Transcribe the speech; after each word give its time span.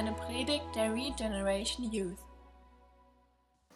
eine 0.00 0.12
Predigt 0.12 0.64
der 0.74 0.94
Regeneration 0.94 1.92
Youth. 1.92 2.16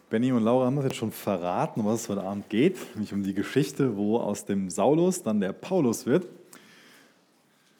Benny 0.08 0.32
und 0.32 0.42
Laura 0.42 0.64
haben 0.64 0.76
das 0.76 0.86
jetzt 0.86 0.96
schon 0.96 1.12
verraten, 1.12 1.80
um 1.80 1.86
was 1.86 2.00
es 2.00 2.08
heute 2.08 2.22
Abend 2.22 2.48
geht, 2.48 2.78
nämlich 2.94 3.12
um 3.12 3.22
die 3.22 3.34
Geschichte, 3.34 3.94
wo 3.98 4.16
aus 4.16 4.46
dem 4.46 4.70
Saulus 4.70 5.22
dann 5.22 5.38
der 5.40 5.52
Paulus 5.52 6.06
wird, 6.06 6.26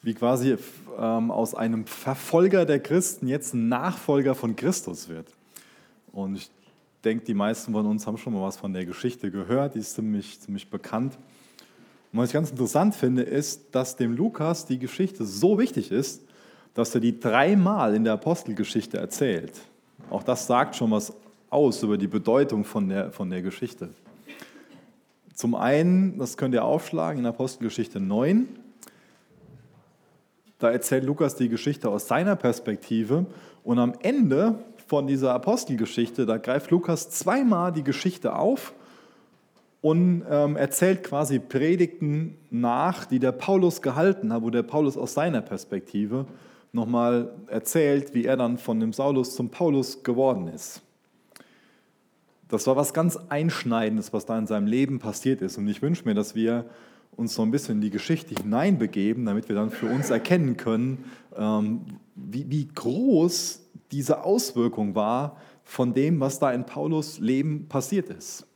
wie 0.02 0.12
quasi 0.12 0.58
ähm, 0.98 1.30
aus 1.30 1.54
einem 1.54 1.86
Verfolger 1.86 2.66
der 2.66 2.80
Christen 2.80 3.28
jetzt 3.28 3.54
ein 3.54 3.70
Nachfolger 3.70 4.34
von 4.34 4.56
Christus 4.56 5.08
wird. 5.08 5.28
Und 6.12 6.36
ich 6.36 6.50
denke, 7.02 7.24
die 7.24 7.32
meisten 7.32 7.72
von 7.72 7.86
uns 7.86 8.06
haben 8.06 8.18
schon 8.18 8.34
mal 8.34 8.42
was 8.42 8.58
von 8.58 8.74
der 8.74 8.84
Geschichte 8.84 9.30
gehört, 9.30 9.74
die 9.74 9.78
ist 9.78 9.94
ziemlich, 9.94 10.38
ziemlich 10.38 10.68
bekannt. 10.68 11.16
Und 12.12 12.18
was 12.18 12.28
ich 12.28 12.34
ganz 12.34 12.50
interessant 12.50 12.94
finde, 12.94 13.22
ist, 13.22 13.74
dass 13.74 13.96
dem 13.96 14.14
Lukas 14.14 14.66
die 14.66 14.78
Geschichte 14.78 15.24
so 15.24 15.58
wichtig 15.58 15.90
ist, 15.90 16.23
dass 16.74 16.94
er 16.94 17.00
die 17.00 17.18
dreimal 17.18 17.94
in 17.94 18.04
der 18.04 18.14
Apostelgeschichte 18.14 18.98
erzählt. 18.98 19.52
Auch 20.10 20.22
das 20.22 20.46
sagt 20.46 20.76
schon 20.76 20.90
was 20.90 21.12
aus 21.48 21.82
über 21.82 21.96
die 21.96 22.08
Bedeutung 22.08 22.64
von 22.64 22.88
der, 22.88 23.12
von 23.12 23.30
der 23.30 23.42
Geschichte. 23.42 23.90
Zum 25.34 25.54
einen, 25.54 26.18
das 26.18 26.36
könnt 26.36 26.54
ihr 26.54 26.64
aufschlagen 26.64 27.20
in 27.20 27.26
Apostelgeschichte 27.26 28.00
9, 28.00 28.48
da 30.58 30.70
erzählt 30.70 31.04
Lukas 31.04 31.36
die 31.36 31.48
Geschichte 31.48 31.88
aus 31.90 32.08
seiner 32.08 32.36
Perspektive 32.36 33.26
und 33.64 33.78
am 33.78 33.94
Ende 34.02 34.58
von 34.86 35.06
dieser 35.06 35.34
Apostelgeschichte, 35.34 36.26
da 36.26 36.38
greift 36.38 36.70
Lukas 36.70 37.10
zweimal 37.10 37.72
die 37.72 37.82
Geschichte 37.82 38.36
auf 38.36 38.74
und 39.80 40.24
ähm, 40.30 40.56
erzählt 40.56 41.02
quasi 41.02 41.38
Predigten 41.38 42.38
nach, 42.50 43.04
die 43.04 43.18
der 43.18 43.32
Paulus 43.32 43.82
gehalten 43.82 44.32
hat, 44.32 44.42
wo 44.42 44.50
der 44.50 44.62
Paulus 44.62 44.96
aus 44.96 45.14
seiner 45.14 45.42
Perspektive 45.42 46.26
nochmal 46.74 47.32
erzählt, 47.46 48.14
wie 48.14 48.24
er 48.24 48.36
dann 48.36 48.58
von 48.58 48.80
dem 48.80 48.92
Saulus 48.92 49.34
zum 49.34 49.50
Paulus 49.50 50.02
geworden 50.02 50.48
ist. 50.48 50.82
Das 52.48 52.66
war 52.66 52.76
was 52.76 52.92
ganz 52.92 53.18
Einschneidendes, 53.28 54.12
was 54.12 54.26
da 54.26 54.38
in 54.38 54.46
seinem 54.46 54.66
Leben 54.66 54.98
passiert 54.98 55.40
ist. 55.40 55.56
Und 55.56 55.66
ich 55.68 55.82
wünsche 55.82 56.04
mir, 56.04 56.14
dass 56.14 56.34
wir 56.34 56.66
uns 57.16 57.34
so 57.34 57.42
ein 57.42 57.50
bisschen 57.50 57.76
in 57.76 57.80
die 57.80 57.90
Geschichte 57.90 58.34
hineinbegeben, 58.34 59.24
damit 59.24 59.48
wir 59.48 59.56
dann 59.56 59.70
für 59.70 59.86
uns 59.86 60.10
erkennen 60.10 60.56
können, 60.56 61.04
ähm, 61.36 61.98
wie, 62.14 62.50
wie 62.50 62.68
groß 62.68 63.60
diese 63.92 64.24
Auswirkung 64.24 64.94
war 64.94 65.36
von 65.62 65.94
dem, 65.94 66.20
was 66.20 66.38
da 66.38 66.52
in 66.52 66.66
Paulus 66.66 67.18
Leben 67.18 67.68
passiert 67.68 68.10
ist. 68.10 68.46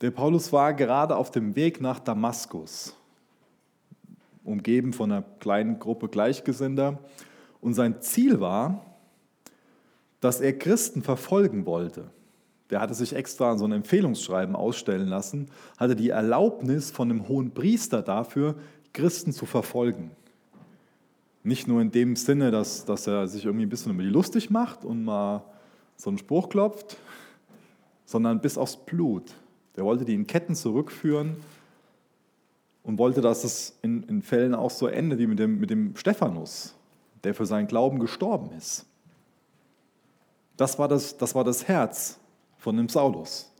Der 0.00 0.10
Paulus 0.10 0.52
war 0.52 0.74
gerade 0.74 1.16
auf 1.16 1.30
dem 1.30 1.54
Weg 1.54 1.80
nach 1.80 2.00
Damaskus 2.00 2.97
umgeben 4.48 4.92
von 4.92 5.12
einer 5.12 5.24
kleinen 5.40 5.78
Gruppe 5.78 6.08
Gleichgesinnter. 6.08 6.98
Und 7.60 7.74
sein 7.74 8.00
Ziel 8.00 8.40
war, 8.40 8.84
dass 10.20 10.40
er 10.40 10.58
Christen 10.58 11.02
verfolgen 11.02 11.66
wollte. 11.66 12.10
Der 12.70 12.80
hatte 12.80 12.94
sich 12.94 13.14
extra 13.14 13.56
so 13.56 13.64
ein 13.64 13.72
Empfehlungsschreiben 13.72 14.54
ausstellen 14.54 15.08
lassen, 15.08 15.48
hatte 15.78 15.96
die 15.96 16.10
Erlaubnis 16.10 16.90
von 16.90 17.10
einem 17.10 17.28
hohen 17.28 17.52
Priester 17.52 18.02
dafür, 18.02 18.56
Christen 18.92 19.32
zu 19.32 19.46
verfolgen. 19.46 20.10
Nicht 21.44 21.66
nur 21.66 21.80
in 21.80 21.90
dem 21.90 22.16
Sinne, 22.16 22.50
dass, 22.50 22.84
dass 22.84 23.06
er 23.06 23.26
sich 23.28 23.44
irgendwie 23.44 23.64
ein 23.64 23.70
bisschen 23.70 23.92
über 23.92 24.02
die 24.02 24.08
lustig 24.10 24.50
macht 24.50 24.84
und 24.84 25.04
mal 25.04 25.44
so 25.96 26.10
einen 26.10 26.18
Spruch 26.18 26.48
klopft, 26.48 26.96
sondern 28.04 28.40
bis 28.40 28.58
aufs 28.58 28.76
Blut. 28.76 29.32
Der 29.76 29.84
wollte 29.84 30.04
die 30.04 30.14
in 30.14 30.26
Ketten 30.26 30.54
zurückführen 30.54 31.36
und 32.88 32.96
wollte, 32.96 33.20
dass 33.20 33.44
es 33.44 33.78
in, 33.82 34.02
in 34.04 34.22
Fällen 34.22 34.54
auch 34.54 34.70
so 34.70 34.86
endet 34.86 35.18
wie 35.18 35.26
mit 35.26 35.38
dem, 35.38 35.60
mit 35.60 35.68
dem 35.68 35.94
Stephanus, 35.94 36.74
der 37.22 37.34
für 37.34 37.44
seinen 37.44 37.66
Glauben 37.66 37.98
gestorben 37.98 38.50
ist. 38.56 38.86
Das 40.56 40.78
war 40.78 40.88
das, 40.88 41.18
das 41.18 41.34
war 41.34 41.44
das 41.44 41.68
Herz 41.68 42.18
von 42.56 42.78
dem 42.78 42.88
Saulus. 42.88 43.52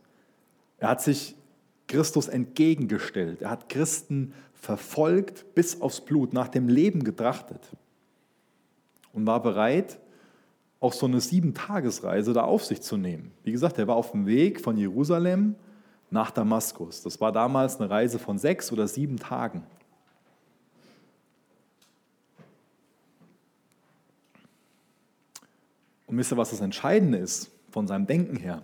Er 0.79 0.89
hat 0.89 1.03
sich 1.03 1.35
Christus 1.87 2.27
entgegengestellt. 2.27 3.43
Er 3.43 3.51
hat 3.51 3.69
Christen 3.69 4.33
verfolgt 4.55 5.53
bis 5.53 5.79
aufs 5.79 6.01
Blut, 6.01 6.33
nach 6.33 6.47
dem 6.47 6.67
Leben 6.67 7.03
getrachtet 7.03 7.61
und 9.13 9.27
war 9.27 9.43
bereit, 9.43 9.99
auch 10.79 10.93
so 10.93 11.05
eine 11.05 11.21
Sieben-Tagesreise 11.21 12.33
da 12.33 12.45
auf 12.45 12.65
sich 12.65 12.81
zu 12.81 12.97
nehmen. 12.97 13.31
Wie 13.43 13.51
gesagt, 13.51 13.77
er 13.77 13.87
war 13.87 13.95
auf 13.95 14.09
dem 14.09 14.25
Weg 14.25 14.59
von 14.59 14.75
Jerusalem 14.75 15.53
nach 16.11 16.31
Damaskus. 16.31 17.03
Das 17.03 17.19
war 17.21 17.31
damals 17.31 17.79
eine 17.79 17.89
Reise 17.89 18.19
von 18.19 18.37
sechs 18.37 18.71
oder 18.71 18.87
sieben 18.87 19.17
Tagen. 19.17 19.63
Und 26.07 26.17
wisst 26.17 26.31
ihr, 26.31 26.37
was 26.37 26.49
das 26.49 26.61
Entscheidende 26.61 27.19
ist 27.19 27.51
von 27.69 27.85
seinem 27.87 28.07
Denken 28.07 28.35
her? 28.37 28.63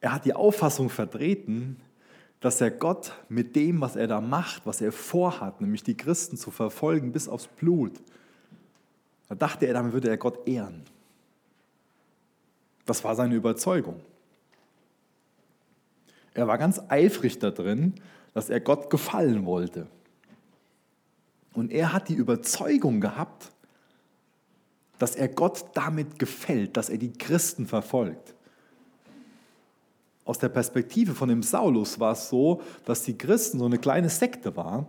Er 0.00 0.12
hat 0.12 0.24
die 0.24 0.34
Auffassung 0.34 0.90
vertreten, 0.90 1.80
dass 2.40 2.60
er 2.60 2.70
Gott 2.70 3.12
mit 3.28 3.56
dem, 3.56 3.80
was 3.80 3.96
er 3.96 4.08
da 4.08 4.20
macht, 4.20 4.66
was 4.66 4.80
er 4.80 4.92
vorhat, 4.92 5.60
nämlich 5.60 5.84
die 5.84 5.96
Christen 5.96 6.36
zu 6.36 6.50
verfolgen 6.50 7.12
bis 7.12 7.28
aufs 7.28 7.46
Blut, 7.46 7.92
da 9.28 9.34
dachte 9.36 9.64
er, 9.64 9.72
damit 9.72 9.94
würde 9.94 10.10
er 10.10 10.18
Gott 10.18 10.46
ehren. 10.46 10.82
Das 12.84 13.02
war 13.02 13.14
seine 13.14 13.34
Überzeugung. 13.34 14.00
Er 16.34 16.46
war 16.46 16.58
ganz 16.58 16.80
eifrig 16.88 17.38
da 17.38 17.50
drin, 17.50 17.94
dass 18.34 18.50
er 18.50 18.60
Gott 18.60 18.90
gefallen 18.90 19.44
wollte. 19.44 19.86
Und 21.52 21.70
er 21.70 21.92
hat 21.92 22.08
die 22.08 22.14
Überzeugung 22.14 23.00
gehabt, 23.00 23.50
dass 24.98 25.16
er 25.16 25.28
Gott 25.28 25.64
damit 25.74 26.18
gefällt, 26.18 26.76
dass 26.76 26.88
er 26.88 26.96
die 26.96 27.12
Christen 27.12 27.66
verfolgt. 27.66 28.34
Aus 30.24 30.38
der 30.38 30.48
Perspektive 30.48 31.14
von 31.14 31.28
dem 31.28 31.42
Saulus 31.42 31.98
war 31.98 32.12
es 32.12 32.28
so, 32.28 32.62
dass 32.84 33.02
die 33.02 33.18
Christen 33.18 33.58
so 33.58 33.66
eine 33.66 33.78
kleine 33.78 34.08
Sekte 34.08 34.56
war, 34.56 34.86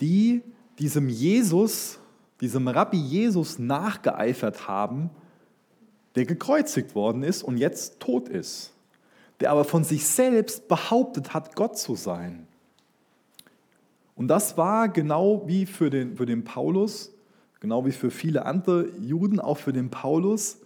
die 0.00 0.42
diesem 0.78 1.08
Jesus, 1.08 1.98
diesem 2.40 2.66
Rabbi 2.66 2.96
Jesus 2.96 3.58
nachgeeifert 3.58 4.66
haben, 4.66 5.10
der 6.14 6.24
gekreuzigt 6.24 6.94
worden 6.94 7.22
ist 7.22 7.42
und 7.42 7.58
jetzt 7.58 8.00
tot 8.00 8.28
ist 8.28 8.71
der 9.42 9.50
aber 9.50 9.64
von 9.64 9.82
sich 9.82 10.06
selbst 10.06 10.68
behauptet 10.68 11.34
hat, 11.34 11.56
Gott 11.56 11.76
zu 11.76 11.96
sein. 11.96 12.46
Und 14.14 14.28
das 14.28 14.56
war 14.56 14.88
genau 14.88 15.42
wie 15.46 15.66
für 15.66 15.90
den, 15.90 16.16
für 16.16 16.26
den 16.26 16.44
Paulus, 16.44 17.12
genau 17.58 17.84
wie 17.84 17.90
für 17.90 18.12
viele 18.12 18.46
andere 18.46 18.88
Juden, 19.00 19.40
auch 19.40 19.58
für 19.58 19.72
den 19.72 19.90
Paulus, 19.90 20.58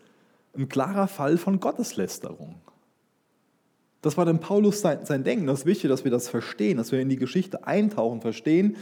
ein 0.54 0.68
klarer 0.68 1.08
Fall 1.08 1.38
von 1.38 1.58
Gotteslästerung. 1.58 2.56
Das 4.02 4.18
war 4.18 4.26
dem 4.26 4.40
Paulus 4.40 4.82
sein, 4.82 5.06
sein 5.06 5.24
Denken. 5.24 5.46
Das 5.46 5.60
ist 5.60 5.66
wichtig, 5.66 5.88
dass 5.88 6.04
wir 6.04 6.10
das 6.10 6.28
verstehen, 6.28 6.76
dass 6.76 6.92
wir 6.92 7.00
in 7.00 7.08
die 7.08 7.16
Geschichte 7.16 7.66
eintauchen, 7.66 8.20
verstehen. 8.20 8.76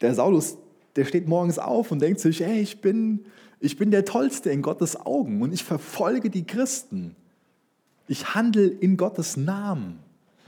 Der 0.00 0.14
Saulus, 0.14 0.58
der 0.94 1.06
steht 1.06 1.26
morgens 1.26 1.58
auf 1.58 1.90
und 1.90 2.00
denkt 2.00 2.20
sich, 2.20 2.38
hey, 2.38 2.60
ich 2.60 2.80
bin, 2.80 3.24
ich 3.58 3.76
bin 3.76 3.90
der 3.90 4.04
Tollste 4.04 4.50
in 4.50 4.62
Gottes 4.62 4.94
Augen 4.94 5.42
und 5.42 5.52
ich 5.52 5.64
verfolge 5.64 6.30
die 6.30 6.44
Christen. 6.44 7.16
Ich 8.08 8.34
handle 8.34 8.66
in 8.66 8.96
Gottes 8.96 9.36
Namen. 9.36 10.00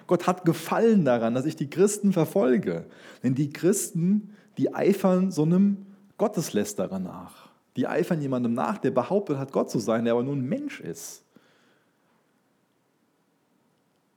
Gott 0.07 0.27
hat 0.27 0.45
Gefallen 0.45 1.05
daran, 1.05 1.35
dass 1.35 1.47
ich 1.47 1.57
die 1.57 1.71
Christen 1.71 2.13
verfolge. 2.13 2.87
Denn 3.23 3.35
die 3.35 3.51
Christen, 3.51 4.35
die 4.59 4.75
eifern 4.75 5.31
so 5.31 5.43
einem 5.43 5.87
Gotteslästerer 6.19 6.99
nach. 6.99 7.49
Die 7.77 7.87
eifern 7.87 8.21
jemandem 8.21 8.55
nach, 8.55 8.79
der 8.79 8.91
behauptet 8.91 9.39
hat, 9.39 9.53
Gott 9.53 9.71
zu 9.71 9.79
sein, 9.79 10.05
der 10.05 10.15
aber 10.15 10.23
nur 10.23 10.37
ein 10.37 10.47
Mensch 10.47 10.81
ist. 10.81 11.25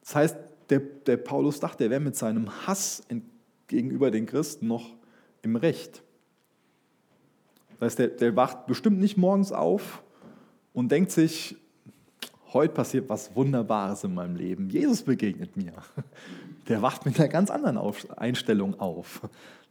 Das 0.02 0.16
heißt, 0.16 0.38
der, 0.70 0.80
der 0.80 1.18
Paulus 1.18 1.60
dachte, 1.60 1.86
er 1.86 1.90
wäre 1.90 2.02
mit 2.02 2.16
seinem 2.16 2.68
Hass 2.68 3.04
gegenüber 3.68 4.12
den 4.12 4.26
Christen 4.26 4.68
noch 4.68 4.96
im 5.42 5.56
Recht. 5.56 6.04
Das 7.80 7.88
heißt, 7.88 8.00
der, 8.00 8.08
der 8.10 8.36
wacht 8.36 8.68
bestimmt 8.68 9.00
nicht 9.00 9.18
morgens 9.18 9.52
auf 9.52 10.04
und 10.74 10.92
denkt 10.92 11.12
sich, 11.12 11.58
heute 12.54 12.74
passiert 12.74 13.10
was 13.10 13.36
Wunderbares 13.36 14.04
in 14.04 14.14
meinem 14.14 14.36
Leben. 14.36 14.70
Jesus 14.70 15.04
begegnet 15.04 15.58
mir. 15.58 15.74
Der 16.68 16.82
wacht 16.82 17.06
mit 17.06 17.20
einer 17.20 17.30
ganz 17.30 17.50
anderen 17.50 17.78
Einstellung 18.16 18.80
auf. 18.80 19.22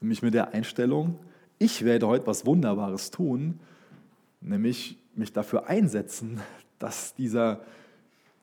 Nämlich 0.01 0.23
mit 0.23 0.35
der 0.35 0.55
Einstellung, 0.55 1.19
ich 1.59 1.85
werde 1.85 2.07
heute 2.07 2.27
was 2.27 2.47
Wunderbares 2.47 3.11
tun, 3.11 3.61
nämlich 4.41 4.99
mich 5.15 5.33
dafür 5.33 5.69
einsetzen, 5.69 6.41
dass 6.79 7.15
dieser, 7.15 7.61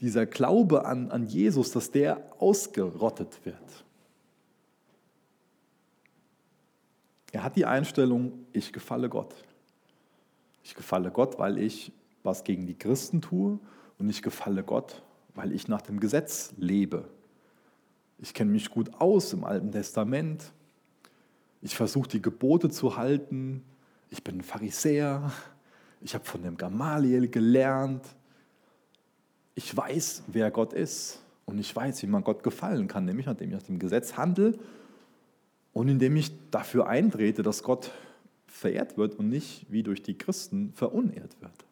dieser 0.02 0.26
Glaube 0.26 0.86
an, 0.86 1.12
an 1.12 1.28
Jesus, 1.28 1.72
dass 1.72 1.92
der 1.92 2.22
ausgerottet 2.40 3.40
wird. 3.44 3.56
Er 7.32 7.44
hat 7.44 7.56
die 7.56 7.66
Einstellung, 7.66 8.34
ich 8.52 8.74
gefalle 8.74 9.10
Gott. 9.10 9.34
Ich 10.64 10.76
gefalle 10.76 11.12
Gott, 11.12 11.40
weil 11.40 11.58
ich 11.58 11.92
was 12.24 12.44
gegen 12.44 12.68
die 12.68 12.76
Christen 12.76 13.22
tue 13.22 13.60
und 14.04 14.10
ich 14.10 14.22
gefalle 14.22 14.64
Gott, 14.64 15.02
weil 15.34 15.54
ich 15.54 15.70
nach 15.70 15.82
dem 15.82 16.02
Gesetz 16.02 16.54
lebe. 16.58 17.08
Ich 18.20 18.34
kenne 18.34 18.52
mich 18.52 18.70
gut 18.70 18.94
aus 19.00 19.32
im 19.32 19.46
Alten 19.46 19.72
Testament. 19.72 20.52
Ich 21.62 21.78
versuche 21.78 22.10
die 22.10 22.22
Gebote 22.22 22.70
zu 22.70 22.98
halten. 22.98 23.64
ich 24.10 24.22
bin 24.22 24.40
ein 24.40 24.42
Pharisäer, 24.42 25.32
ich 26.02 26.14
habe 26.16 26.26
von 26.26 26.44
dem 26.44 26.58
Gamaliel 26.58 27.30
gelernt, 27.30 28.06
ich 29.56 29.76
weiß, 29.76 30.24
wer 30.28 30.52
Gott 30.52 30.74
ist 30.74 31.22
und 31.46 31.58
ich 31.58 31.74
weiß, 31.74 32.04
wie 32.04 32.08
man 32.08 32.26
Gott 32.26 32.44
gefallen 32.44 32.90
kann, 32.90 33.06
nämlich 33.06 33.28
indem 33.28 33.48
ich 33.48 33.56
nach 33.56 33.64
dem 33.64 33.80
Gesetz 33.80 34.18
handle 34.18 34.54
und 35.72 35.88
indem 35.88 36.18
ich 36.18 36.34
dafür 36.52 36.88
eintrete, 36.88 37.42
dass 37.42 37.64
Gott 37.64 37.90
verehrt 38.48 38.98
wird 38.98 39.16
und 39.16 39.30
nicht 39.30 39.66
wie 39.70 39.82
durch 39.82 40.04
die 40.04 40.18
Christen 40.18 40.74
verunehrt 40.74 41.40
wird. 41.40 41.66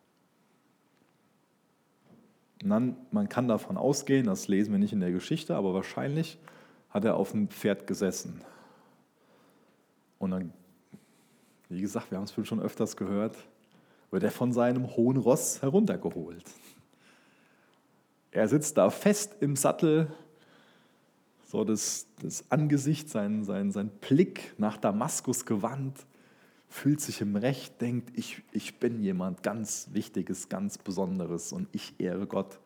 Dann, 2.63 2.95
man 3.11 3.27
kann 3.27 3.47
davon 3.47 3.77
ausgehen, 3.77 4.27
das 4.27 4.47
lesen 4.47 4.71
wir 4.71 4.79
nicht 4.79 4.93
in 4.93 4.99
der 4.99 5.11
Geschichte, 5.11 5.55
aber 5.55 5.73
wahrscheinlich 5.73 6.37
hat 6.89 7.05
er 7.05 7.15
auf 7.15 7.31
dem 7.31 7.47
Pferd 7.47 7.87
gesessen. 7.87 8.41
Und 10.19 10.31
dann, 10.31 10.53
wie 11.69 11.81
gesagt, 11.81 12.11
wir 12.11 12.17
haben 12.17 12.25
es 12.25 12.47
schon 12.47 12.61
öfters 12.61 12.95
gehört, 12.95 13.35
wird 14.11 14.23
er 14.23 14.31
von 14.31 14.51
seinem 14.51 14.95
hohen 14.95 15.17
Ross 15.17 15.61
heruntergeholt. 15.61 16.43
Er 18.29 18.47
sitzt 18.47 18.77
da 18.77 18.89
fest 18.89 19.37
im 19.39 19.55
Sattel, 19.55 20.13
so 21.47 21.63
das, 21.63 22.07
das 22.21 22.45
Angesicht, 22.49 23.09
sein, 23.09 23.43
sein, 23.43 23.71
sein 23.71 23.89
Blick 23.89 24.53
nach 24.57 24.77
Damaskus 24.77 25.45
gewandt, 25.45 26.05
fühlt 26.71 27.01
sich 27.01 27.19
im 27.19 27.35
Recht, 27.35 27.81
denkt, 27.81 28.17
ich, 28.17 28.43
ich 28.53 28.79
bin 28.79 29.03
jemand 29.03 29.43
ganz 29.43 29.89
Wichtiges, 29.91 30.47
ganz 30.47 30.77
Besonderes 30.77 31.51
und 31.51 31.67
ich 31.73 31.93
ehre 31.99 32.25
Gott. 32.25 32.59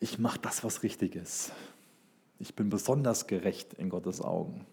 Ich 0.00 0.18
mache 0.18 0.38
das, 0.40 0.64
was 0.64 0.82
richtig 0.82 1.14
ist. 1.14 1.52
Ich 2.38 2.54
bin 2.54 2.70
besonders 2.70 3.26
gerecht 3.26 3.74
in 3.74 3.90
Gottes 3.90 4.22
Augen. 4.22 4.66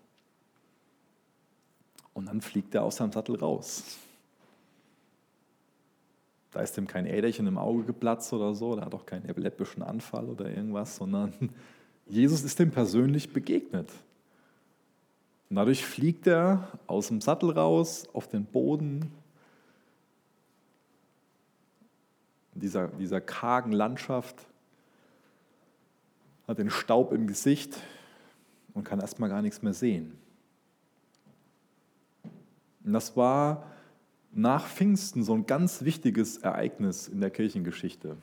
Und 2.14 2.28
dann 2.28 2.40
fliegt 2.40 2.74
er 2.76 2.84
aus 2.84 2.96
seinem 2.96 3.12
Sattel 3.12 3.36
raus. 3.36 3.98
Da 6.52 6.62
ist 6.62 6.78
ihm 6.78 6.88
kein 6.88 7.06
Äderchen 7.06 7.46
im 7.46 7.58
Auge 7.58 7.84
geplatzt 7.84 8.32
oder 8.32 8.56
so, 8.56 8.78
da 8.78 8.86
hat 8.86 8.96
auch 8.96 9.06
keinen 9.06 9.26
epileptischen 9.26 9.84
Anfall 9.84 10.30
oder 10.30 10.50
irgendwas, 10.50 10.96
sondern 10.96 11.34
Jesus 12.08 12.42
ist 12.44 12.58
ihm 12.62 12.72
persönlich 12.72 13.34
begegnet. 13.34 13.92
Und 15.50 15.56
dadurch 15.56 15.86
fliegt 15.86 16.28
er 16.28 16.68
aus 16.86 17.08
dem 17.08 17.22
Sattel 17.22 17.52
raus 17.52 18.08
auf 18.14 18.28
den 18.28 18.46
Boden 18.46 19.12
dieser, 22.54 22.90
dieser 22.90 23.22
kargen 23.22 23.72
Landschaft, 23.72 24.46
hat 26.48 26.60
den 26.60 26.70
Staub 26.70 27.12
im 27.14 27.28
Gesicht 27.28 27.78
und 28.74 28.84
kann 28.84 29.00
erstmal 29.00 29.30
gar 29.30 29.42
nichts 29.42 29.62
mehr 29.62 29.74
sehen. 29.74 30.18
Und 32.84 32.94
das 32.94 33.16
war 33.16 33.66
nach 34.32 34.68
Pfingsten 34.68 35.24
so 35.24 35.34
ein 35.34 35.46
ganz 35.46 35.84
wichtiges 35.84 36.38
Ereignis 36.38 37.08
in 37.08 37.22
der 37.22 37.32
Kirchengeschichte, 37.32 38.18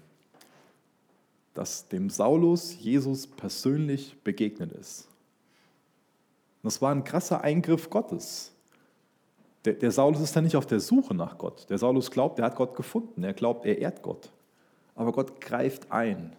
dass 1.54 1.88
dem 1.88 2.10
Saulus 2.10 2.78
Jesus 2.78 3.26
persönlich 3.26 4.16
begegnet 4.22 4.72
ist. 4.72 5.08
Das 6.66 6.82
war 6.82 6.92
ein 6.92 7.04
krasser 7.04 7.42
Eingriff 7.42 7.90
Gottes. 7.90 8.52
Der, 9.64 9.74
der 9.74 9.90
Saulus 9.90 10.20
ist 10.20 10.34
ja 10.34 10.42
nicht 10.42 10.56
auf 10.56 10.66
der 10.66 10.80
Suche 10.80 11.14
nach 11.14 11.38
Gott. 11.38 11.68
Der 11.70 11.78
Saulus 11.78 12.10
glaubt, 12.10 12.38
er 12.38 12.46
hat 12.46 12.56
Gott 12.56 12.76
gefunden. 12.76 13.24
Er 13.24 13.32
glaubt, 13.32 13.66
er 13.66 13.78
ehrt 13.78 14.02
Gott. 14.02 14.30
Aber 14.94 15.12
Gott 15.12 15.40
greift 15.40 15.90
ein. 15.90 16.34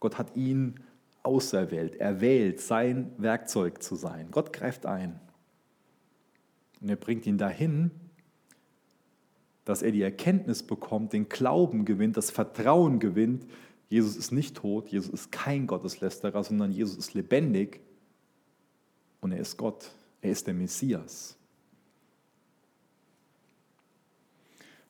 Gott 0.00 0.18
hat 0.18 0.36
ihn 0.36 0.80
auserwählt, 1.22 1.96
erwählt, 1.96 2.60
sein 2.60 3.12
Werkzeug 3.16 3.82
zu 3.82 3.96
sein. 3.96 4.28
Gott 4.30 4.52
greift 4.52 4.86
ein. 4.86 5.20
Und 6.80 6.90
er 6.90 6.96
bringt 6.96 7.26
ihn 7.26 7.38
dahin, 7.38 7.90
dass 9.64 9.82
er 9.82 9.92
die 9.92 10.02
Erkenntnis 10.02 10.62
bekommt, 10.62 11.14
den 11.14 11.28
Glauben 11.28 11.84
gewinnt, 11.84 12.16
das 12.16 12.30
Vertrauen 12.30 12.98
gewinnt, 12.98 13.46
Jesus 13.88 14.16
ist 14.16 14.32
nicht 14.32 14.56
tot, 14.56 14.88
Jesus 14.88 15.10
ist 15.10 15.32
kein 15.32 15.66
Gotteslästerer, 15.66 16.42
sondern 16.44 16.72
Jesus 16.72 16.96
ist 16.96 17.14
lebendig 17.14 17.80
und 19.24 19.32
er 19.32 19.38
ist 19.38 19.56
Gott, 19.56 19.90
er 20.20 20.32
ist 20.32 20.46
der 20.46 20.52
Messias. 20.52 21.34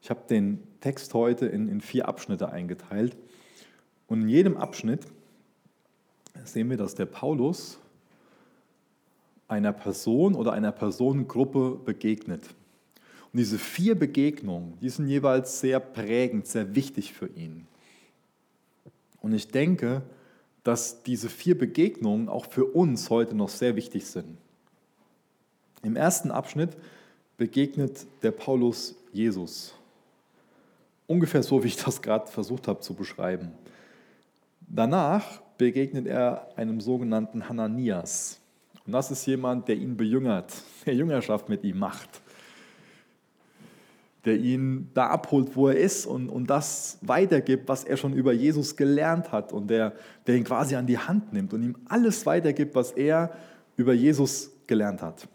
Ich 0.02 0.10
habe 0.10 0.22
den 0.28 0.60
Text 0.80 1.14
heute 1.14 1.46
in, 1.46 1.68
in 1.68 1.80
vier 1.80 2.08
Abschnitte 2.08 2.50
eingeteilt 2.50 3.16
und 4.08 4.22
in 4.22 4.28
jedem 4.28 4.56
Abschnitt 4.56 5.06
sehen 6.44 6.68
wir, 6.68 6.76
dass 6.76 6.96
der 6.96 7.06
Paulus 7.06 7.78
einer 9.46 9.72
Person 9.72 10.34
oder 10.34 10.52
einer 10.52 10.72
Personengruppe 10.72 11.78
begegnet. 11.84 12.44
Und 13.32 13.38
diese 13.38 13.56
vier 13.56 13.94
Begegnungen, 13.96 14.76
die 14.80 14.88
sind 14.88 15.06
jeweils 15.06 15.60
sehr 15.60 15.78
prägend, 15.78 16.48
sehr 16.48 16.74
wichtig 16.74 17.12
für 17.12 17.28
ihn. 17.28 17.68
Und 19.20 19.32
ich 19.32 19.46
denke, 19.46 20.02
dass 20.64 21.02
diese 21.02 21.28
vier 21.28 21.56
Begegnungen 21.56 22.28
auch 22.28 22.46
für 22.46 22.64
uns 22.64 23.10
heute 23.10 23.34
noch 23.34 23.50
sehr 23.50 23.76
wichtig 23.76 24.06
sind. 24.06 24.36
Im 25.82 25.96
ersten 25.96 26.30
Abschnitt 26.30 26.70
begegnet 27.36 28.06
der 28.22 28.30
Paulus 28.30 28.96
Jesus. 29.12 29.74
Ungefähr 31.06 31.42
so, 31.42 31.62
wie 31.62 31.68
ich 31.68 31.76
das 31.76 32.00
gerade 32.00 32.26
versucht 32.26 32.66
habe 32.66 32.80
zu 32.80 32.94
beschreiben. 32.94 33.52
Danach 34.66 35.42
begegnet 35.58 36.06
er 36.06 36.48
einem 36.56 36.80
sogenannten 36.80 37.48
Hananias. 37.48 38.40
Und 38.86 38.92
das 38.92 39.10
ist 39.10 39.26
jemand, 39.26 39.68
der 39.68 39.76
ihn 39.76 39.96
bejüngert, 39.96 40.52
der 40.86 40.94
Jüngerschaft 40.94 41.48
mit 41.48 41.62
ihm 41.64 41.78
macht 41.78 42.23
der 44.24 44.36
ihn 44.36 44.90
da 44.94 45.08
abholt, 45.08 45.54
wo 45.54 45.68
er 45.68 45.76
ist 45.76 46.06
und, 46.06 46.28
und 46.28 46.48
das 46.48 46.98
weitergibt, 47.02 47.68
was 47.68 47.84
er 47.84 47.96
schon 47.96 48.12
über 48.14 48.32
Jesus 48.32 48.76
gelernt 48.76 49.32
hat 49.32 49.52
und 49.52 49.68
der, 49.68 49.92
der 50.26 50.36
ihn 50.36 50.44
quasi 50.44 50.76
an 50.76 50.86
die 50.86 50.98
Hand 50.98 51.32
nimmt 51.32 51.52
und 51.52 51.62
ihm 51.62 51.76
alles 51.86 52.24
weitergibt, 52.24 52.74
was 52.74 52.92
er 52.92 53.32
über 53.76 53.92
Jesus 53.92 54.50
gelernt 54.66 55.02
hat. 55.02 55.28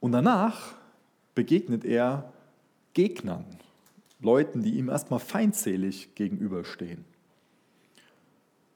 Und 0.00 0.12
danach 0.12 0.74
begegnet 1.34 1.84
er 1.84 2.32
Gegnern, 2.94 3.44
Leuten, 4.20 4.62
die 4.62 4.78
ihm 4.78 4.88
erstmal 4.88 5.20
feindselig 5.20 6.14
gegenüberstehen. 6.14 7.04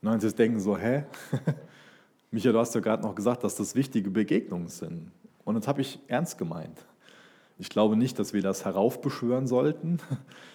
Und 0.02 0.08
dann 0.08 0.20
sie 0.20 0.32
denken 0.32 0.60
so, 0.60 0.76
hä? 0.76 1.04
Michael, 2.30 2.52
du 2.52 2.58
hast 2.58 2.74
ja 2.74 2.80
gerade 2.80 3.02
noch 3.02 3.14
gesagt, 3.14 3.42
dass 3.42 3.56
das 3.56 3.74
wichtige 3.74 4.10
Begegnungen 4.10 4.68
sind. 4.68 5.10
Und 5.44 5.56
das 5.56 5.66
habe 5.66 5.80
ich 5.80 5.98
ernst 6.06 6.38
gemeint. 6.38 6.84
Ich 7.60 7.68
glaube 7.68 7.94
nicht, 7.94 8.18
dass 8.18 8.32
wir 8.32 8.40
das 8.40 8.64
heraufbeschwören 8.64 9.46
sollten. 9.46 9.98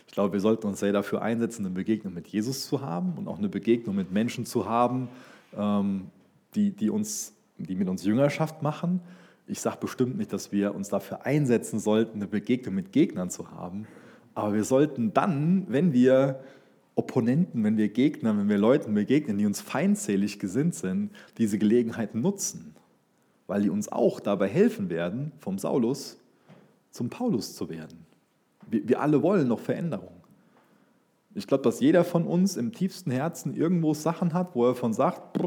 Ich 0.08 0.14
glaube, 0.14 0.34
wir 0.34 0.40
sollten 0.40 0.68
uns 0.68 0.80
sehr 0.80 0.94
dafür 0.94 1.22
einsetzen, 1.22 1.66
eine 1.66 1.74
Begegnung 1.74 2.14
mit 2.14 2.28
Jesus 2.28 2.68
zu 2.68 2.82
haben 2.82 3.14
und 3.18 3.28
auch 3.28 3.38
eine 3.38 3.50
Begegnung 3.50 3.96
mit 3.96 4.12
Menschen 4.12 4.46
zu 4.46 4.70
haben, 4.70 5.10
ähm, 5.58 6.08
die, 6.54 6.72
die, 6.72 6.90
uns, 6.90 7.34
die 7.58 7.76
mit 7.76 7.90
uns 7.90 8.06
Jüngerschaft 8.06 8.62
machen. 8.62 9.02
Ich 9.48 9.62
sage 9.62 9.78
bestimmt 9.82 10.18
nicht, 10.18 10.32
dass 10.32 10.52
wir 10.52 10.74
uns 10.74 10.90
dafür 10.90 11.26
einsetzen 11.26 11.80
sollten, 11.80 12.18
eine 12.18 12.28
Begegnung 12.28 12.76
mit 12.76 12.92
Gegnern 12.92 13.30
zu 13.30 13.52
haben. 13.52 13.88
Aber 14.36 14.54
wir 14.54 14.64
sollten 14.64 15.14
dann, 15.14 15.66
wenn 15.70 15.92
wir 15.92 16.40
Opponenten, 16.96 17.64
wenn 17.64 17.78
wir 17.78 17.90
Gegner, 17.90 18.38
wenn 18.38 18.50
wir 18.50 18.58
Leuten 18.58 18.94
begegnen, 18.94 19.38
die 19.38 19.46
uns 19.46 19.60
feindselig 19.60 20.40
gesinnt 20.40 20.76
sind, 20.76 21.12
diese 21.38 21.58
Gelegenheit 21.58 22.16
nutzen, 22.16 22.76
weil 23.48 23.64
die 23.64 23.70
uns 23.70 23.92
auch 23.92 24.20
dabei 24.20 24.48
helfen 24.48 24.90
werden, 24.90 25.34
vom 25.40 25.60
Saulus 25.60 26.18
zum 26.96 27.10
Paulus 27.10 27.54
zu 27.54 27.70
werden. 27.70 28.06
Wir, 28.70 28.88
wir 28.88 29.02
alle 29.02 29.22
wollen 29.22 29.50
noch 29.50 29.60
Veränderung. 29.60 30.14
Ich 31.34 31.46
glaube, 31.46 31.64
dass 31.64 31.82
jeder 31.82 32.06
von 32.06 32.26
uns 32.26 32.56
im 32.56 32.72
tiefsten 32.72 33.12
Herzen 33.12 33.54
irgendwo 33.54 33.94
Sachen 33.94 34.34
hat, 34.34 34.56
wo 34.56 34.66
er 34.66 34.76
von 34.76 34.94
sagt, 34.94 35.38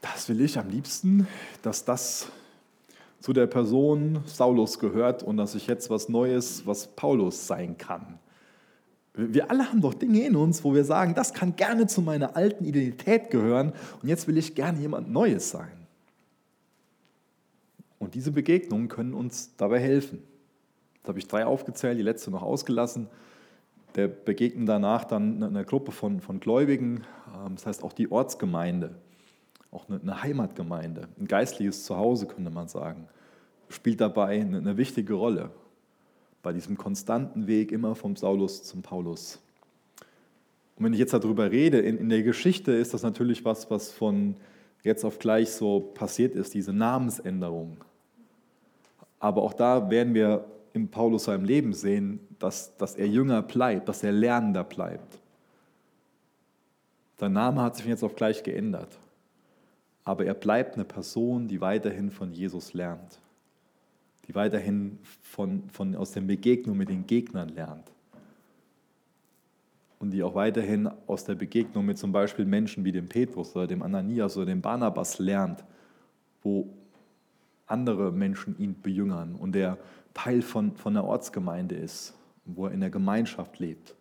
das 0.00 0.30
will 0.30 0.40
ich 0.40 0.58
am 0.58 0.70
liebsten, 0.70 1.28
dass 1.60 1.84
das 1.84 2.28
zu 3.20 3.34
der 3.34 3.46
Person 3.46 4.20
Saulus 4.24 4.78
gehört 4.78 5.22
und 5.22 5.36
dass 5.36 5.54
ich 5.54 5.66
jetzt 5.66 5.90
was 5.90 6.08
Neues, 6.08 6.66
was 6.66 6.86
Paulus 6.86 7.46
sein 7.46 7.76
kann. 7.76 8.18
Wir 9.12 9.50
alle 9.50 9.68
haben 9.68 9.82
doch 9.82 9.92
Dinge 9.92 10.26
in 10.26 10.34
uns, 10.34 10.64
wo 10.64 10.72
wir 10.72 10.84
sagen, 10.84 11.14
das 11.14 11.34
kann 11.34 11.56
gerne 11.56 11.86
zu 11.86 12.00
meiner 12.00 12.36
alten 12.36 12.64
Identität 12.64 13.28
gehören 13.30 13.74
und 14.00 14.08
jetzt 14.08 14.26
will 14.26 14.38
ich 14.38 14.54
gerne 14.54 14.80
jemand 14.80 15.10
Neues 15.10 15.50
sein. 15.50 15.81
Und 18.12 18.16
diese 18.16 18.30
Begegnungen 18.30 18.88
können 18.88 19.14
uns 19.14 19.56
dabei 19.56 19.80
helfen. 19.80 20.22
Da 21.02 21.08
habe 21.08 21.18
ich 21.18 21.28
drei 21.28 21.46
aufgezählt, 21.46 21.96
die 21.96 22.02
letzte 22.02 22.30
noch 22.30 22.42
ausgelassen. 22.42 23.08
Der 23.94 24.06
begegnen 24.06 24.66
danach 24.66 25.04
dann 25.04 25.42
eine 25.42 25.64
Gruppe 25.64 25.92
von, 25.92 26.20
von 26.20 26.38
Gläubigen, 26.38 27.04
ähm, 27.34 27.54
das 27.54 27.64
heißt 27.64 27.82
auch 27.82 27.94
die 27.94 28.12
Ortsgemeinde, 28.12 28.94
auch 29.70 29.86
eine 29.88 30.22
Heimatgemeinde, 30.22 31.08
ein 31.18 31.26
geistliches 31.26 31.86
Zuhause 31.86 32.26
könnte 32.26 32.50
man 32.50 32.68
sagen, 32.68 33.08
spielt 33.70 34.02
dabei 34.02 34.42
eine, 34.42 34.58
eine 34.58 34.76
wichtige 34.76 35.14
Rolle 35.14 35.48
bei 36.42 36.52
diesem 36.52 36.76
konstanten 36.76 37.46
Weg 37.46 37.72
immer 37.72 37.94
vom 37.94 38.16
Saulus 38.16 38.62
zum 38.62 38.82
Paulus. 38.82 39.40
Und 40.76 40.84
wenn 40.84 40.92
ich 40.92 40.98
jetzt 40.98 41.14
darüber 41.14 41.50
rede, 41.50 41.78
in, 41.78 41.96
in 41.96 42.10
der 42.10 42.22
Geschichte 42.22 42.72
ist 42.72 42.92
das 42.92 43.04
natürlich 43.04 43.46
was, 43.46 43.70
was 43.70 43.90
von 43.90 44.36
jetzt 44.82 45.02
auf 45.02 45.18
gleich 45.18 45.50
so 45.50 45.80
passiert 45.80 46.34
ist, 46.34 46.52
diese 46.52 46.74
Namensänderung. 46.74 47.78
Aber 49.22 49.42
auch 49.42 49.52
da 49.52 49.88
werden 49.88 50.14
wir 50.14 50.44
in 50.72 50.88
Paulus 50.88 51.24
seinem 51.24 51.44
Leben 51.44 51.72
sehen, 51.74 52.18
dass, 52.40 52.76
dass 52.76 52.96
er 52.96 53.06
jünger 53.06 53.40
bleibt, 53.40 53.88
dass 53.88 54.02
er 54.02 54.10
lernender 54.10 54.64
bleibt. 54.64 55.20
Sein 57.18 57.32
Name 57.32 57.62
hat 57.62 57.76
sich 57.76 57.86
jetzt 57.86 58.02
auch 58.02 58.16
gleich 58.16 58.42
geändert. 58.42 58.98
Aber 60.02 60.26
er 60.26 60.34
bleibt 60.34 60.74
eine 60.74 60.84
Person, 60.84 61.46
die 61.46 61.60
weiterhin 61.60 62.10
von 62.10 62.32
Jesus 62.32 62.74
lernt. 62.74 63.20
Die 64.26 64.34
weiterhin 64.34 64.98
von, 65.20 65.70
von, 65.70 65.94
aus 65.94 66.10
der 66.10 66.22
Begegnung 66.22 66.76
mit 66.76 66.88
den 66.88 67.06
Gegnern 67.06 67.50
lernt. 67.50 67.92
Und 70.00 70.10
die 70.10 70.24
auch 70.24 70.34
weiterhin 70.34 70.90
aus 71.06 71.22
der 71.22 71.36
Begegnung 71.36 71.86
mit 71.86 71.96
zum 71.96 72.10
Beispiel 72.10 72.44
Menschen 72.44 72.84
wie 72.84 72.90
dem 72.90 73.08
Petrus 73.08 73.54
oder 73.54 73.68
dem 73.68 73.82
Ananias 73.82 74.36
oder 74.36 74.46
dem 74.46 74.60
Barnabas 74.60 75.20
lernt, 75.20 75.62
wo 76.42 76.66
andere 77.66 78.12
Menschen 78.12 78.58
ihn 78.58 78.80
bejüngern 78.80 79.34
und 79.34 79.52
der 79.52 79.78
Teil 80.14 80.42
von, 80.42 80.76
von 80.76 80.94
der 80.94 81.04
Ortsgemeinde 81.04 81.74
ist, 81.74 82.14
wo 82.44 82.66
er 82.66 82.72
in 82.72 82.80
der 82.80 82.90
Gemeinschaft 82.90 83.58
lebt. 83.58 83.94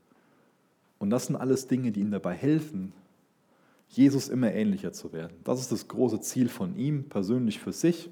Und 0.99 1.09
das 1.09 1.27
sind 1.27 1.35
alles 1.35 1.67
Dinge, 1.67 1.91
die 1.91 2.01
ihm 2.01 2.11
dabei 2.11 2.33
helfen, 2.33 2.93
Jesus 3.87 4.29
immer 4.29 4.53
ähnlicher 4.53 4.93
zu 4.93 5.11
werden. 5.11 5.35
Das 5.43 5.59
ist 5.59 5.71
das 5.71 5.87
große 5.87 6.21
Ziel 6.21 6.47
von 6.47 6.75
ihm, 6.77 7.09
persönlich 7.09 7.59
für 7.59 7.73
sich. 7.73 8.09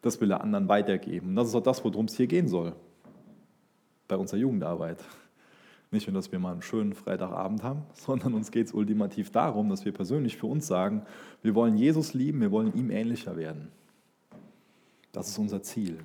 Das 0.00 0.20
will 0.20 0.30
er 0.30 0.42
anderen 0.42 0.68
weitergeben. 0.68 1.30
Und 1.30 1.36
das 1.36 1.48
ist 1.48 1.54
auch 1.54 1.62
das, 1.62 1.84
worum 1.84 2.06
es 2.06 2.16
hier 2.16 2.26
gehen 2.26 2.48
soll, 2.48 2.74
bei 4.06 4.16
unserer 4.16 4.38
Jugendarbeit. 4.38 5.04
Nicht 5.90 6.06
nur, 6.06 6.14
dass 6.14 6.30
wir 6.30 6.38
mal 6.38 6.52
einen 6.52 6.62
schönen 6.62 6.92
Freitagabend 6.92 7.62
haben, 7.62 7.82
sondern 7.94 8.34
uns 8.34 8.50
geht 8.50 8.68
es 8.68 8.72
ultimativ 8.72 9.30
darum, 9.30 9.68
dass 9.68 9.84
wir 9.84 9.92
persönlich 9.92 10.36
für 10.36 10.46
uns 10.46 10.66
sagen, 10.66 11.02
wir 11.42 11.54
wollen 11.54 11.76
Jesus 11.76 12.14
lieben, 12.14 12.40
wir 12.40 12.50
wollen 12.50 12.74
ihm 12.74 12.90
ähnlicher 12.90 13.36
werden. 13.36 13.68
Das 15.18 15.30
ist 15.30 15.38
unser 15.38 15.60
Ziel. 15.64 15.98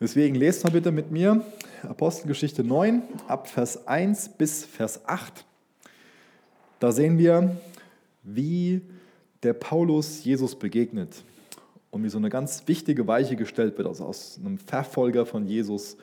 Deswegen 0.00 0.34
lest 0.34 0.64
mal 0.64 0.70
bitte 0.70 0.90
mit 0.90 1.12
mir 1.12 1.44
Apostelgeschichte 1.84 2.64
9 2.64 3.00
ab 3.28 3.46
Vers 3.46 3.86
1 3.86 4.30
bis 4.30 4.64
Vers 4.64 5.06
8. 5.06 5.44
Da 6.80 6.90
sehen 6.90 7.16
wir, 7.16 7.56
wie 8.24 8.80
der 9.44 9.52
Paulus 9.52 10.24
Jesus 10.24 10.56
begegnet 10.56 11.22
und 11.92 12.02
wie 12.02 12.08
so 12.08 12.18
eine 12.18 12.28
ganz 12.28 12.64
wichtige 12.66 13.06
Weiche 13.06 13.36
gestellt 13.36 13.78
wird, 13.78 13.86
also 13.86 14.06
aus 14.06 14.40
einem 14.44 14.58
Verfolger 14.58 15.24
von 15.24 15.46
Jesus 15.46 15.96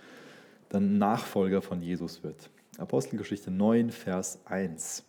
dann 0.69 0.97
Nachfolger 0.97 1.61
von 1.61 1.81
Jesus 1.81 2.23
wird. 2.23 2.49
Apostelgeschichte 2.77 3.51
9, 3.51 3.91
Vers 3.91 4.39
1. 4.45 5.03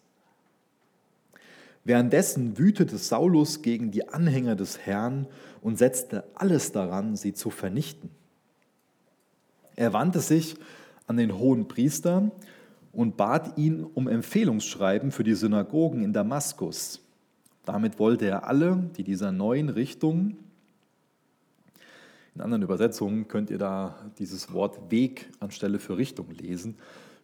Währenddessen 1.87 2.59
wütete 2.59 2.99
Saulus 2.99 3.63
gegen 3.63 3.93
die 3.93 4.09
Anhänger 4.09 4.57
des 4.57 4.77
Herrn 4.81 5.29
und 5.63 5.79
setzte 5.79 6.25
alles 6.35 6.73
daran, 6.73 7.15
sie 7.15 7.33
zu 7.33 7.51
vernichten. 7.51 8.11
Er 9.77 9.93
wandte 9.93 10.19
sich 10.19 10.57
an 11.07 11.17
den 11.17 11.39
hohen 11.39 11.69
Priester 11.69 12.33
und 12.93 13.17
bat 13.17 13.57
ihn 13.57 13.85
um 13.85 14.09
Empfehlungsschreiben 14.09 15.13
für 15.13 15.23
die 15.23 15.35
Synagogen 15.35 16.03
in 16.03 16.13
Damaskus. 16.13 17.03
Damit 17.65 18.01
wollte 18.01 18.27
er 18.27 18.49
alle, 18.49 18.91
die 18.97 19.05
dieser 19.05 19.31
neuen 19.31 19.69
Richtung, 19.69 20.37
in 22.35 22.41
anderen 22.41 22.65
Übersetzungen 22.65 23.29
könnt 23.29 23.49
ihr 23.49 23.59
da 23.59 23.95
dieses 24.19 24.53
Wort 24.53 24.91
Weg 24.91 25.31
anstelle 25.39 25.79
für 25.79 25.97
Richtung 25.97 26.33
lesen, 26.33 26.75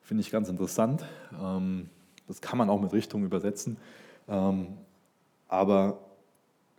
finde 0.03 0.21
ich 0.21 0.31
ganz 0.31 0.49
interessant. 0.49 1.05
Ähm, 1.43 1.89
das 2.29 2.41
kann 2.41 2.59
man 2.59 2.71
auch 2.71 2.81
mit 2.81 2.93
Richtung 2.93 3.25
übersetzen. 3.25 3.77
Ähm, 4.33 4.79
aber 5.47 6.01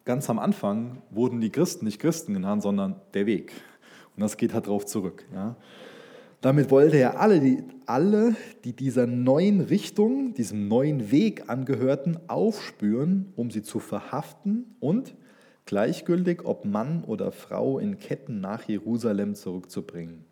ganz 0.03 0.29
am 0.29 0.39
Anfang 0.39 1.01
wurden 1.11 1.39
die 1.39 1.51
Christen 1.51 1.85
nicht 1.85 1.99
Christen 1.99 2.33
genannt, 2.33 2.63
sondern 2.63 2.95
der 3.13 3.27
Weg. 3.27 3.53
Und 4.15 4.21
das 4.21 4.37
geht 4.37 4.53
halt 4.53 4.65
darauf 4.65 4.85
zurück. 4.85 5.23
Ja. 5.33 5.55
Damit 6.41 6.71
wollte 6.71 6.97
er 6.97 7.19
alle 7.19 7.39
die, 7.39 7.63
alle, 7.85 8.35
die 8.65 8.73
dieser 8.73 9.07
neuen 9.07 9.61
Richtung, 9.61 10.33
diesem 10.33 10.67
neuen 10.67 11.11
Weg 11.11 11.49
angehörten, 11.49 12.19
aufspüren, 12.27 13.31
um 13.35 13.49
sie 13.49 13.61
zu 13.61 13.79
verhaften 13.79 14.75
und 14.79 15.15
gleichgültig, 15.65 16.43
ob 16.43 16.65
Mann 16.65 17.03
oder 17.05 17.31
Frau 17.31 17.79
in 17.79 17.99
Ketten 17.99 18.41
nach 18.41 18.63
Jerusalem 18.63 19.35
zurückzubringen. 19.35 20.25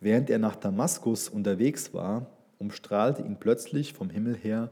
Während 0.00 0.28
er 0.28 0.38
nach 0.38 0.56
Damaskus 0.56 1.28
unterwegs 1.28 1.94
war, 1.94 2.26
umstrahlte 2.58 3.22
ihn 3.22 3.38
plötzlich 3.38 3.94
vom 3.94 4.10
Himmel 4.10 4.36
her 4.36 4.70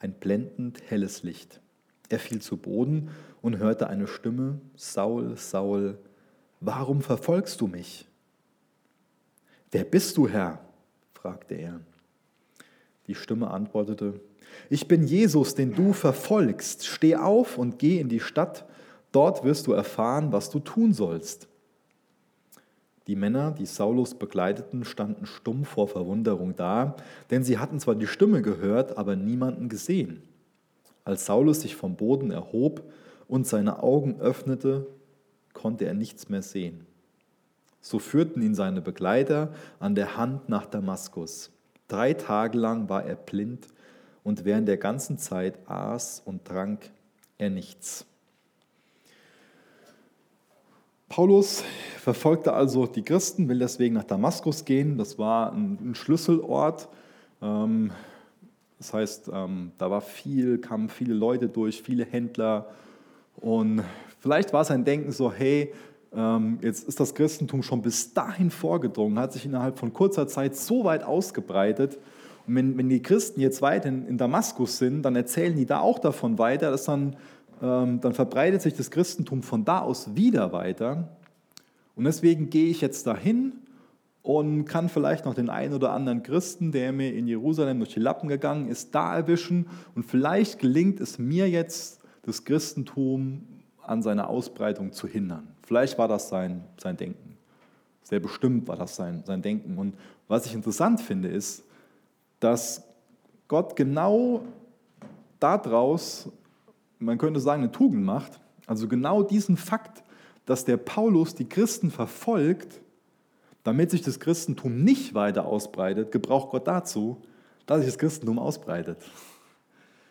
ein 0.00 0.12
blendend 0.12 0.80
helles 0.88 1.22
Licht. 1.22 1.60
Er 2.08 2.18
fiel 2.18 2.40
zu 2.40 2.56
Boden 2.56 3.10
und 3.42 3.58
hörte 3.58 3.88
eine 3.88 4.06
Stimme, 4.06 4.60
Saul, 4.76 5.36
Saul, 5.36 5.98
warum 6.60 7.02
verfolgst 7.02 7.60
du 7.60 7.66
mich? 7.66 8.06
Wer 9.70 9.84
bist 9.84 10.16
du, 10.16 10.28
Herr? 10.28 10.60
fragte 11.12 11.54
er. 11.54 11.80
Die 13.06 13.14
Stimme 13.14 13.50
antwortete, 13.50 14.20
ich 14.70 14.88
bin 14.88 15.04
Jesus, 15.04 15.54
den 15.54 15.74
du 15.74 15.92
verfolgst. 15.92 16.86
Steh 16.86 17.16
auf 17.16 17.58
und 17.58 17.78
geh 17.78 17.98
in 18.00 18.08
die 18.08 18.20
Stadt, 18.20 18.66
dort 19.12 19.44
wirst 19.44 19.66
du 19.66 19.72
erfahren, 19.72 20.32
was 20.32 20.50
du 20.50 20.58
tun 20.58 20.92
sollst. 20.92 21.48
Die 23.08 23.16
Männer, 23.16 23.52
die 23.52 23.64
Saulus 23.64 24.14
begleiteten, 24.14 24.84
standen 24.84 25.24
stumm 25.24 25.64
vor 25.64 25.88
Verwunderung 25.88 26.54
da, 26.54 26.94
denn 27.30 27.42
sie 27.42 27.58
hatten 27.58 27.80
zwar 27.80 27.94
die 27.94 28.06
Stimme 28.06 28.42
gehört, 28.42 28.98
aber 28.98 29.16
niemanden 29.16 29.70
gesehen. 29.70 30.22
Als 31.04 31.24
Saulus 31.24 31.62
sich 31.62 31.74
vom 31.74 31.96
Boden 31.96 32.30
erhob 32.30 32.82
und 33.26 33.46
seine 33.46 33.82
Augen 33.82 34.20
öffnete, 34.20 34.86
konnte 35.54 35.86
er 35.86 35.94
nichts 35.94 36.28
mehr 36.28 36.42
sehen. 36.42 36.86
So 37.80 37.98
führten 37.98 38.42
ihn 38.42 38.54
seine 38.54 38.82
Begleiter 38.82 39.54
an 39.80 39.94
der 39.94 40.18
Hand 40.18 40.50
nach 40.50 40.66
Damaskus. 40.66 41.50
Drei 41.88 42.12
Tage 42.12 42.58
lang 42.58 42.90
war 42.90 43.04
er 43.04 43.16
blind 43.16 43.68
und 44.22 44.44
während 44.44 44.68
der 44.68 44.76
ganzen 44.76 45.16
Zeit 45.16 45.58
aß 45.66 46.20
und 46.26 46.44
trank 46.44 46.90
er 47.38 47.48
nichts. 47.48 48.04
Paulus 51.08 51.64
verfolgte 51.98 52.52
also 52.52 52.86
die 52.86 53.02
Christen, 53.02 53.48
will 53.48 53.58
deswegen 53.58 53.94
nach 53.94 54.04
Damaskus 54.04 54.64
gehen. 54.64 54.98
Das 54.98 55.18
war 55.18 55.52
ein 55.52 55.94
Schlüsselort. 55.94 56.88
Ähm, 57.40 57.90
das 58.78 58.92
heißt, 58.92 59.30
ähm, 59.32 59.72
da 59.78 59.90
war 59.90 60.00
viel, 60.00 60.58
kamen 60.58 60.88
viele 60.88 61.14
Leute 61.14 61.48
durch, 61.48 61.82
viele 61.82 62.04
Händler. 62.04 62.66
Und 63.36 63.82
vielleicht 64.20 64.52
war 64.52 64.64
sein 64.64 64.84
Denken 64.84 65.12
so, 65.12 65.32
hey, 65.32 65.72
ähm, 66.14 66.58
jetzt 66.62 66.86
ist 66.86 67.00
das 67.00 67.14
Christentum 67.14 67.62
schon 67.62 67.82
bis 67.82 68.14
dahin 68.14 68.50
vorgedrungen, 68.50 69.18
hat 69.18 69.32
sich 69.32 69.44
innerhalb 69.44 69.78
von 69.78 69.92
kurzer 69.92 70.26
Zeit 70.26 70.56
so 70.56 70.84
weit 70.84 71.02
ausgebreitet. 71.02 71.98
Und 72.46 72.54
wenn, 72.54 72.88
die 72.88 73.02
Christen 73.02 73.40
jetzt 73.40 73.60
weit 73.60 73.84
in, 73.84 74.06
in, 74.06 74.16
Damaskus 74.16 74.78
sind, 74.78 75.02
dann 75.02 75.16
erzählen 75.16 75.54
die 75.54 75.66
da 75.66 75.80
auch 75.80 75.98
davon 75.98 76.38
weiter, 76.38 76.70
dass 76.70 76.84
dann, 76.84 77.16
dann 77.60 78.12
verbreitet 78.12 78.62
sich 78.62 78.74
das 78.74 78.90
Christentum 78.90 79.42
von 79.42 79.64
da 79.64 79.80
aus 79.80 80.14
wieder 80.14 80.52
weiter. 80.52 81.08
Und 81.96 82.04
deswegen 82.04 82.50
gehe 82.50 82.68
ich 82.68 82.80
jetzt 82.80 83.06
dahin 83.06 83.54
und 84.22 84.66
kann 84.66 84.88
vielleicht 84.88 85.24
noch 85.24 85.34
den 85.34 85.50
einen 85.50 85.74
oder 85.74 85.92
anderen 85.92 86.22
Christen, 86.22 86.70
der 86.70 86.92
mir 86.92 87.12
in 87.14 87.26
Jerusalem 87.26 87.78
durch 87.78 87.94
die 87.94 88.00
Lappen 88.00 88.28
gegangen 88.28 88.68
ist, 88.68 88.94
da 88.94 89.16
erwischen. 89.16 89.66
Und 89.94 90.04
vielleicht 90.04 90.58
gelingt 90.58 91.00
es 91.00 91.18
mir 91.18 91.48
jetzt, 91.48 92.00
das 92.22 92.44
Christentum 92.44 93.46
an 93.82 94.02
seiner 94.02 94.28
Ausbreitung 94.28 94.92
zu 94.92 95.08
hindern. 95.08 95.48
Vielleicht 95.62 95.96
war 95.98 96.08
das 96.08 96.28
sein, 96.28 96.62
sein 96.76 96.96
Denken. 96.96 97.38
Sehr 98.02 98.20
bestimmt 98.20 98.68
war 98.68 98.76
das 98.76 98.96
sein, 98.96 99.22
sein 99.24 99.40
Denken. 99.40 99.78
Und 99.78 99.94
was 100.28 100.44
ich 100.46 100.54
interessant 100.54 101.00
finde, 101.00 101.28
ist, 101.28 101.64
dass 102.38 102.84
Gott 103.48 103.76
genau 103.76 104.42
daraus, 105.40 106.30
man 106.98 107.18
könnte 107.18 107.40
sagen, 107.40 107.62
eine 107.62 107.72
Tugend 107.72 108.04
macht. 108.04 108.40
Also 108.66 108.88
genau 108.88 109.22
diesen 109.22 109.56
Fakt, 109.56 110.02
dass 110.46 110.64
der 110.64 110.76
Paulus 110.76 111.34
die 111.34 111.48
Christen 111.48 111.90
verfolgt, 111.90 112.80
damit 113.64 113.90
sich 113.90 114.02
das 114.02 114.20
Christentum 114.20 114.82
nicht 114.82 115.14
weiter 115.14 115.46
ausbreitet, 115.46 116.12
gebraucht 116.12 116.50
Gott 116.50 116.66
dazu, 116.66 117.22
dass 117.66 117.78
sich 117.80 117.88
das 117.88 117.98
Christentum 117.98 118.38
ausbreitet. 118.38 118.98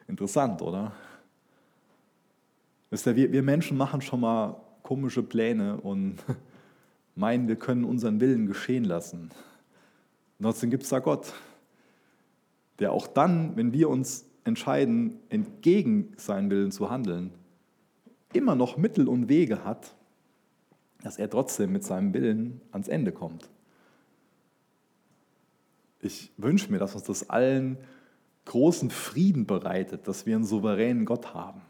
Interessant, 0.08 0.62
oder? 0.62 0.94
Wisst 2.90 3.08
ihr, 3.08 3.16
wir, 3.16 3.32
wir 3.32 3.44
Menschen 3.44 3.78
machen 3.78 4.02
schon 4.02 4.22
mal 4.22 4.62
komische 4.84 5.24
Pläne 5.24 5.78
und 5.82 6.18
meinen, 7.16 7.48
wir 7.48 7.58
können 7.58 7.84
unseren 7.84 8.20
Willen 8.22 8.46
geschehen 8.46 8.86
lassen. 8.86 9.32
Und 10.40 10.44
trotzdem 10.44 10.70
gibt 10.70 10.84
es 10.84 10.90
da 10.90 11.00
Gott, 11.00 11.34
der 12.80 12.92
auch 12.92 13.08
dann, 13.08 13.56
wenn 13.58 13.74
wir 13.74 13.90
uns 13.90 14.27
entscheiden, 14.48 15.20
entgegen 15.30 16.14
seinen 16.18 16.50
Willen 16.50 16.72
zu 16.72 16.90
handeln, 16.90 17.32
immer 18.34 18.56
noch 18.56 18.78
Mittel 18.78 19.08
und 19.08 19.30
Wege 19.30 19.64
hat, 19.64 19.96
dass 21.04 21.18
er 21.18 21.30
trotzdem 21.30 21.72
mit 21.72 21.84
seinem 21.84 22.14
Willen 22.14 22.62
ans 22.72 22.88
Ende 22.88 23.12
kommt. 23.12 23.50
Ich 26.02 26.32
wünsche 26.38 26.72
mir, 26.72 26.80
dass 26.80 26.96
uns 26.96 27.04
das 27.04 27.30
allen 27.30 27.78
großen 28.46 28.90
Frieden 28.90 29.46
bereitet, 29.46 30.08
dass 30.08 30.26
wir 30.26 30.36
einen 30.36 30.46
souveränen 30.46 31.06
Gott 31.06 31.34
haben 31.34 31.62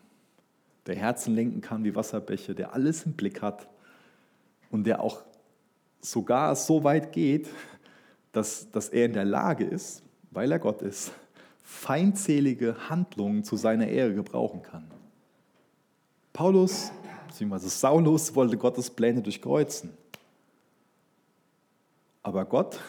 der 0.88 0.96
Herzen 0.96 1.36
lenken 1.36 1.62
kann 1.62 1.84
wie 1.84 1.96
Wasserbäche, 1.96 2.56
der 2.56 2.74
alles 2.74 3.06
im 3.06 3.14
Blick 3.14 3.42
hat 3.42 3.68
und 4.72 4.86
der 4.86 5.02
auch 5.02 5.24
sogar 6.02 6.56
so 6.56 6.84
weit 6.84 7.12
geht, 7.12 7.50
dass, 8.32 8.72
dass 8.72 8.90
er 8.90 9.06
in 9.06 9.14
der 9.14 9.26
Lage 9.26 9.66
ist, 9.66 10.02
weil 10.32 10.52
er 10.52 10.60
Gott 10.60 10.82
ist, 10.82 11.12
feindselige 11.68 12.90
Handlungen 12.90 13.44
zu 13.44 13.58
seiner 13.58 13.88
Ehre 13.88 14.14
gebrauchen 14.14 14.62
kann. 14.64 14.86
Paulus, 16.32 16.94
beziehungsweise 17.28 17.68
Saulus, 17.68 18.34
wollte 18.36 18.58
Gottes 18.58 18.90
Pläne 18.90 19.22
durchkreuzen. 19.22 19.90
Aber 22.24 22.46
Gott 22.46 22.80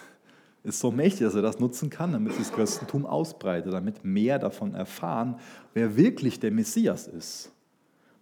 ist 0.63 0.79
so 0.79 0.93
mächtig, 0.93 1.23
dass 1.23 1.35
er 1.35 1.43
das 1.43 1.59
nutzen 1.59 1.91
kann, 1.91 2.13
damit 2.13 2.35
sich 2.35 2.47
das 2.47 2.53
Christentum 2.53 3.05
ausbreitet, 3.05 3.73
damit 3.73 4.05
mehr 4.05 4.39
davon 4.39 4.75
erfahren, 4.75 5.41
wer 5.75 5.97
wirklich 5.97 6.39
der 6.39 6.53
Messias 6.53 7.09
ist. 7.09 7.51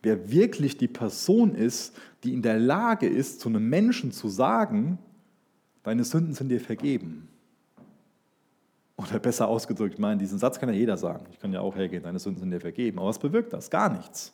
Wer 0.03 0.31
wirklich 0.31 0.79
die 0.79 0.89
Person 0.89 1.55
ist, 1.55 1.95
die 2.25 2.33
in 2.33 2.41
der 2.41 2.59
Lage 2.59 3.07
ist, 3.07 3.41
zu 3.41 3.51
einem 3.51 3.69
Menschen 3.69 4.11
zu 4.11 4.29
sagen, 4.29 4.99
deine 5.83 6.03
Sünden 6.05 6.33
sind 6.33 6.49
dir 6.49 6.61
vergeben. 6.61 7.29
Oder 8.97 9.19
besser 9.19 9.49
ausgedrückt, 9.49 9.95
ich 9.95 10.01
meine, 10.01 10.19
diesen 10.19 10.39
Satz 10.39 10.59
kann 10.59 10.71
ja 10.71 10.75
jeder 10.75 10.97
sagen. 10.97 11.27
Ich 11.31 11.39
kann 11.39 11.53
ja 11.53 11.61
auch 11.61 11.77
hergehen, 11.77 12.03
deine 12.03 12.19
Sünden 12.19 12.41
sind 12.41 12.51
dir 12.51 12.61
vergeben. 12.61 12.99
Aber 12.99 13.09
was 13.09 13.19
bewirkt 13.19 13.53
das? 13.53 13.69
Gar 13.69 13.91
nichts. 13.91 14.33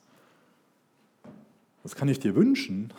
Das 1.82 1.96
kann 1.96 2.08
ich 2.08 2.20
dir 2.20 2.36
wünschen. 2.36 2.92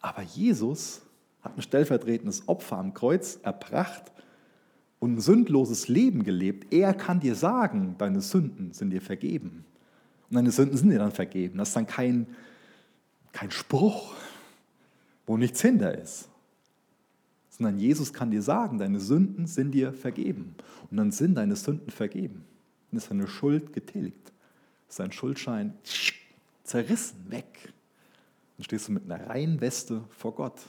Aber 0.00 0.22
Jesus 0.22 1.02
hat 1.42 1.56
ein 1.56 1.62
stellvertretendes 1.62 2.48
Opfer 2.48 2.78
am 2.78 2.94
Kreuz 2.94 3.38
erbracht 3.42 4.10
und 4.98 5.14
ein 5.14 5.20
sündloses 5.20 5.86
Leben 5.86 6.24
gelebt. 6.24 6.72
Er 6.72 6.94
kann 6.94 7.20
dir 7.20 7.36
sagen, 7.36 7.94
deine 7.98 8.20
Sünden 8.20 8.72
sind 8.72 8.90
dir 8.90 9.00
vergeben. 9.00 9.64
Und 10.30 10.36
deine 10.36 10.50
Sünden 10.50 10.76
sind 10.76 10.90
dir 10.90 10.98
dann 10.98 11.12
vergeben. 11.12 11.58
Das 11.58 11.68
ist 11.68 11.76
dann 11.76 11.86
kein, 11.86 12.26
kein 13.32 13.52
Spruch, 13.52 14.14
wo 15.26 15.36
nichts 15.36 15.62
hinter 15.62 15.96
ist. 15.96 16.28
Sondern 17.62 17.78
Jesus 17.78 18.12
kann 18.12 18.32
dir 18.32 18.42
sagen, 18.42 18.78
deine 18.78 18.98
Sünden 18.98 19.46
sind 19.46 19.70
dir 19.70 19.92
vergeben. 19.92 20.56
Und 20.90 20.96
dann 20.96 21.12
sind 21.12 21.36
deine 21.36 21.54
Sünden 21.54 21.90
vergeben. 21.90 22.44
Dann 22.90 22.98
ist 22.98 23.08
deine 23.08 23.28
Schuld 23.28 23.72
getilgt. 23.72 24.32
Ist 24.88 24.98
dein 24.98 25.12
Schuldschein 25.12 25.72
zerrissen, 26.64 27.30
weg. 27.30 27.72
Dann 28.56 28.64
stehst 28.64 28.88
du 28.88 28.92
mit 28.92 29.04
einer 29.04 29.28
reinen 29.28 29.60
Weste 29.60 30.02
vor 30.08 30.34
Gott 30.34 30.60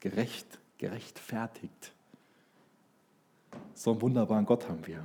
gerecht, 0.00 0.58
gerechtfertigt. 0.76 1.92
So 3.72 3.92
einen 3.92 4.02
wunderbaren 4.02 4.44
Gott 4.44 4.68
haben 4.68 4.86
wir. 4.86 5.02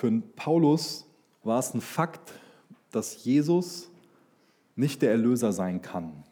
Für 0.00 0.10
Paulus 0.34 1.06
war 1.44 1.58
es 1.58 1.74
ein 1.74 1.82
Fakt, 1.82 2.32
dass 2.90 3.22
Jesus 3.22 3.90
nicht 4.74 5.02
der 5.02 5.10
Erlöser 5.10 5.52
sein 5.52 5.82
kann. 5.82 6.24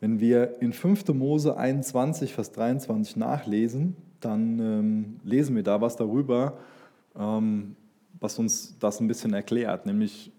Wenn 0.00 0.18
wir 0.18 0.60
in 0.60 0.72
5. 0.72 1.06
Mose 1.10 1.56
21, 1.56 2.34
Vers 2.34 2.50
23 2.50 3.14
nachlesen, 3.14 3.94
dann 4.18 4.58
ähm, 4.58 5.20
lesen 5.22 5.54
wir 5.54 5.62
da 5.62 5.80
was 5.80 5.94
darüber, 5.94 6.58
ähm, 7.16 7.76
was 8.18 8.40
uns 8.40 8.76
das 8.80 8.98
ein 8.98 9.06
bisschen 9.06 9.32
erklärt. 9.32 9.86
Nämlich 9.86 10.32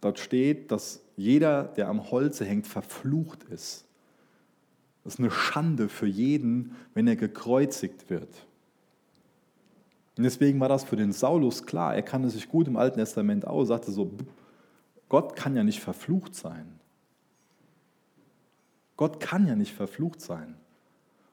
dort 0.00 0.18
steht, 0.18 0.72
dass 0.72 1.00
jeder, 1.16 1.62
der 1.62 1.90
am 1.90 2.10
Holze 2.10 2.44
hängt, 2.44 2.66
verflucht 2.66 3.44
ist. 3.44 3.84
Das 5.04 5.14
ist 5.14 5.20
eine 5.20 5.30
Schande 5.30 5.88
für 5.88 6.08
jeden, 6.08 6.74
wenn 6.92 7.06
er 7.06 7.14
gekreuzigt 7.14 8.10
wird. 8.10 8.48
Und 10.16 10.24
deswegen 10.24 10.60
war 10.60 10.68
das 10.68 10.84
für 10.84 10.96
den 10.96 11.12
Saulus 11.12 11.66
klar. 11.66 11.94
Er 11.94 12.02
kannte 12.02 12.30
sich 12.30 12.48
gut 12.48 12.68
im 12.68 12.76
Alten 12.76 12.98
Testament 12.98 13.46
aus, 13.46 13.68
sagte 13.68 13.90
so, 13.90 14.12
Gott 15.08 15.34
kann 15.34 15.56
ja 15.56 15.64
nicht 15.64 15.80
verflucht 15.80 16.34
sein. 16.34 16.78
Gott 18.96 19.18
kann 19.18 19.46
ja 19.46 19.56
nicht 19.56 19.72
verflucht 19.72 20.20
sein. 20.20 20.54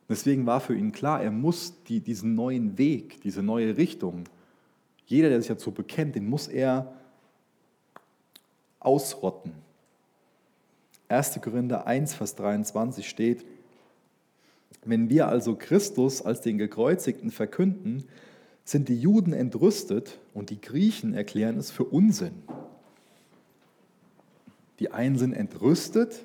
Deswegen 0.09 0.45
war 0.45 0.59
für 0.59 0.75
ihn 0.75 0.91
klar, 0.91 1.21
er 1.21 1.31
muss 1.31 1.83
die, 1.83 1.99
diesen 1.99 2.35
neuen 2.35 2.77
Weg, 2.77 3.21
diese 3.21 3.43
neue 3.43 3.77
Richtung, 3.77 4.25
jeder, 5.05 5.29
der 5.29 5.41
sich 5.41 5.49
dazu 5.49 5.71
bekennt, 5.71 6.15
den 6.15 6.27
muss 6.27 6.47
er 6.47 6.93
ausrotten. 8.79 9.53
1. 11.07 11.39
Korinther 11.41 11.85
1, 11.85 12.13
Vers 12.13 12.35
23 12.35 13.07
steht, 13.07 13.45
wenn 14.83 15.09
wir 15.09 15.27
also 15.27 15.55
Christus 15.55 16.21
als 16.21 16.41
den 16.41 16.57
Gekreuzigten 16.57 17.29
verkünden, 17.29 18.05
sind 18.63 18.89
die 18.89 18.99
Juden 18.99 19.33
entrüstet 19.33 20.19
und 20.33 20.49
die 20.49 20.61
Griechen 20.61 21.13
erklären 21.13 21.57
es 21.57 21.71
für 21.71 21.83
Unsinn. 21.83 22.43
Die 24.79 24.91
einen 24.91 25.17
sind 25.17 25.33
entrüstet, 25.33 26.23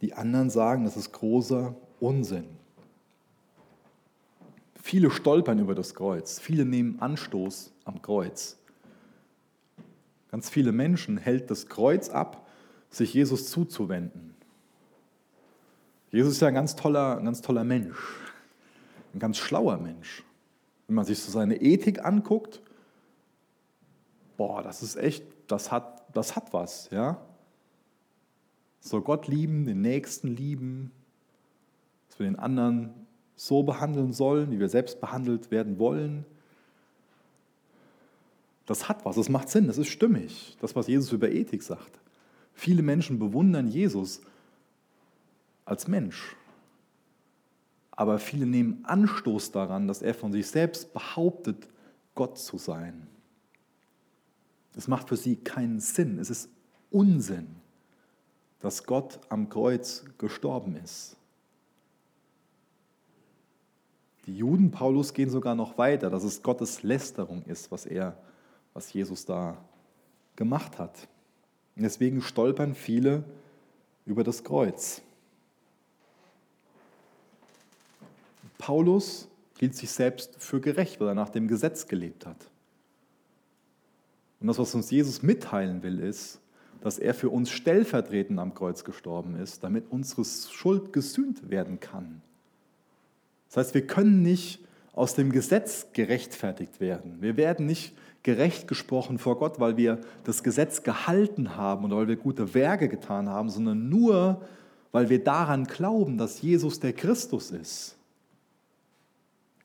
die 0.00 0.14
anderen 0.14 0.50
sagen, 0.50 0.84
das 0.84 0.96
ist 0.96 1.12
großer 1.12 1.74
Unsinn. 2.00 2.44
Viele 4.82 5.10
stolpern 5.10 5.60
über 5.60 5.74
das 5.74 5.94
Kreuz, 5.94 6.40
viele 6.40 6.64
nehmen 6.64 7.00
Anstoß 7.00 7.72
am 7.84 8.02
Kreuz. 8.02 8.56
Ganz 10.30 10.50
viele 10.50 10.72
Menschen 10.72 11.18
hält 11.18 11.50
das 11.50 11.68
Kreuz 11.68 12.08
ab, 12.08 12.48
sich 12.90 13.14
Jesus 13.14 13.50
zuzuwenden. 13.50 14.34
Jesus 16.10 16.34
ist 16.34 16.40
ja 16.40 16.48
ein 16.48 16.54
ganz 16.54 16.74
toller, 16.74 17.18
ein 17.18 17.24
ganz 17.24 17.40
toller 17.40 17.64
Mensch, 17.64 17.96
ein 19.14 19.18
ganz 19.18 19.38
schlauer 19.38 19.78
Mensch. 19.78 20.24
Wenn 20.86 20.96
man 20.96 21.04
sich 21.04 21.18
so 21.18 21.30
seine 21.30 21.60
Ethik 21.60 22.04
anguckt, 22.04 22.60
boah, 24.36 24.62
das 24.62 24.82
ist 24.82 24.96
echt, 24.96 25.24
das 25.46 25.70
hat, 25.70 26.04
das 26.14 26.36
hat 26.36 26.52
was, 26.52 26.90
ja. 26.90 27.20
So 28.80 29.00
Gott 29.00 29.28
lieben, 29.28 29.64
den 29.64 29.80
Nächsten 29.80 30.28
lieben, 30.28 30.90
dass 32.08 32.18
wir 32.18 32.26
den 32.26 32.38
anderen 32.38 32.92
so 33.36 33.62
behandeln 33.62 34.12
sollen, 34.12 34.50
wie 34.50 34.58
wir 34.58 34.68
selbst 34.68 35.00
behandelt 35.00 35.50
werden 35.50 35.78
wollen. 35.78 36.24
Das 38.66 38.88
hat 38.88 39.04
was, 39.04 39.16
das 39.16 39.28
macht 39.28 39.48
Sinn, 39.48 39.66
das 39.66 39.78
ist 39.78 39.88
stimmig, 39.88 40.56
das, 40.60 40.76
was 40.76 40.86
Jesus 40.86 41.12
über 41.12 41.30
Ethik 41.30 41.62
sagt. 41.62 42.00
Viele 42.54 42.82
Menschen 42.82 43.18
bewundern 43.18 43.68
Jesus 43.68 44.20
als 45.64 45.88
Mensch, 45.88 46.36
aber 47.92 48.18
viele 48.18 48.46
nehmen 48.46 48.84
Anstoß 48.84 49.52
daran, 49.52 49.86
dass 49.86 50.02
er 50.02 50.14
von 50.14 50.32
sich 50.32 50.46
selbst 50.48 50.92
behauptet, 50.92 51.68
Gott 52.14 52.38
zu 52.38 52.58
sein. 52.58 53.06
Das 54.74 54.88
macht 54.88 55.08
für 55.08 55.16
sie 55.16 55.36
keinen 55.36 55.80
Sinn, 55.80 56.18
es 56.18 56.30
ist 56.30 56.48
Unsinn, 56.90 57.46
dass 58.60 58.84
Gott 58.84 59.20
am 59.28 59.48
Kreuz 59.48 60.04
gestorben 60.18 60.76
ist. 60.76 61.16
Die 64.26 64.36
Juden 64.36 64.70
Paulus 64.70 65.14
gehen 65.14 65.30
sogar 65.30 65.54
noch 65.54 65.78
weiter, 65.78 66.08
dass 66.08 66.22
es 66.22 66.42
Gottes 66.42 66.82
Lästerung 66.82 67.42
ist, 67.42 67.72
was 67.72 67.86
er, 67.86 68.16
was 68.72 68.92
Jesus 68.92 69.24
da 69.24 69.56
gemacht 70.36 70.78
hat. 70.78 71.08
Und 71.76 71.82
deswegen 71.82 72.22
stolpern 72.22 72.74
viele 72.74 73.24
über 74.06 74.22
das 74.22 74.44
Kreuz. 74.44 75.02
Paulus 78.62 79.26
hielt 79.58 79.74
sich 79.74 79.90
selbst 79.90 80.36
für 80.38 80.60
gerecht, 80.60 81.00
weil 81.00 81.08
er 81.08 81.14
nach 81.16 81.30
dem 81.30 81.48
Gesetz 81.48 81.88
gelebt 81.88 82.26
hat. 82.26 82.36
Und 84.38 84.46
das, 84.46 84.56
was 84.56 84.72
uns 84.76 84.88
Jesus 84.88 85.20
mitteilen 85.20 85.82
will, 85.82 85.98
ist, 85.98 86.40
dass 86.80 87.00
er 87.00 87.12
für 87.12 87.28
uns 87.28 87.50
stellvertretend 87.50 88.38
am 88.38 88.54
Kreuz 88.54 88.84
gestorben 88.84 89.34
ist, 89.34 89.64
damit 89.64 89.86
unsere 89.90 90.24
Schuld 90.24 90.92
gesühnt 90.92 91.50
werden 91.50 91.80
kann. 91.80 92.22
Das 93.48 93.56
heißt, 93.56 93.74
wir 93.74 93.84
können 93.84 94.22
nicht 94.22 94.60
aus 94.92 95.16
dem 95.16 95.32
Gesetz 95.32 95.88
gerechtfertigt 95.92 96.78
werden. 96.78 97.16
Wir 97.20 97.36
werden 97.36 97.66
nicht 97.66 97.96
gerecht 98.22 98.68
gesprochen 98.68 99.18
vor 99.18 99.40
Gott, 99.40 99.58
weil 99.58 99.76
wir 99.76 100.00
das 100.22 100.44
Gesetz 100.44 100.84
gehalten 100.84 101.56
haben 101.56 101.86
oder 101.86 101.96
weil 101.96 102.08
wir 102.08 102.16
gute 102.16 102.54
Werke 102.54 102.88
getan 102.88 103.28
haben, 103.28 103.50
sondern 103.50 103.88
nur, 103.88 104.40
weil 104.92 105.08
wir 105.08 105.24
daran 105.24 105.64
glauben, 105.64 106.16
dass 106.16 106.42
Jesus 106.42 106.78
der 106.78 106.92
Christus 106.92 107.50
ist. 107.50 107.96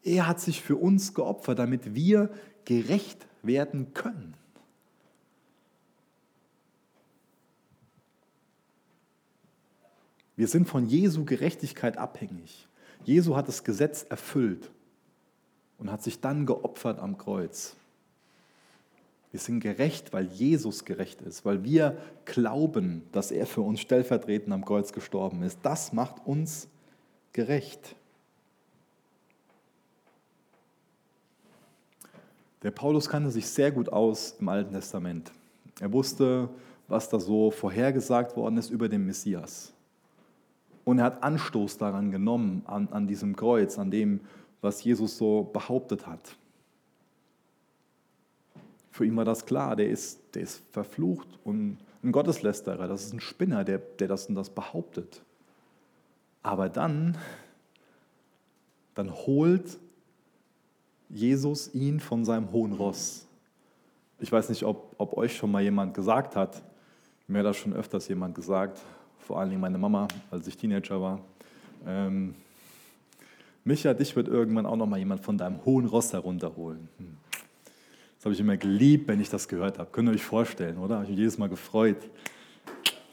Er 0.04 0.28
hat 0.28 0.40
sich 0.40 0.62
für 0.62 0.76
uns 0.76 1.14
geopfert, 1.14 1.60
damit 1.60 1.96
wir 1.96 2.30
gerecht 2.66 3.28
werden 3.44 3.94
können. 3.94 4.36
Wir 10.36 10.48
sind 10.48 10.68
von 10.68 10.86
Jesu 10.86 11.26
Gerechtigkeit 11.26 11.98
abhängig. 11.98 12.68
Jesu 13.04 13.36
hat 13.36 13.48
das 13.48 13.64
Gesetz 13.64 14.04
erfüllt 14.04 14.70
und 15.80 15.92
hat 15.92 16.04
sich 16.04 16.22
dann 16.22 16.46
geopfert 16.46 17.00
am 17.00 17.18
Kreuz. 17.18 17.76
Wir 19.32 19.40
sind 19.40 19.60
gerecht, 19.60 20.14
weil 20.14 20.28
Jesus 20.28 20.86
gerecht 20.86 21.22
ist, 21.22 21.44
weil 21.44 21.64
wir 21.64 21.98
glauben, 22.26 23.04
dass 23.12 23.32
er 23.32 23.46
für 23.46 23.62
uns 23.62 23.82
stellvertretend 23.82 24.54
am 24.54 24.64
Kreuz 24.64 24.94
gestorben 24.94 25.44
ist. 25.44 25.60
Das 25.64 25.92
macht 25.92 26.26
uns 26.26 26.68
gerecht. 27.34 27.96
Der 32.64 32.72
Paulus 32.72 33.08
kannte 33.08 33.30
sich 33.30 33.48
sehr 33.48 33.72
gut 33.72 33.90
aus 33.90 34.36
im 34.40 34.50
Alten 34.50 34.74
Testament. 34.74 35.32
Er 35.80 35.92
wusste, 35.94 36.50
was 36.88 37.10
da 37.10 37.20
so 37.20 37.52
vorhergesagt 37.52 38.36
worden 38.36 38.58
ist 38.58 38.70
über 38.70 38.90
den 38.90 39.06
Messias. 39.06 39.74
Und 40.86 41.00
er 41.00 41.06
hat 41.06 41.24
Anstoß 41.24 41.78
daran 41.78 42.12
genommen, 42.12 42.64
an, 42.66 42.88
an 42.92 43.08
diesem 43.08 43.36
Kreuz, 43.36 43.78
an 43.78 43.92
dem, 43.92 44.22
was 44.62 44.84
Jesus 44.84 45.18
so 45.18 45.44
behauptet 45.44 46.08
hat. 46.08 46.36
Für 48.92 49.06
ihn 49.06 49.16
war 49.16 49.26
das 49.26 49.46
klar, 49.46 49.76
der 49.76 49.90
ist, 49.90 50.20
der 50.34 50.44
ist 50.44 50.64
verflucht 50.72 51.28
und 51.44 51.78
ein 52.04 52.12
Gotteslästerer, 52.12 52.88
das 52.88 53.06
ist 53.06 53.14
ein 53.14 53.20
Spinner, 53.20 53.64
der, 53.64 53.78
der 53.80 54.08
das 54.08 54.28
und 54.28 54.36
das 54.36 54.50
behauptet. 54.50 55.22
Aber 56.42 56.70
dann, 56.70 57.18
dann 58.96 59.12
holt 59.14 59.78
Jesus 61.10 61.74
ihn 61.74 62.00
von 62.00 62.26
seinem 62.26 62.52
hohen 62.52 62.74
Ross. 62.74 63.28
Ich 64.20 64.32
weiß 64.32 64.50
nicht, 64.50 64.64
ob, 64.64 64.96
ob 64.98 65.16
euch 65.18 65.36
schon 65.36 65.52
mal 65.52 65.62
jemand 65.62 65.94
gesagt 65.94 66.36
hat, 66.36 66.62
mir 67.28 67.40
hat 67.40 67.46
das 67.46 67.58
schon 67.58 67.74
öfters 67.74 68.08
jemand 68.08 68.36
gesagt, 68.36 68.80
vor 69.20 69.40
allen 69.40 69.50
Dingen 69.50 69.62
meine 69.62 69.78
Mama, 69.78 70.08
als 70.32 70.48
ich 70.48 70.58
Teenager 70.58 71.02
war. 71.02 71.20
Ähm, 71.86 72.36
Micha, 73.64 73.94
dich 73.94 74.16
wird 74.16 74.30
irgendwann 74.30 74.66
auch 74.66 74.78
noch 74.78 74.88
mal 74.88 74.98
jemand 74.98 75.22
von 75.22 75.38
deinem 75.38 75.64
hohen 75.66 75.86
Ross 75.86 76.14
herunterholen. 76.14 76.88
Hm. 76.98 77.18
Das 78.16 78.26
habe 78.26 78.34
ich 78.34 78.40
immer 78.40 78.58
geliebt, 78.58 79.08
wenn 79.08 79.20
ich 79.20 79.30
das 79.30 79.48
gehört 79.48 79.78
habe. 79.78 79.90
Könnt 79.92 80.10
ihr 80.10 80.14
euch 80.14 80.24
vorstellen, 80.24 80.78
oder? 80.78 80.96
Habe 80.96 81.04
ich 81.04 81.10
mich 81.12 81.20
jedes 81.20 81.38
Mal 81.38 81.50
gefreut. 81.50 81.98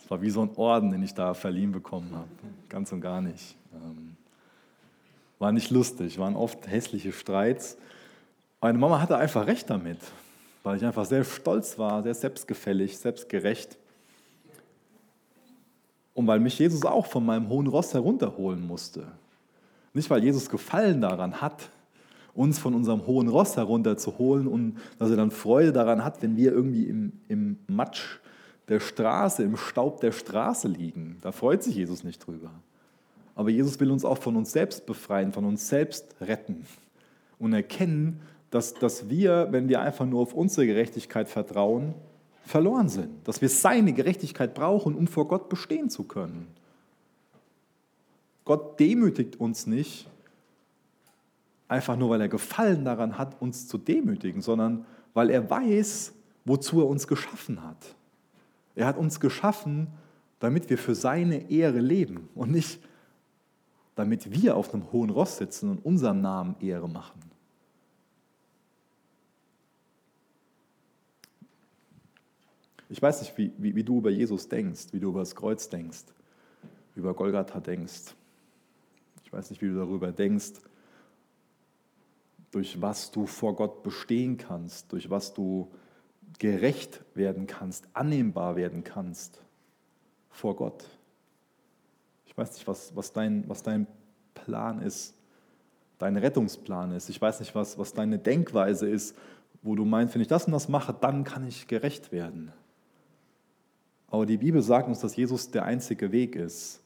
Es 0.03 0.11
war 0.11 0.23
wie 0.23 0.31
so 0.31 0.43
ein 0.43 0.51
Orden, 0.57 0.91
den 0.91 1.03
ich 1.03 1.13
da 1.13 1.35
verliehen 1.35 1.73
bekommen 1.73 2.11
habe. 2.15 2.29
Ganz 2.69 2.93
und 2.93 3.01
gar 3.01 3.21
nicht. 3.21 3.57
Ähm, 3.75 4.17
war 5.45 5.53
nicht 5.53 5.71
lustig, 5.71 6.19
waren 6.19 6.37
oft 6.37 6.67
hässliche 6.69 7.13
Streits. 7.13 7.77
Meine 8.63 8.79
Mama 8.79 8.99
hatte 8.99 9.19
einfach 9.19 9.47
recht 9.47 9.69
damit, 9.69 9.99
weil 10.63 10.79
ich 10.79 10.85
einfach 10.87 11.05
sehr 11.05 11.23
stolz 11.23 11.79
war, 11.79 12.03
sehr 12.03 12.15
selbstgefällig, 12.15 12.97
selbstgerecht. 12.97 13.77
Und 16.15 16.27
weil 16.27 16.41
mich 16.41 16.59
Jesus 16.59 16.87
auch 16.87 17.05
von 17.05 17.27
meinem 17.27 17.51
hohen 17.51 17.67
Ross 17.67 17.93
herunterholen 17.93 18.67
musste. 18.67 19.07
Nicht, 19.93 20.09
weil 20.09 20.25
Jesus 20.25 20.49
Gefallen 20.49 21.03
daran 21.03 21.43
hat, 21.43 21.69
uns 22.33 22.59
von 22.59 22.75
unserem 22.75 23.07
hohen 23.07 23.29
Ross 23.29 23.59
herunterzuholen 23.59 24.47
und 24.47 24.79
dass 24.99 25.11
er 25.11 25.17
dann 25.17 25.31
Freude 25.31 25.75
daran 25.75 26.03
hat, 26.03 26.23
wenn 26.23 26.39
wir 26.39 26.53
irgendwie 26.53 26.85
im, 26.85 27.13
im 27.29 27.59
Matsch 27.67 28.19
der 28.69 28.81
Straße, 28.81 29.43
im 29.43 29.59
Staub 29.59 30.01
der 30.01 30.13
Straße 30.13 30.69
liegen. 30.69 31.19
Da 31.21 31.33
freut 31.33 31.63
sich 31.63 31.75
Jesus 31.75 32.03
nicht 32.03 32.27
drüber. 32.27 32.51
Aber 33.35 33.51
Jesus 33.51 33.81
will 33.81 33.91
uns 33.91 34.05
auch 34.05 34.19
von 34.19 34.37
uns 34.37 34.53
selbst 34.53 34.87
befreien, 34.87 35.33
von 35.33 35.45
uns 35.45 35.69
selbst 35.69 36.15
retten 36.21 36.67
und 37.39 37.53
erkennen, 37.53 38.21
dass, 38.51 38.75
dass 38.75 39.09
wir, 39.09 39.49
wenn 39.51 39.69
wir 39.69 39.81
einfach 39.81 40.07
nur 40.07 40.21
auf 40.21 40.35
unsere 40.35 40.67
Gerechtigkeit 40.67 41.29
vertrauen, 41.29 41.95
verloren 42.45 42.89
sind. 42.89 43.27
Dass 43.27 43.41
wir 43.43 43.49
seine 43.49 43.93
Gerechtigkeit 43.93 44.55
brauchen, 44.55 44.95
um 44.95 45.07
vor 45.07 45.27
Gott 45.27 45.49
bestehen 45.49 45.91
zu 45.91 46.05
können. 46.05 46.47
Gott 48.45 48.79
demütigt 48.79 49.41
uns 49.41 49.67
nicht, 49.67 50.07
einfach 51.67 51.97
nur 51.97 52.11
weil 52.11 52.21
er 52.21 52.29
Gefallen 52.29 52.85
daran 52.85 53.19
hat, 53.19 53.41
uns 53.41 53.67
zu 53.67 53.79
demütigen, 53.79 54.43
sondern 54.43 54.85
weil 55.15 55.31
er 55.31 55.49
weiß, 55.49 56.13
wozu 56.45 56.81
er 56.81 56.87
uns 56.87 57.09
geschaffen 57.09 57.63
hat. 57.63 57.97
Er 58.75 58.87
hat 58.87 58.99
uns 58.99 59.19
geschaffen, 59.19 59.89
damit 60.41 60.69
wir 60.69 60.79
für 60.79 60.95
seine 60.95 61.51
Ehre 61.51 61.81
leben 61.81 62.29
und 62.35 62.51
nicht, 62.51 62.81
damit 63.95 64.31
wir 64.31 64.57
auf 64.57 64.73
einem 64.73 64.91
hohen 64.93 65.11
Ross 65.11 65.37
sitzen 65.37 65.71
und 65.71 65.85
unserem 65.85 66.21
Namen 66.21 66.57
Ehre 66.61 66.89
machen. 66.89 67.21
Ich 72.89 73.01
weiß 73.01 73.23
nicht, 73.23 73.37
wie, 73.39 73.53
wie, 73.59 73.75
wie 73.75 73.85
du 73.85 73.99
über 73.99 74.11
Jesus 74.11 74.49
denkst, 74.49 74.89
wie 74.93 75.01
du 75.01 75.09
über 75.09 75.21
das 75.21 75.35
Kreuz 75.35 75.69
denkst, 75.69 76.05
über 76.95 77.15
Golgatha 77.15 77.61
denkst. 77.61 78.15
Ich 79.25 79.33
weiß 79.33 79.51
nicht, 79.51 79.63
wie 79.63 79.69
du 79.69 79.77
darüber 79.77 80.13
denkst, 80.13 80.53
durch 82.51 82.81
was 82.81 83.11
du 83.11 83.27
vor 83.27 83.57
Gott 83.57 83.83
bestehen 83.83 84.37
kannst, 84.37 84.93
durch 84.93 85.11
was 85.11 85.35
du 85.35 85.73
gerecht 86.39 87.01
werden 87.15 87.47
kannst, 87.47 87.89
annehmbar 87.95 88.55
werden 88.55 88.85
kannst 88.85 89.41
vor 90.31 90.55
Gott. 90.55 90.85
Ich 92.35 92.39
weiß 92.39 92.53
nicht, 92.55 92.67
was, 92.67 92.97
was, 92.97 93.13
dein, 93.13 93.49
was 93.49 93.63
dein 93.63 93.87
Plan 94.35 94.83
ist, 94.83 95.15
dein 95.99 96.17
Rettungsplan 96.17 96.91
ist. 96.91 97.09
Ich 97.09 97.23
weiß 97.23 97.39
nicht, 97.39 97.55
was, 97.55 97.79
was 97.79 97.93
deine 97.93 98.19
Denkweise 98.19 98.89
ist, 98.89 99.17
wo 99.63 99.77
du 99.77 99.85
meinst, 99.85 100.17
wenn 100.17 100.21
ich 100.21 100.27
das 100.27 100.47
und 100.47 100.53
das 100.53 100.69
mache, 100.69 100.93
dann 101.01 101.23
kann 101.23 101.47
ich 101.47 101.69
gerecht 101.69 102.11
werden. 102.11 102.53
Aber 104.09 104.27
die 104.27 104.37
Bibel 104.37 104.63
sagt 104.63 104.89
uns, 104.89 104.99
dass 104.99 105.15
Jesus 105.15 105.53
der 105.53 105.65
einzige 105.65 106.11
Weg 106.11 106.35
ist. 106.35 106.83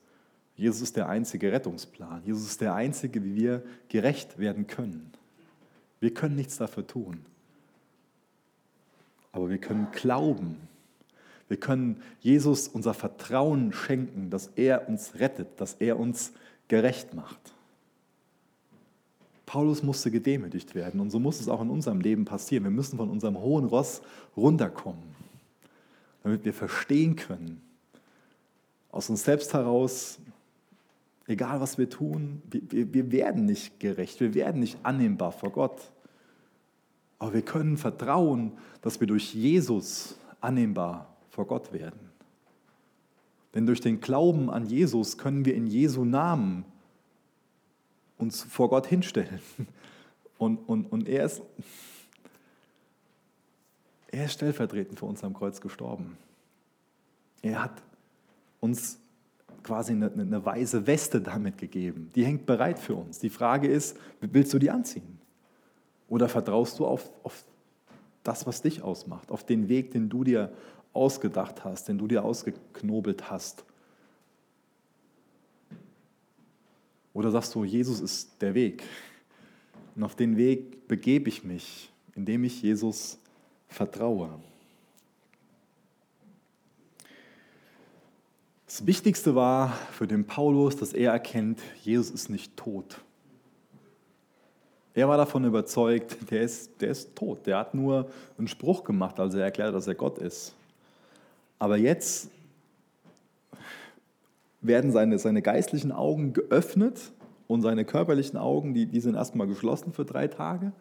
Jesus 0.55 0.81
ist 0.81 0.95
der 0.95 1.09
einzige 1.09 1.51
Rettungsplan. 1.51 2.21
Jesus 2.23 2.43
ist 2.43 2.61
der 2.61 2.75
einzige, 2.75 3.23
wie 3.23 3.35
wir 3.35 3.63
gerecht 3.87 4.37
werden 4.37 4.67
können. 4.67 5.11
Wir 5.99 6.13
können 6.13 6.35
nichts 6.35 6.57
dafür 6.57 6.85
tun. 6.85 7.25
Aber 9.31 9.49
wir 9.49 9.57
können 9.57 9.87
glauben. 9.91 10.57
Wir 11.49 11.57
können 11.57 12.01
Jesus 12.21 12.67
unser 12.67 12.93
Vertrauen 12.93 13.73
schenken, 13.73 14.29
dass 14.29 14.47
er 14.55 14.87
uns 14.87 15.15
rettet, 15.15 15.59
dass 15.59 15.73
er 15.73 15.99
uns 15.99 16.31
gerecht 16.67 17.13
macht. 17.15 17.39
Paulus 19.47 19.81
musste 19.81 20.11
gedemütigt 20.11 20.75
werden 20.75 20.99
und 20.99 21.09
so 21.09 21.19
muss 21.19 21.41
es 21.41 21.49
auch 21.49 21.59
in 21.61 21.71
unserem 21.71 22.01
Leben 22.01 22.23
passieren. 22.23 22.65
Wir 22.65 22.71
müssen 22.71 22.97
von 22.97 23.09
unserem 23.09 23.39
hohen 23.39 23.65
Ross 23.65 24.03
runterkommen, 24.37 25.01
damit 26.21 26.45
wir 26.45 26.53
verstehen 26.53 27.15
können, 27.15 27.59
aus 28.91 29.09
uns 29.09 29.23
selbst 29.23 29.51
heraus, 29.55 30.19
egal 31.25 31.61
was 31.61 31.79
wir 31.79 31.89
tun, 31.89 32.43
wir, 32.51 32.93
wir 32.93 33.11
werden 33.11 33.45
nicht 33.45 33.79
gerecht, 33.79 34.19
wir 34.19 34.35
werden 34.35 34.59
nicht 34.59 34.77
annehmbar 34.83 35.31
vor 35.31 35.51
Gott. 35.51 35.91
Aber 37.17 37.33
wir 37.33 37.41
können 37.41 37.77
vertrauen, 37.77 38.51
dass 38.81 38.99
wir 38.99 39.07
durch 39.07 39.33
Jesus 39.33 40.15
annehmbar 40.41 41.08
vor 41.39 41.47
Gott 41.47 41.71
werden. 41.71 42.11
Denn 43.55 43.65
durch 43.65 43.79
den 43.79 44.01
Glauben 44.01 44.49
an 44.49 44.65
Jesus 44.65 45.17
können 45.17 45.45
wir 45.45 45.55
in 45.55 45.67
Jesu 45.67 46.03
Namen 46.03 46.65
uns 48.17 48.43
vor 48.43 48.69
Gott 48.69 48.87
hinstellen. 48.87 49.39
Und, 50.37 50.69
und, 50.69 50.89
und 50.89 51.09
er, 51.09 51.25
ist, 51.25 51.41
er 54.07 54.23
ist 54.23 54.35
stellvertretend 54.35 54.97
für 54.97 55.05
uns 55.05 55.21
am 55.21 55.33
Kreuz 55.33 55.59
gestorben. 55.59 56.17
Er 57.41 57.61
hat 57.61 57.83
uns 58.61 58.99
quasi 59.63 59.91
eine, 59.91 60.09
eine 60.09 60.45
weiße 60.45 60.87
Weste 60.87 61.19
damit 61.19 61.57
gegeben. 61.57 62.09
Die 62.15 62.25
hängt 62.25 62.45
bereit 62.45 62.79
für 62.79 62.95
uns. 62.95 63.19
Die 63.19 63.29
Frage 63.29 63.67
ist, 63.67 63.97
willst 64.21 64.53
du 64.53 64.59
die 64.59 64.71
anziehen? 64.71 65.19
Oder 66.07 66.29
vertraust 66.29 66.79
du 66.79 66.85
auf, 66.85 67.11
auf 67.23 67.43
das, 68.23 68.47
was 68.47 68.61
dich 68.61 68.81
ausmacht, 68.81 69.31
auf 69.31 69.43
den 69.43 69.67
Weg, 69.67 69.91
den 69.91 70.07
du 70.07 70.23
dir 70.23 70.53
ausgedacht 70.93 71.63
hast, 71.63 71.87
den 71.87 71.97
du 71.97 72.07
dir 72.07 72.23
ausgeknobelt 72.23 73.29
hast? 73.29 73.63
Oder 77.13 77.31
sagst 77.31 77.53
du, 77.55 77.63
Jesus 77.63 77.99
ist 77.99 78.41
der 78.41 78.53
Weg 78.53 78.83
und 79.95 80.03
auf 80.03 80.15
den 80.15 80.37
Weg 80.37 80.87
begebe 80.87 81.29
ich 81.29 81.43
mich, 81.43 81.91
indem 82.15 82.43
ich 82.43 82.61
Jesus 82.61 83.17
vertraue? 83.67 84.29
Das 88.65 88.85
Wichtigste 88.85 89.33
war 89.33 89.73
für 89.91 90.07
den 90.07 90.25
Paulus, 90.25 90.77
dass 90.77 90.93
er 90.93 91.11
erkennt, 91.11 91.59
Jesus 91.83 92.11
ist 92.11 92.29
nicht 92.29 92.55
tot. 92.55 93.01
Er 94.93 95.07
war 95.07 95.17
davon 95.17 95.43
überzeugt, 95.43 96.29
der 96.29 96.41
ist, 96.41 96.81
der 96.81 96.91
ist 96.91 97.15
tot. 97.15 97.45
Der 97.47 97.57
hat 97.57 97.73
nur 97.73 98.11
einen 98.37 98.47
Spruch 98.47 98.83
gemacht, 98.83 99.19
als 99.19 99.33
er 99.33 99.43
erklärt, 99.43 99.73
dass 99.73 99.87
er 99.87 99.95
Gott 99.95 100.19
ist. 100.19 100.53
Aber 101.59 101.77
jetzt 101.77 102.31
werden 104.61 104.91
seine, 104.91 105.19
seine 105.19 105.41
geistlichen 105.41 105.91
Augen 105.91 106.33
geöffnet 106.33 107.11
und 107.47 107.61
seine 107.61 107.85
körperlichen 107.85 108.37
Augen, 108.37 108.73
die, 108.73 108.85
die 108.85 108.99
sind 109.01 109.15
erstmal 109.15 109.47
geschlossen 109.47 109.93
für 109.93 110.05
drei 110.05 110.27
Tage. 110.27 110.71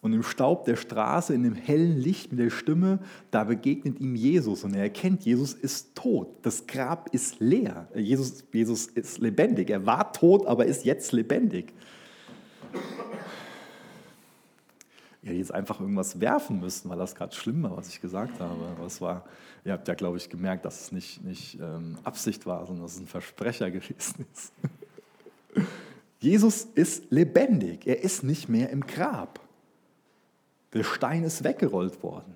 Und 0.00 0.12
im 0.12 0.22
Staub 0.22 0.66
der 0.66 0.76
Straße, 0.76 1.32
in 1.32 1.44
dem 1.44 1.54
hellen 1.54 1.96
Licht 1.96 2.30
mit 2.30 2.38
der 2.38 2.50
Stimme, 2.50 2.98
da 3.30 3.44
begegnet 3.44 4.00
ihm 4.00 4.14
Jesus 4.14 4.62
und 4.62 4.74
er 4.74 4.82
erkennt, 4.82 5.24
Jesus 5.24 5.54
ist 5.54 5.94
tot. 5.94 6.28
Das 6.42 6.66
Grab 6.66 7.08
ist 7.14 7.40
leer. 7.40 7.88
Jesus, 7.94 8.44
Jesus 8.52 8.86
ist 8.86 9.18
lebendig. 9.18 9.70
Er 9.70 9.86
war 9.86 10.12
tot, 10.12 10.46
aber 10.46 10.66
ist 10.66 10.84
jetzt 10.84 11.12
lebendig. 11.12 11.72
Hätte 15.24 15.36
jetzt 15.36 15.54
einfach 15.54 15.80
irgendwas 15.80 16.20
werfen 16.20 16.60
müssen, 16.60 16.90
weil 16.90 16.98
das 16.98 17.14
gerade 17.14 17.34
schlimm 17.34 17.62
war, 17.62 17.76
was 17.76 17.88
ich 17.88 18.00
gesagt 18.00 18.40
habe. 18.40 18.66
Aber 18.66 19.00
war, 19.00 19.24
ihr 19.64 19.72
habt 19.72 19.88
ja, 19.88 19.94
glaube 19.94 20.18
ich, 20.18 20.28
gemerkt, 20.28 20.64
dass 20.64 20.82
es 20.82 20.92
nicht, 20.92 21.24
nicht 21.24 21.58
ähm, 21.60 21.96
Absicht 22.04 22.44
war, 22.44 22.66
sondern 22.66 22.84
dass 22.84 22.94
es 22.94 23.00
ein 23.00 23.06
Versprecher 23.06 23.70
gewesen 23.72 24.26
ist. 24.32 24.52
Jesus 26.20 26.64
ist 26.74 27.10
lebendig. 27.10 27.86
Er 27.86 28.02
ist 28.02 28.22
nicht 28.22 28.48
mehr 28.48 28.70
im 28.70 28.86
Grab. 28.86 29.40
Der 30.72 30.84
Stein 30.84 31.24
ist 31.24 31.44
weggerollt 31.44 32.02
worden. 32.02 32.34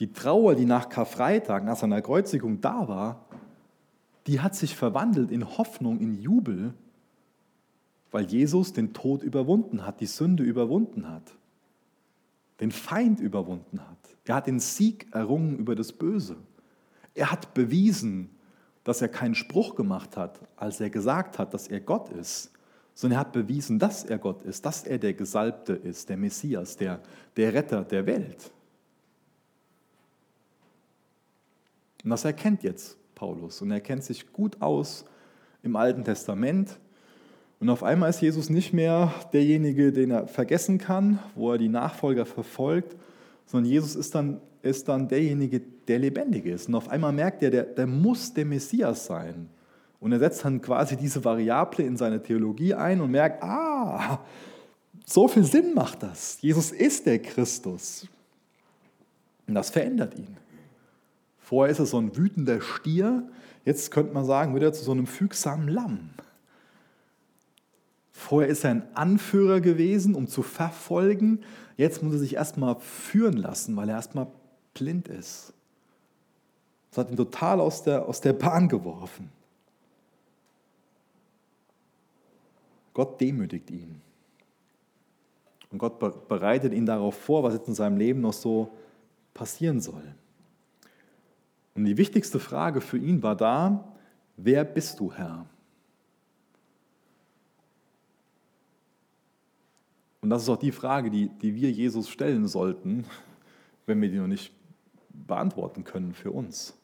Die 0.00 0.12
Trauer, 0.12 0.54
die 0.54 0.64
nach 0.64 0.88
Karfreitag, 0.88 1.64
nach 1.64 1.76
seiner 1.76 2.02
Kreuzigung 2.02 2.60
da 2.60 2.88
war, 2.88 3.24
die 4.26 4.40
hat 4.40 4.54
sich 4.54 4.74
verwandelt 4.74 5.30
in 5.30 5.56
Hoffnung, 5.58 6.00
in 6.00 6.20
Jubel, 6.20 6.74
weil 8.12 8.26
Jesus 8.26 8.72
den 8.72 8.92
Tod 8.92 9.22
überwunden 9.22 9.84
hat, 9.84 10.00
die 10.00 10.06
Sünde 10.06 10.44
überwunden 10.44 11.08
hat, 11.08 11.34
den 12.60 12.70
Feind 12.70 13.18
überwunden 13.18 13.80
hat. 13.80 13.98
Er 14.24 14.36
hat 14.36 14.46
den 14.46 14.60
Sieg 14.60 15.08
errungen 15.12 15.58
über 15.58 15.74
das 15.74 15.92
Böse. 15.92 16.36
Er 17.14 17.32
hat 17.32 17.54
bewiesen, 17.54 18.30
dass 18.84 19.02
er 19.02 19.08
keinen 19.08 19.34
Spruch 19.34 19.74
gemacht 19.74 20.16
hat, 20.16 20.38
als 20.56 20.80
er 20.80 20.90
gesagt 20.90 21.38
hat, 21.38 21.54
dass 21.54 21.68
er 21.68 21.80
Gott 21.80 22.10
ist, 22.10 22.52
sondern 22.94 23.16
er 23.16 23.20
hat 23.20 23.32
bewiesen, 23.32 23.78
dass 23.78 24.04
er 24.04 24.18
Gott 24.18 24.42
ist, 24.44 24.64
dass 24.64 24.84
er 24.84 24.98
der 24.98 25.14
Gesalbte 25.14 25.72
ist, 25.72 26.08
der 26.08 26.16
Messias, 26.16 26.76
der, 26.76 27.00
der 27.36 27.54
Retter 27.54 27.82
der 27.82 28.06
Welt. 28.06 28.52
Und 32.04 32.10
das 32.10 32.24
erkennt 32.24 32.62
jetzt 32.62 32.96
Paulus 33.14 33.62
und 33.62 33.70
er 33.70 33.80
kennt 33.80 34.04
sich 34.04 34.32
gut 34.32 34.60
aus 34.60 35.04
im 35.62 35.76
Alten 35.76 36.04
Testament. 36.04 36.78
Und 37.62 37.70
auf 37.70 37.84
einmal 37.84 38.10
ist 38.10 38.20
Jesus 38.20 38.50
nicht 38.50 38.72
mehr 38.72 39.14
derjenige, 39.32 39.92
den 39.92 40.10
er 40.10 40.26
vergessen 40.26 40.78
kann, 40.78 41.20
wo 41.36 41.52
er 41.52 41.58
die 41.58 41.68
Nachfolger 41.68 42.26
verfolgt, 42.26 42.96
sondern 43.46 43.70
Jesus 43.70 43.94
ist 43.94 44.16
dann, 44.16 44.40
ist 44.62 44.88
dann 44.88 45.06
derjenige, 45.06 45.62
der 45.86 46.00
lebendig 46.00 46.46
ist. 46.46 46.66
Und 46.66 46.74
auf 46.74 46.88
einmal 46.88 47.12
merkt 47.12 47.40
er, 47.40 47.52
der, 47.52 47.62
der 47.62 47.86
muss 47.86 48.34
der 48.34 48.46
Messias 48.46 49.06
sein. 49.06 49.48
Und 50.00 50.10
er 50.10 50.18
setzt 50.18 50.44
dann 50.44 50.60
quasi 50.60 50.96
diese 50.96 51.24
Variable 51.24 51.84
in 51.84 51.96
seine 51.96 52.20
Theologie 52.20 52.74
ein 52.74 53.00
und 53.00 53.12
merkt, 53.12 53.44
ah, 53.44 54.18
so 55.06 55.28
viel 55.28 55.44
Sinn 55.44 55.72
macht 55.72 56.02
das. 56.02 56.38
Jesus 56.40 56.72
ist 56.72 57.06
der 57.06 57.20
Christus. 57.20 58.08
Und 59.46 59.54
das 59.54 59.70
verändert 59.70 60.18
ihn. 60.18 60.36
Vorher 61.38 61.70
ist 61.70 61.78
er 61.78 61.86
so 61.86 61.98
ein 61.98 62.16
wütender 62.16 62.60
Stier, 62.60 63.22
jetzt 63.64 63.92
könnte 63.92 64.12
man 64.12 64.24
sagen, 64.24 64.52
wird 64.52 64.64
er 64.64 64.72
zu 64.72 64.82
so 64.82 64.90
einem 64.90 65.06
fügsamen 65.06 65.68
Lamm. 65.68 66.10
Vorher 68.22 68.48
ist 68.48 68.64
er 68.64 68.70
ein 68.70 68.96
Anführer 68.96 69.60
gewesen, 69.60 70.14
um 70.14 70.28
zu 70.28 70.42
verfolgen. 70.42 71.40
Jetzt 71.76 72.02
muss 72.02 72.12
er 72.12 72.20
sich 72.20 72.36
erstmal 72.36 72.76
führen 72.78 73.36
lassen, 73.36 73.76
weil 73.76 73.88
er 73.88 73.96
erstmal 73.96 74.28
blind 74.74 75.08
ist. 75.08 75.52
Das 76.90 76.98
hat 76.98 77.10
ihn 77.10 77.16
total 77.16 77.60
aus 77.60 77.82
der, 77.82 78.06
aus 78.06 78.20
der 78.20 78.32
Bahn 78.32 78.68
geworfen. 78.68 79.30
Gott 82.94 83.20
demütigt 83.20 83.70
ihn. 83.70 84.00
Und 85.70 85.78
Gott 85.78 86.28
bereitet 86.28 86.72
ihn 86.74 86.86
darauf 86.86 87.16
vor, 87.16 87.42
was 87.42 87.54
jetzt 87.54 87.66
in 87.66 87.74
seinem 87.74 87.96
Leben 87.96 88.20
noch 88.20 88.34
so 88.34 88.70
passieren 89.34 89.80
soll. 89.80 90.14
Und 91.74 91.86
die 91.86 91.96
wichtigste 91.96 92.38
Frage 92.38 92.80
für 92.80 92.98
ihn 92.98 93.22
war 93.22 93.34
da, 93.34 93.92
wer 94.36 94.64
bist 94.64 95.00
du, 95.00 95.12
Herr? 95.12 95.46
Und 100.22 100.30
das 100.30 100.42
ist 100.42 100.48
auch 100.48 100.56
die 100.56 100.72
Frage, 100.72 101.10
die, 101.10 101.28
die 101.28 101.54
wir 101.54 101.70
Jesus 101.70 102.08
stellen 102.08 102.48
sollten, 102.48 103.04
wenn 103.86 104.00
wir 104.00 104.08
die 104.08 104.18
noch 104.18 104.26
nicht 104.26 104.54
beantworten 105.10 105.84
können 105.84 106.14
für 106.14 106.30
uns. 106.30 106.74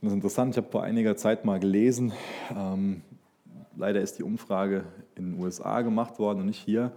das 0.00 0.10
ist 0.10 0.14
interessant, 0.14 0.54
ich 0.54 0.56
habe 0.56 0.70
vor 0.72 0.82
einiger 0.82 1.16
Zeit 1.16 1.44
mal 1.44 1.60
gelesen, 1.60 2.12
ähm, 2.56 3.02
Leider 3.80 4.02
ist 4.02 4.18
die 4.18 4.22
Umfrage 4.22 4.84
in 5.14 5.32
den 5.32 5.42
USA 5.42 5.80
gemacht 5.80 6.18
worden 6.18 6.40
und 6.40 6.46
nicht 6.46 6.62
hier. 6.62 6.92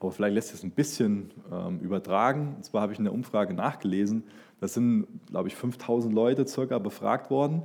Aber 0.00 0.10
vielleicht 0.10 0.34
lässt 0.34 0.48
sich 0.48 0.58
es 0.58 0.64
ein 0.64 0.72
bisschen 0.72 1.30
ähm, 1.52 1.78
übertragen. 1.78 2.54
Und 2.56 2.64
zwar 2.64 2.82
habe 2.82 2.92
ich 2.92 2.98
in 2.98 3.04
der 3.04 3.14
Umfrage 3.14 3.54
nachgelesen, 3.54 4.24
da 4.60 4.66
sind, 4.66 5.06
glaube 5.30 5.48
ich, 5.48 5.54
5000 5.54 6.12
Leute 6.12 6.46
circa 6.46 6.78
befragt 6.78 7.30
worden, 7.30 7.62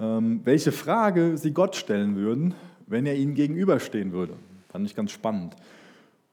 ähm, 0.00 0.40
welche 0.44 0.72
Frage 0.72 1.38
sie 1.38 1.52
Gott 1.52 1.76
stellen 1.76 2.16
würden, 2.16 2.54
wenn 2.88 3.06
er 3.06 3.14
ihnen 3.14 3.34
gegenüberstehen 3.34 4.10
würde. 4.10 4.34
Fand 4.70 4.86
ich 4.86 4.94
ganz 4.94 5.10
spannend. 5.10 5.56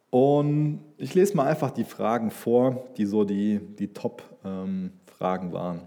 Und 0.10 0.80
ich 0.97 1.13
lese 1.13 1.36
mal 1.36 1.47
einfach 1.47 1.71
die 1.71 1.84
Fragen 1.84 2.32
vor, 2.32 2.88
die 2.97 3.06
so 3.06 3.23
die, 3.23 3.60
die 3.60 3.88
Top-Fragen 3.88 4.91
ähm, 5.47 5.54
waren. 5.54 5.82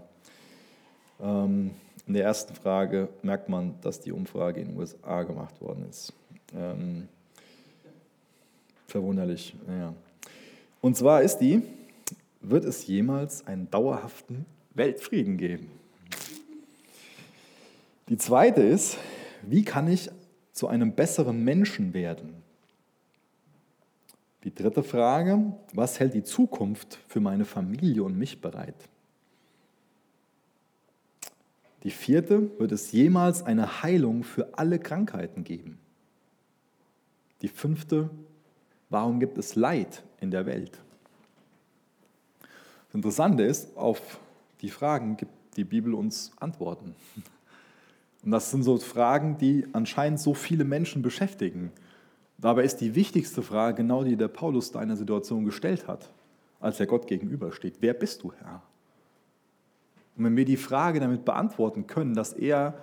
Ähm, 1.21 1.71
in 2.07 2.13
der 2.13 2.23
ersten 2.25 2.53
Frage 2.53 3.09
merkt 3.23 3.49
man, 3.49 3.75
dass 3.81 3.99
die 3.99 4.11
Umfrage 4.11 4.61
in 4.61 4.69
den 4.69 4.77
USA 4.77 5.23
gemacht 5.23 5.59
worden 5.61 5.85
ist. 5.89 6.13
Ähm, 6.55 7.07
verwunderlich, 8.87 9.55
naja. 9.65 9.93
Und 10.81 10.97
zwar 10.97 11.21
ist 11.21 11.37
die, 11.37 11.61
wird 12.41 12.65
es 12.65 12.85
jemals 12.87 13.47
einen 13.47 13.69
dauerhaften 13.71 14.45
Weltfrieden 14.73 15.37
geben? 15.37 15.71
Die 18.09 18.17
zweite 18.17 18.61
ist, 18.61 18.97
wie 19.43 19.63
kann 19.63 19.87
ich 19.87 20.09
zu 20.51 20.67
einem 20.67 20.93
besseren 20.93 21.43
Menschen 21.43 21.93
werden? 21.93 22.40
Die 24.43 24.53
dritte 24.53 24.83
Frage, 24.83 25.53
was 25.73 25.99
hält 25.99 26.13
die 26.13 26.23
Zukunft 26.23 26.97
für 27.07 27.19
meine 27.19 27.45
Familie 27.45 28.03
und 28.03 28.17
mich 28.17 28.41
bereit? 28.41 28.75
Die 31.83 31.91
vierte, 31.91 32.59
wird 32.59 32.71
es 32.71 32.91
jemals 32.91 33.43
eine 33.43 33.81
Heilung 33.83 34.23
für 34.23 34.57
alle 34.57 34.79
Krankheiten 34.79 35.43
geben? 35.43 35.79
Die 37.41 37.47
fünfte, 37.47 38.09
warum 38.89 39.19
gibt 39.19 39.37
es 39.37 39.55
Leid 39.55 40.03
in 40.19 40.31
der 40.31 40.45
Welt? 40.45 40.79
Das 42.87 42.95
Interessante 42.95 43.43
ist, 43.43 43.75
auf 43.77 44.19
die 44.61 44.69
Fragen 44.69 45.17
gibt 45.17 45.31
die 45.55 45.63
Bibel 45.63 45.93
uns 45.93 46.31
Antworten. 46.39 46.95
Und 48.23 48.31
das 48.31 48.51
sind 48.51 48.63
so 48.63 48.77
Fragen, 48.77 49.37
die 49.37 49.65
anscheinend 49.73 50.19
so 50.19 50.33
viele 50.33 50.63
Menschen 50.63 51.01
beschäftigen. 51.01 51.71
Dabei 52.41 52.63
ist 52.63 52.77
die 52.77 52.95
wichtigste 52.95 53.43
Frage 53.43 53.77
genau 53.77 54.03
die, 54.03 54.17
der 54.17 54.27
Paulus 54.27 54.71
deiner 54.71 54.97
Situation 54.97 55.45
gestellt 55.45 55.87
hat, 55.87 56.09
als 56.59 56.79
er 56.79 56.87
Gott 56.87 57.07
gegenübersteht. 57.07 57.75
Wer 57.79 57.93
bist 57.93 58.23
du, 58.23 58.33
Herr? 58.33 58.63
Und 60.17 60.25
wenn 60.25 60.35
wir 60.35 60.45
die 60.45 60.57
Frage 60.57 60.99
damit 60.99 61.23
beantworten 61.23 61.85
können, 61.85 62.15
dass 62.15 62.33
er 62.33 62.73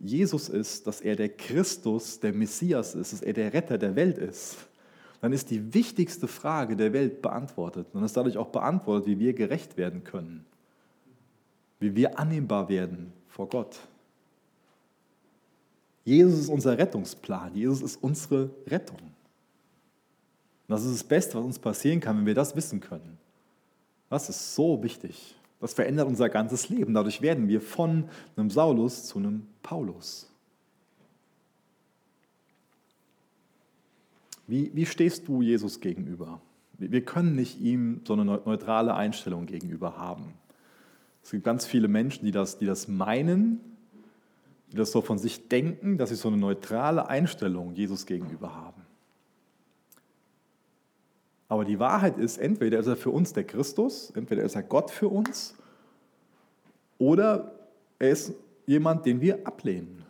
Jesus 0.00 0.48
ist, 0.48 0.86
dass 0.86 1.00
er 1.00 1.16
der 1.16 1.30
Christus, 1.30 2.20
der 2.20 2.32
Messias 2.32 2.94
ist, 2.94 3.12
dass 3.12 3.22
er 3.22 3.32
der 3.32 3.52
Retter 3.52 3.76
der 3.76 3.96
Welt 3.96 4.18
ist, 4.18 4.56
dann 5.20 5.32
ist 5.32 5.50
die 5.50 5.74
wichtigste 5.74 6.28
Frage 6.28 6.76
der 6.76 6.92
Welt 6.92 7.20
beantwortet. 7.20 7.88
Und 7.92 8.04
ist 8.04 8.16
dadurch 8.16 8.36
auch 8.36 8.48
beantwortet, 8.48 9.08
wie 9.08 9.18
wir 9.18 9.32
gerecht 9.32 9.76
werden 9.76 10.04
können, 10.04 10.44
wie 11.80 11.96
wir 11.96 12.18
annehmbar 12.20 12.68
werden 12.68 13.12
vor 13.26 13.48
Gott. 13.48 13.80
Jesus 16.08 16.40
ist 16.40 16.48
unser 16.48 16.78
Rettungsplan, 16.78 17.54
Jesus 17.54 17.82
ist 17.82 18.02
unsere 18.02 18.48
Rettung. 18.66 18.96
Und 18.96 19.12
das 20.68 20.82
ist 20.82 20.94
das 20.94 21.04
Beste, 21.04 21.36
was 21.36 21.44
uns 21.44 21.58
passieren 21.58 22.00
kann, 22.00 22.16
wenn 22.16 22.24
wir 22.24 22.34
das 22.34 22.56
wissen 22.56 22.80
können. 22.80 23.18
Das 24.08 24.30
ist 24.30 24.54
so 24.54 24.82
wichtig. 24.82 25.36
Das 25.60 25.74
verändert 25.74 26.08
unser 26.08 26.30
ganzes 26.30 26.70
Leben. 26.70 26.94
Dadurch 26.94 27.20
werden 27.20 27.46
wir 27.48 27.60
von 27.60 28.08
einem 28.36 28.48
Saulus 28.48 29.04
zu 29.04 29.18
einem 29.18 29.46
Paulus. 29.62 30.30
Wie, 34.46 34.70
wie 34.74 34.86
stehst 34.86 35.28
du 35.28 35.42
Jesus 35.42 35.78
gegenüber? 35.78 36.40
Wir 36.78 37.04
können 37.04 37.34
nicht 37.34 37.60
ihm 37.60 38.00
so 38.06 38.14
eine 38.14 38.24
neutrale 38.24 38.94
Einstellung 38.94 39.44
gegenüber 39.44 39.98
haben. 39.98 40.32
Es 41.22 41.32
gibt 41.32 41.44
ganz 41.44 41.66
viele 41.66 41.88
Menschen, 41.88 42.24
die 42.24 42.30
das, 42.30 42.56
die 42.56 42.64
das 42.64 42.88
meinen, 42.88 43.60
die 44.70 44.76
das 44.76 44.92
so 44.92 45.00
von 45.00 45.18
sich 45.18 45.48
denken, 45.48 45.96
dass 45.96 46.10
sie 46.10 46.16
so 46.16 46.28
eine 46.28 46.36
neutrale 46.36 47.08
Einstellung 47.08 47.74
Jesus 47.74 48.06
gegenüber 48.06 48.54
haben. 48.54 48.82
Aber 51.48 51.64
die 51.64 51.78
Wahrheit 51.78 52.18
ist, 52.18 52.36
entweder 52.36 52.78
ist 52.78 52.86
er 52.86 52.96
für 52.96 53.10
uns 53.10 53.32
der 53.32 53.44
Christus, 53.44 54.10
entweder 54.14 54.42
ist 54.42 54.54
er 54.54 54.62
Gott 54.62 54.90
für 54.90 55.08
uns, 55.08 55.54
oder 56.98 57.52
er 57.98 58.10
ist 58.10 58.34
jemand, 58.66 59.06
den 59.06 59.20
wir 59.20 59.46
ablehnen. 59.46 60.04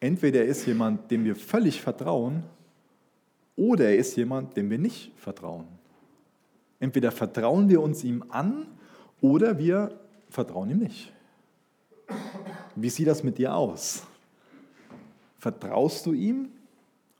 Entweder 0.00 0.40
er 0.40 0.46
ist 0.46 0.66
jemand, 0.66 1.10
dem 1.10 1.24
wir 1.24 1.34
völlig 1.34 1.80
vertrauen, 1.80 2.42
oder 3.56 3.86
er 3.86 3.96
ist 3.96 4.16
jemand, 4.16 4.54
dem 4.56 4.68
wir 4.68 4.78
nicht 4.78 5.12
vertrauen. 5.16 5.66
Entweder 6.78 7.10
vertrauen 7.10 7.70
wir 7.70 7.80
uns 7.80 8.04
ihm 8.04 8.22
an, 8.28 8.66
oder 9.22 9.58
wir 9.58 9.98
vertrauen 10.28 10.68
ihm 10.68 10.78
nicht. 10.78 11.10
Wie 12.74 12.90
sieht 12.90 13.06
das 13.06 13.22
mit 13.22 13.38
dir 13.38 13.54
aus? 13.54 14.02
Vertraust 15.38 16.04
du 16.06 16.12
ihm 16.12 16.48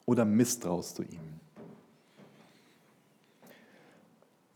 oder 0.05 0.25
misstraust 0.25 0.99
du 0.99 1.03
ihm? 1.03 1.37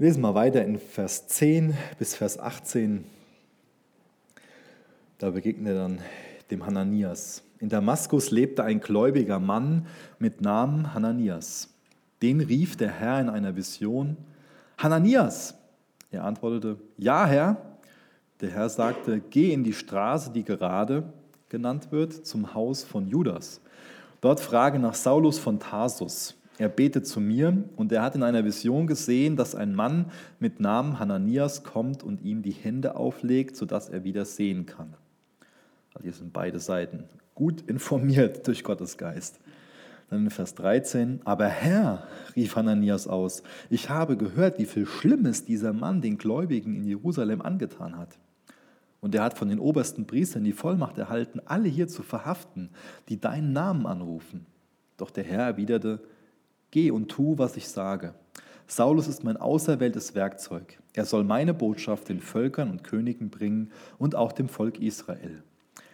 lesen 0.00 0.22
wir 0.22 0.34
weiter 0.34 0.64
in 0.64 0.78
Vers 0.78 1.28
10 1.28 1.76
bis 1.98 2.14
Vers 2.14 2.38
18. 2.38 3.04
Da 5.18 5.28
begegnet 5.28 5.74
er 5.74 5.82
dann 5.82 5.98
dem 6.50 6.64
Hananias. 6.64 7.42
In 7.58 7.68
Damaskus 7.68 8.30
lebte 8.30 8.64
ein 8.64 8.80
gläubiger 8.80 9.38
Mann 9.38 9.86
mit 10.18 10.40
Namen 10.40 10.94
Hananias. 10.94 11.68
Den 12.22 12.40
rief 12.40 12.78
der 12.78 12.90
Herr 12.90 13.20
in 13.20 13.28
einer 13.28 13.54
Vision, 13.56 14.16
Hananias. 14.78 15.54
Er 16.10 16.24
antwortete, 16.24 16.78
ja 16.96 17.26
Herr. 17.26 17.58
Der 18.40 18.50
Herr 18.50 18.70
sagte, 18.70 19.20
geh 19.30 19.52
in 19.52 19.64
die 19.64 19.74
Straße, 19.74 20.30
die 20.32 20.44
gerade 20.44 21.12
genannt 21.50 21.88
wird, 21.90 22.26
zum 22.26 22.54
Haus 22.54 22.82
von 22.82 23.06
Judas. 23.06 23.60
Dort 24.22 24.40
frage 24.40 24.78
nach 24.78 24.94
Saulus 24.94 25.38
von 25.38 25.58
Tarsus. 25.58 26.36
Er 26.56 26.68
betet 26.68 27.06
zu 27.06 27.20
mir 27.20 27.64
und 27.76 27.92
er 27.92 28.02
hat 28.02 28.14
in 28.14 28.22
einer 28.22 28.44
Vision 28.44 28.86
gesehen, 28.86 29.36
dass 29.36 29.54
ein 29.54 29.74
Mann 29.74 30.06
mit 30.38 30.60
Namen 30.60 30.98
Hananias 30.98 31.64
kommt 31.64 32.02
und 32.02 32.22
ihm 32.22 32.42
die 32.42 32.50
Hände 32.50 32.96
auflegt, 32.96 33.56
sodass 33.56 33.88
er 33.88 34.04
wieder 34.04 34.24
sehen 34.24 34.66
kann. 34.66 34.94
Also 35.94 36.04
hier 36.04 36.12
sind 36.12 36.32
beide 36.32 36.60
Seiten 36.60 37.04
gut 37.34 37.62
informiert 37.66 38.46
durch 38.46 38.64
Gottes 38.64 38.96
Geist. 38.96 39.40
Dann 40.08 40.24
in 40.24 40.30
Vers 40.30 40.54
13, 40.56 41.20
aber 41.24 41.46
Herr, 41.46 42.06
rief 42.34 42.56
Hananias 42.56 43.06
aus, 43.06 43.42
ich 43.68 43.88
habe 43.90 44.16
gehört, 44.16 44.58
wie 44.58 44.66
viel 44.66 44.84
Schlimmes 44.84 45.44
dieser 45.44 45.72
Mann 45.72 46.00
den 46.00 46.18
Gläubigen 46.18 46.74
in 46.74 46.84
Jerusalem 46.84 47.40
angetan 47.40 47.96
hat. 47.96 48.18
Und 49.00 49.14
er 49.14 49.22
hat 49.22 49.38
von 49.38 49.48
den 49.48 49.58
obersten 49.58 50.06
Priestern 50.06 50.44
die 50.44 50.52
Vollmacht 50.52 50.98
erhalten, 50.98 51.40
alle 51.46 51.68
hier 51.68 51.88
zu 51.88 52.02
verhaften, 52.02 52.70
die 53.08 53.18
deinen 53.18 53.52
Namen 53.52 53.86
anrufen. 53.86 54.46
Doch 54.96 55.10
der 55.10 55.24
Herr 55.24 55.44
erwiderte, 55.44 56.00
geh 56.70 56.90
und 56.90 57.08
tu, 57.08 57.38
was 57.38 57.56
ich 57.56 57.68
sage. 57.68 58.14
Saulus 58.66 59.08
ist 59.08 59.24
mein 59.24 59.36
auserwähltes 59.36 60.14
Werkzeug. 60.14 60.78
Er 60.92 61.04
soll 61.04 61.24
meine 61.24 61.54
Botschaft 61.54 62.08
den 62.08 62.20
Völkern 62.20 62.70
und 62.70 62.84
Königen 62.84 63.30
bringen 63.30 63.72
und 63.98 64.14
auch 64.14 64.32
dem 64.32 64.48
Volk 64.48 64.78
Israel. 64.80 65.42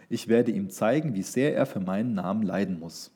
Ich 0.08 0.28
werde 0.28 0.52
ihm 0.52 0.68
zeigen, 0.70 1.14
wie 1.14 1.22
sehr 1.22 1.54
er 1.56 1.66
für 1.66 1.80
meinen 1.80 2.14
Namen 2.14 2.42
leiden 2.42 2.78
muss. 2.78 3.12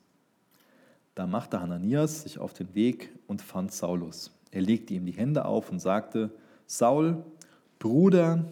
Da 1.14 1.26
machte 1.26 1.60
Hananias 1.60 2.22
sich 2.22 2.38
auf 2.38 2.54
den 2.54 2.74
Weg 2.74 3.10
und 3.26 3.42
fand 3.42 3.72
Saulus. 3.72 4.32
Er 4.50 4.62
legte 4.62 4.94
ihm 4.94 5.04
die 5.04 5.12
Hände 5.12 5.44
auf 5.44 5.70
und 5.70 5.78
sagte, 5.78 6.30
Saul, 6.66 7.22
Bruder, 7.78 8.44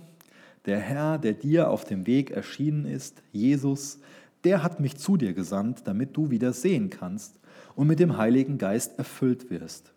der 0.66 0.81
Herr, 0.81 1.18
der 1.18 1.35
dir 1.35 1.71
auf 1.71 1.85
dem 1.85 2.07
Weg 2.07 2.31
erschienen 2.31 2.85
ist, 2.85 3.23
Jesus, 3.33 4.01
der 4.44 4.62
hat 4.62 4.81
mich 4.81 4.97
zu 4.97 5.16
dir 5.16 5.33
gesandt, 5.33 5.83
damit 5.87 6.16
du 6.16 6.31
wieder 6.31 6.53
sehen 6.53 6.90
kannst 6.90 7.38
und 7.75 7.87
mit 7.87 8.01
dem 8.01 8.16
Heiligen 8.16 8.59
Geist 8.59 8.99
erfüllt 8.99 9.51
wirst. 9.51 9.92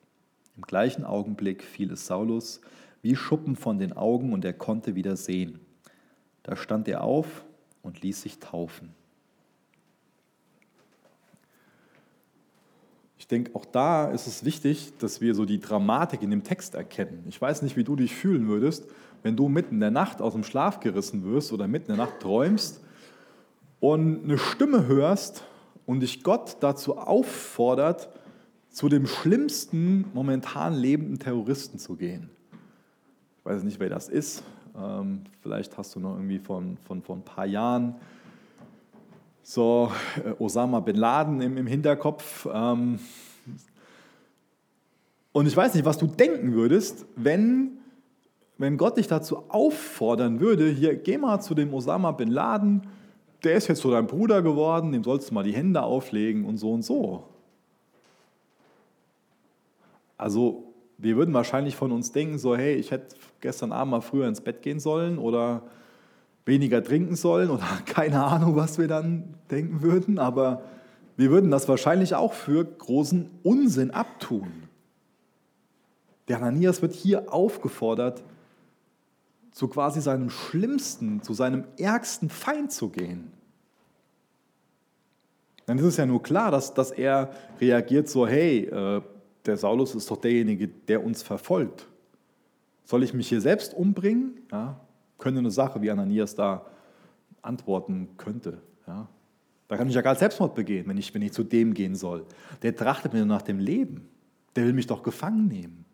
Im 0.56 0.63
gleichen 0.63 1.06
Augenblick 1.06 1.63
fiel 1.63 1.91
es 1.91 2.06
Saulus 2.06 2.62
wie 3.02 3.15
Schuppen 3.15 3.56
von 3.56 3.80
den 3.80 3.93
Augen 3.93 4.34
und 4.34 4.45
er 4.45 4.54
konnte 4.54 4.95
wieder 4.95 5.15
sehen. 5.15 5.60
Da 6.43 6.56
stand 6.56 6.88
er 6.88 7.04
auf 7.04 7.45
und 7.82 8.02
ließ 8.02 8.21
sich 8.21 8.39
taufen. 8.39 8.93
Ich 13.17 13.28
denke, 13.28 13.56
auch 13.56 13.65
da 13.65 14.10
ist 14.10 14.28
es 14.28 14.43
wichtig, 14.43 14.93
dass 14.97 15.21
wir 15.21 15.36
so 15.36 15.45
die 15.45 15.60
Dramatik 15.60 16.21
in 16.21 16.32
dem 16.32 16.43
Text 16.43 16.76
erkennen. 16.76 17.24
Ich 17.28 17.39
weiß 17.39 17.62
nicht, 17.62 17.78
wie 17.78 17.84
du 17.84 17.95
dich 17.95 18.13
fühlen 18.13 18.47
würdest, 18.47 18.88
wenn 19.23 19.36
du 19.36 19.47
mitten 19.47 19.75
in 19.75 19.79
der 19.81 19.91
Nacht 19.91 20.21
aus 20.21 20.34
dem 20.34 20.43
Schlaf 20.43 20.79
gerissen 20.79 21.23
wirst 21.23 21.53
oder 21.53 21.67
mitten 21.67 21.91
in 21.91 21.97
der 21.97 22.05
Nacht 22.05 22.19
träumst 22.19 22.81
und 23.79 24.23
eine 24.23 24.38
Stimme 24.38 24.88
hörst 24.88 25.43
und 25.86 26.01
dich 26.01 26.23
Gott 26.23 26.57
dazu 26.60 26.97
auffordert, 26.97 28.10
zu 28.69 28.88
dem 28.88 29.05
schlimmsten 29.05 30.05
momentan 30.13 30.73
lebenden 30.73 31.19
Terroristen 31.19 31.77
zu 31.77 31.95
gehen. 31.95 32.29
Ich 33.39 33.45
weiß 33.45 33.63
nicht, 33.63 33.79
wer 33.79 33.89
das 33.89 34.07
ist. 34.07 34.43
Ähm, 34.77 35.23
vielleicht 35.41 35.77
hast 35.77 35.95
du 35.95 35.99
noch 35.99 36.15
irgendwie 36.15 36.39
von, 36.39 36.77
von, 36.86 37.01
von 37.01 37.19
ein 37.19 37.25
paar 37.25 37.45
Jahren 37.45 37.95
so 39.43 39.91
äh, 40.23 40.41
Osama 40.41 40.79
bin 40.79 40.95
Laden 40.95 41.41
im, 41.41 41.57
im 41.57 41.67
Hinterkopf. 41.67 42.47
Ähm, 42.51 42.99
und 45.34 45.47
ich 45.47 45.55
weiß 45.55 45.73
nicht, 45.73 45.86
was 45.86 45.97
du 45.97 46.07
denken 46.07 46.53
würdest, 46.53 47.05
wenn, 47.15 47.79
wenn 48.62 48.78
Gott 48.78 48.97
dich 48.97 49.08
dazu 49.08 49.43
auffordern 49.50 50.39
würde, 50.39 50.69
hier 50.69 50.95
geh 50.95 51.17
mal 51.17 51.39
zu 51.41 51.56
dem 51.56 51.74
Osama 51.74 52.12
bin 52.12 52.30
Laden, 52.30 52.88
der 53.43 53.56
ist 53.56 53.67
jetzt 53.67 53.82
so 53.82 53.91
dein 53.91 54.08
Bruder 54.08 54.41
geworden, 54.41 54.91
dem 54.91 55.04
sollst 55.04 55.30
du 55.30 55.34
mal 55.34 55.43
die 55.43 55.54
Hände 55.54 55.82
auflegen 55.82 56.45
und 56.45 56.58
so 56.58 56.71
und 56.71 56.84
so. 56.84 57.24
Also 60.17 60.71
wir 61.00 61.15
würden 61.15 61.34
wahrscheinlich 61.34 61.76
von 61.76 61.91
uns 61.91 62.12
denken, 62.12 62.38
so 62.38 62.56
hey, 62.56 62.76
ich 62.76 62.91
hätte 62.91 63.15
gestern 63.39 63.71
Abend 63.71 63.91
mal 63.91 64.02
früher 64.02 64.28
ins 64.28 64.41
Bett 64.41 64.62
gehen 64.62 64.80
sollen 64.80 65.17
oder 65.17 65.63
weniger 66.45 66.84
trinken 66.84 67.15
sollen 67.15 67.50
oder 67.50 67.65
keine 67.86 68.24
Ahnung, 68.24 68.56
was 68.56 68.78
wir 68.78 68.88
dann 68.88 69.34
denken 69.50 69.82
würden, 69.82 70.19
aber 70.19 70.62
wir 71.17 71.32
würden 71.32 71.52
das 71.52 71.67
wahrscheinlich 71.67 72.15
auch 72.15 72.34
für 72.34 72.63
großen 72.63 73.30
Unsinn 73.43 73.91
abtun. 73.91 74.52
Der 76.28 76.38
Ananias 76.38 76.82
wird 76.82 76.93
hier 76.93 77.34
aufgefordert, 77.34 78.24
zu 79.51 79.67
quasi 79.67 80.01
seinem 80.01 80.29
schlimmsten, 80.29 81.21
zu 81.21 81.33
seinem 81.33 81.65
ärgsten 81.77 82.29
Feind 82.29 82.71
zu 82.71 82.89
gehen. 82.89 83.31
Dann 85.65 85.77
ist 85.77 85.85
es 85.85 85.97
ja 85.97 86.05
nur 86.05 86.23
klar, 86.23 86.51
dass, 86.51 86.73
dass 86.73 86.91
er 86.91 87.31
reagiert 87.59 88.09
so, 88.09 88.27
hey, 88.27 88.65
äh, 88.65 89.01
der 89.45 89.57
Saulus 89.57 89.95
ist 89.95 90.09
doch 90.09 90.17
derjenige, 90.17 90.67
der 90.67 91.03
uns 91.03 91.23
verfolgt. 91.23 91.87
Soll 92.83 93.03
ich 93.03 93.13
mich 93.13 93.29
hier 93.29 93.41
selbst 93.41 93.73
umbringen? 93.73 94.41
Ja, 94.51 94.79
könnte 95.17 95.39
eine 95.39 95.51
Sache, 95.51 95.81
wie 95.81 95.91
Ananias 95.91 96.35
da 96.35 96.65
antworten 97.41 98.09
könnte. 98.17 98.61
Ja. 98.87 99.07
Da 99.67 99.77
kann 99.77 99.87
ich 99.87 99.95
ja 99.95 100.01
gar 100.01 100.15
Selbstmord 100.15 100.55
begehen, 100.55 100.87
wenn 100.87 100.97
ich, 100.97 101.13
wenn 101.13 101.21
ich 101.21 101.31
zu 101.31 101.43
dem 101.43 101.73
gehen 101.73 101.95
soll. 101.95 102.25
Der 102.61 102.75
trachtet 102.75 103.13
mir 103.13 103.25
nach 103.25 103.41
dem 103.41 103.59
Leben. 103.59 104.09
Der 104.55 104.65
will 104.65 104.73
mich 104.73 104.87
doch 104.87 105.01
gefangen 105.01 105.47
nehmen. 105.47 105.85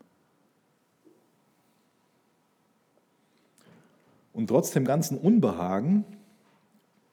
Und 4.38 4.46
trotz 4.46 4.70
dem 4.70 4.84
ganzen 4.84 5.18
Unbehagen 5.18 6.04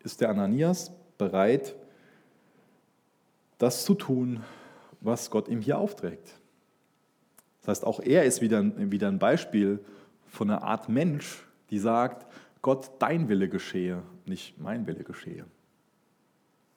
ist 0.04 0.22
der 0.22 0.30
Ananias 0.30 0.92
bereit, 1.18 1.74
das 3.58 3.84
zu 3.84 3.96
tun, 3.96 4.44
was 5.02 5.32
Gott 5.32 5.48
ihm 5.48 5.60
hier 5.60 5.80
aufträgt. 5.80 6.36
Das 7.62 7.70
heißt, 7.70 7.84
auch 7.84 8.00
er 8.00 8.26
ist 8.26 8.42
wieder, 8.42 8.64
wieder 8.92 9.08
ein 9.08 9.18
Beispiel 9.18 9.84
von 10.28 10.52
einer 10.52 10.62
Art 10.62 10.88
Mensch, 10.88 11.48
die 11.72 11.80
sagt, 11.80 12.28
Gott, 12.62 12.92
dein 13.00 13.28
Wille 13.28 13.50
geschehe, 13.50 14.04
nicht 14.28 14.62
mein 14.62 14.86
Wille 14.86 15.04
geschehe. 15.04 15.48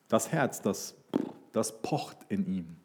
Das 0.07 0.31
Herz, 0.31 0.63
das, 0.63 0.95
das 1.51 1.79
pocht 1.83 2.17
in 2.27 2.51
ihm. 2.51 2.75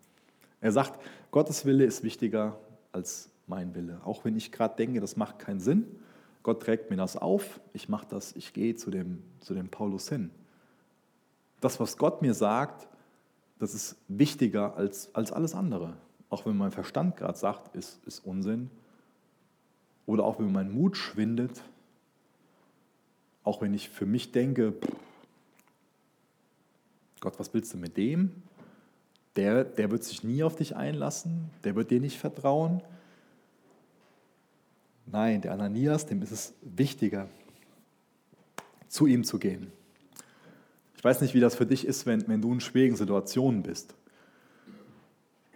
Er 0.61 0.73
sagt, 0.73 1.01
Gottes 1.31 1.65
Wille 1.65 1.87
ist 1.87 2.03
wichtiger 2.03 2.59
als 2.93 3.31
mein 3.47 3.75
Wille. 3.75 4.03
Auch 4.05 4.27
wenn 4.27 4.37
ich 4.37 4.53
gerade 4.53 4.77
denke, 4.77 5.01
das 5.01 5.17
macht 5.17 5.39
keinen 5.39 5.61
Sinn. 5.61 5.87
Gott 6.45 6.63
trägt 6.63 6.91
mir 6.91 6.97
das 6.97 7.17
auf, 7.17 7.59
ich 7.73 7.89
mache 7.89 8.07
das, 8.09 8.37
ich 8.37 8.53
gehe 8.53 8.77
zu 8.77 8.91
dem, 8.91 9.23
zu 9.41 9.55
dem 9.55 9.69
Paulus 9.69 10.11
hin. 10.11 10.31
Das, 11.61 11.81
was 11.81 11.97
Gott 11.97 12.21
mir 12.21 12.35
sagt, 12.35 12.87
das 13.59 13.75
ist 13.75 13.97
wichtiger 14.09 14.77
als, 14.77 15.13
als 15.15 15.33
alles 15.33 15.55
andere. 15.55 15.95
Auch 16.29 16.45
wenn 16.45 16.57
mein 16.57 16.71
Verstand 16.71 17.17
gerade 17.17 17.39
sagt, 17.39 17.75
ist, 17.75 18.05
ist 18.05 18.27
Unsinn. 18.27 18.71
Oder 20.05 20.25
auch 20.25 20.39
wenn 20.39 20.53
mein 20.53 20.71
Mut 20.71 20.99
schwindet. 20.99 21.63
Auch 23.43 23.63
wenn 23.63 23.73
ich 23.73 23.89
für 23.89 24.05
mich 24.05 24.31
denke, 24.31 24.75
Gott, 27.21 27.39
was 27.39 27.55
willst 27.55 27.73
du 27.73 27.79
mit 27.79 27.97
dem? 27.97 28.43
Der, 29.37 29.65
der 29.65 29.91
wird 29.91 30.05
sich 30.05 30.25
nie 30.25 30.43
auf 30.43 30.57
dich 30.57 30.77
einlassen, 30.77 31.49
der 31.65 31.75
wird 31.75 31.91
dir 31.91 32.01
nicht 32.01 32.19
vertrauen. 32.19 32.83
Nein, 35.07 35.41
der 35.43 35.53
Ananias, 35.53 36.07
dem 36.07 36.23
ist 36.23 36.33
es 36.33 36.55
wichtiger, 36.63 37.29
zu 38.89 39.07
ihm 39.07 39.25
zu 39.25 39.39
gehen. 39.39 39.71
Ich 40.97 41.05
weiß 41.05 41.21
nicht, 41.21 41.35
wie 41.35 41.41
das 41.41 41.55
für 41.55 41.67
dich 41.67 41.87
ist, 41.87 42.07
wenn, 42.07 42.27
wenn 42.29 42.41
du 42.41 42.53
in 42.53 42.61
schwierigen 42.61 42.97
Situationen 42.97 43.63
bist. 43.63 43.95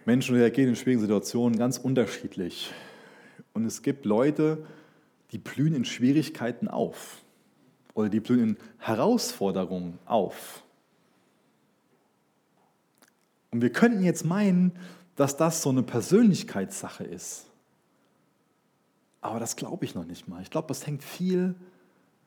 Menschen 0.05 0.35
reagieren 0.35 0.69
in 0.69 0.75
schwierigen 0.75 1.01
Situationen 1.01 1.57
ganz 1.57 1.77
unterschiedlich. 1.77 2.71
Und 3.53 3.65
es 3.65 3.81
gibt 3.81 4.05
Leute, 4.05 4.65
die 5.31 5.37
blühen 5.37 5.73
in 5.73 5.85
Schwierigkeiten 5.85 6.67
auf 6.67 7.23
oder 7.93 8.09
die 8.09 8.19
blühen 8.19 8.49
in 8.49 8.57
Herausforderungen 8.77 9.99
auf. 10.05 10.63
Und 13.51 13.61
wir 13.61 13.71
könnten 13.71 14.03
jetzt 14.03 14.25
meinen, 14.25 14.71
dass 15.15 15.35
das 15.35 15.61
so 15.61 15.69
eine 15.69 15.83
Persönlichkeitssache 15.83 17.03
ist. 17.03 17.48
Aber 19.21 19.39
das 19.39 19.55
glaube 19.55 19.85
ich 19.85 19.95
noch 19.95 20.05
nicht 20.05 20.27
mal. 20.27 20.41
Ich 20.41 20.49
glaube, 20.49 20.67
das 20.67 20.85
hängt 20.87 21.03
viel 21.03 21.55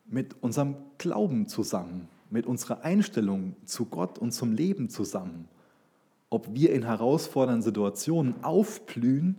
mit 0.05 0.35
unserem 0.41 0.75
Glauben 0.97 1.47
zusammen 1.47 2.07
mit 2.33 2.47
unserer 2.47 2.83
Einstellung 2.83 3.55
zu 3.63 3.85
Gott 3.85 4.17
und 4.17 4.31
zum 4.31 4.53
Leben 4.53 4.89
zusammen. 4.89 5.47
Ob 6.31 6.47
wir 6.51 6.73
in 6.73 6.83
herausfordernden 6.83 7.61
Situationen 7.61 8.43
aufblühen 8.43 9.35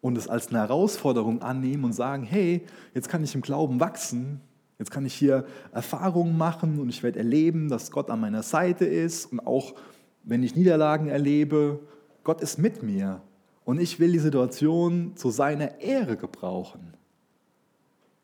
und 0.00 0.18
es 0.18 0.26
als 0.26 0.48
eine 0.48 0.58
Herausforderung 0.58 1.42
annehmen 1.42 1.84
und 1.84 1.92
sagen, 1.92 2.24
hey, 2.24 2.66
jetzt 2.94 3.08
kann 3.08 3.22
ich 3.22 3.36
im 3.36 3.42
Glauben 3.42 3.78
wachsen, 3.78 4.40
jetzt 4.80 4.90
kann 4.90 5.06
ich 5.06 5.14
hier 5.14 5.46
Erfahrungen 5.70 6.36
machen 6.36 6.80
und 6.80 6.88
ich 6.88 7.04
werde 7.04 7.20
erleben, 7.20 7.68
dass 7.68 7.92
Gott 7.92 8.10
an 8.10 8.20
meiner 8.20 8.42
Seite 8.42 8.84
ist 8.84 9.26
und 9.26 9.46
auch 9.46 9.76
wenn 10.24 10.42
ich 10.42 10.56
Niederlagen 10.56 11.06
erlebe, 11.06 11.78
Gott 12.24 12.40
ist 12.40 12.58
mit 12.58 12.82
mir 12.82 13.22
und 13.66 13.80
ich 13.80 13.98
will 13.98 14.12
die 14.12 14.20
Situation 14.20 15.16
zu 15.16 15.30
seiner 15.30 15.80
Ehre 15.80 16.16
gebrauchen. 16.16 16.94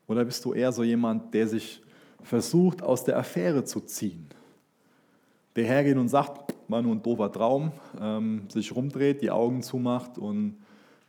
Oder 0.07 0.23
bist 0.23 0.43
du 0.45 0.53
eher 0.53 0.71
so 0.71 0.83
jemand, 0.83 1.33
der 1.33 1.49
sich 1.49 1.81
versucht, 2.23 2.81
aus 2.81 3.03
der 3.03 3.17
Affäre 3.19 3.65
zu 3.65 3.81
ziehen? 3.81 4.27
Der 5.57 5.65
hergeht 5.65 5.97
und 5.97 6.07
sagt, 6.07 6.55
war 6.69 6.81
nur 6.81 6.95
ein 6.95 7.03
doofer 7.03 7.29
Traum, 7.29 7.73
ähm, 7.99 8.49
sich 8.49 8.73
rumdreht, 8.73 9.21
die 9.21 9.31
Augen 9.31 9.61
zumacht 9.61 10.17
und 10.17 10.55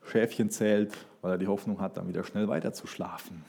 Schäfchen 0.02 0.50
zählt, 0.50 0.92
weil 1.22 1.32
er 1.32 1.38
die 1.38 1.46
Hoffnung 1.46 1.80
hat, 1.80 1.96
dann 1.96 2.08
wieder 2.08 2.24
schnell 2.24 2.48
weiter 2.48 2.72
zu 2.72 2.88
schlafen. 2.88 3.44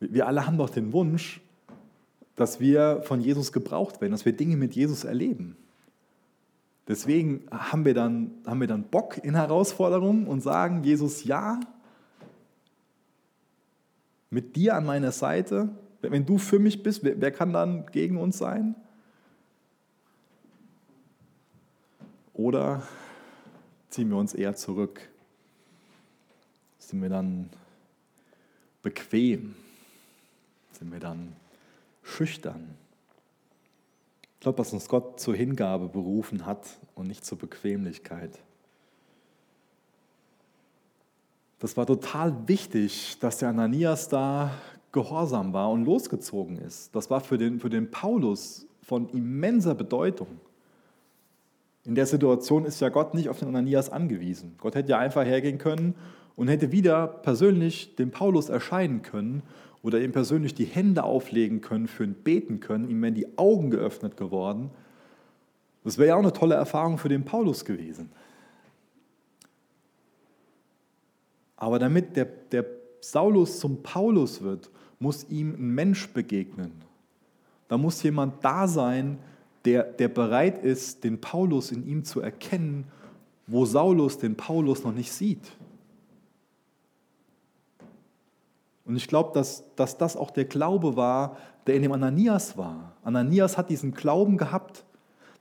Wir 0.00 0.26
alle 0.26 0.46
haben 0.46 0.56
doch 0.56 0.70
den 0.70 0.94
Wunsch, 0.94 1.42
dass 2.36 2.58
wir 2.58 3.02
von 3.02 3.20
Jesus 3.20 3.52
gebraucht 3.52 4.00
werden, 4.00 4.12
dass 4.12 4.24
wir 4.24 4.32
Dinge 4.32 4.56
mit 4.56 4.74
Jesus 4.74 5.04
erleben. 5.04 5.58
Deswegen 6.86 7.46
haben 7.50 7.84
wir 7.84 7.94
dann, 7.94 8.32
haben 8.46 8.60
wir 8.60 8.68
dann 8.68 8.84
Bock 8.84 9.18
in 9.22 9.34
Herausforderungen 9.34 10.26
und 10.26 10.42
sagen, 10.42 10.84
Jesus, 10.84 11.24
ja, 11.24 11.60
mit 14.28 14.56
dir 14.56 14.76
an 14.76 14.84
meiner 14.84 15.12
Seite, 15.12 15.70
wenn 16.02 16.26
du 16.26 16.38
für 16.38 16.58
mich 16.58 16.82
bist, 16.82 17.04
wer, 17.04 17.20
wer 17.20 17.30
kann 17.30 17.52
dann 17.52 17.86
gegen 17.86 18.18
uns 18.18 18.36
sein? 18.36 18.74
Oder 22.34 22.82
ziehen 23.88 24.10
wir 24.10 24.16
uns 24.16 24.34
eher 24.34 24.54
zurück? 24.56 25.08
Sind 26.78 27.00
wir 27.00 27.08
dann 27.08 27.48
bequem? 28.82 29.54
Sind 30.72 30.92
wir 30.92 31.00
dann 31.00 31.34
schüchtern? 32.02 32.76
Ich 34.44 34.46
glaube, 34.46 34.58
dass 34.58 34.74
uns 34.74 34.90
Gott 34.90 35.18
zur 35.18 35.34
Hingabe 35.34 35.88
berufen 35.88 36.44
hat 36.44 36.66
und 36.94 37.06
nicht 37.06 37.24
zur 37.24 37.38
Bequemlichkeit. 37.38 38.38
Das 41.60 41.78
war 41.78 41.86
total 41.86 42.46
wichtig, 42.46 43.16
dass 43.20 43.38
der 43.38 43.48
Ananias 43.48 44.10
da 44.10 44.50
gehorsam 44.92 45.54
war 45.54 45.70
und 45.70 45.86
losgezogen 45.86 46.58
ist. 46.58 46.94
Das 46.94 47.08
war 47.08 47.22
für 47.22 47.38
den, 47.38 47.58
für 47.58 47.70
den 47.70 47.90
Paulus 47.90 48.66
von 48.82 49.08
immenser 49.08 49.74
Bedeutung. 49.74 50.28
In 51.84 51.94
der 51.94 52.04
Situation 52.04 52.66
ist 52.66 52.80
ja 52.80 52.90
Gott 52.90 53.14
nicht 53.14 53.30
auf 53.30 53.38
den 53.38 53.48
Ananias 53.48 53.88
angewiesen. 53.88 54.56
Gott 54.58 54.74
hätte 54.74 54.90
ja 54.90 54.98
einfach 54.98 55.24
hergehen 55.24 55.56
können 55.56 55.94
und 56.36 56.48
hätte 56.48 56.70
wieder 56.70 57.06
persönlich 57.06 57.96
dem 57.96 58.10
Paulus 58.10 58.50
erscheinen 58.50 59.00
können 59.00 59.42
oder 59.84 60.00
ihm 60.00 60.12
persönlich 60.12 60.54
die 60.54 60.64
Hände 60.64 61.04
auflegen 61.04 61.60
können, 61.60 61.86
für 61.88 62.04
ihn 62.04 62.14
beten 62.14 62.58
können, 62.58 62.88
ihm 62.88 63.02
wären 63.02 63.14
die 63.14 63.36
Augen 63.36 63.70
geöffnet 63.70 64.16
geworden. 64.16 64.70
Das 65.84 65.98
wäre 65.98 66.08
ja 66.08 66.14
auch 66.14 66.20
eine 66.20 66.32
tolle 66.32 66.54
Erfahrung 66.54 66.96
für 66.96 67.10
den 67.10 67.26
Paulus 67.26 67.66
gewesen. 67.66 68.10
Aber 71.56 71.78
damit 71.78 72.16
der, 72.16 72.24
der 72.24 72.64
Saulus 73.00 73.60
zum 73.60 73.82
Paulus 73.82 74.40
wird, 74.40 74.70
muss 74.98 75.28
ihm 75.28 75.54
ein 75.54 75.74
Mensch 75.74 76.08
begegnen. 76.08 76.72
Da 77.68 77.76
muss 77.76 78.02
jemand 78.02 78.42
da 78.42 78.66
sein, 78.66 79.18
der, 79.66 79.82
der 79.82 80.08
bereit 80.08 80.64
ist, 80.64 81.04
den 81.04 81.20
Paulus 81.20 81.70
in 81.70 81.86
ihm 81.86 82.04
zu 82.04 82.22
erkennen, 82.22 82.86
wo 83.46 83.66
Saulus 83.66 84.16
den 84.16 84.34
Paulus 84.34 84.82
noch 84.82 84.94
nicht 84.94 85.12
sieht. 85.12 85.52
Und 88.84 88.96
ich 88.96 89.08
glaube, 89.08 89.30
dass, 89.34 89.64
dass 89.76 89.96
das 89.96 90.16
auch 90.16 90.30
der 90.30 90.44
Glaube 90.44 90.96
war, 90.96 91.36
der 91.66 91.74
in 91.74 91.82
dem 91.82 91.92
Ananias 91.92 92.56
war. 92.56 92.92
Ananias 93.02 93.56
hat 93.56 93.70
diesen 93.70 93.94
Glauben 93.94 94.36
gehabt, 94.36 94.84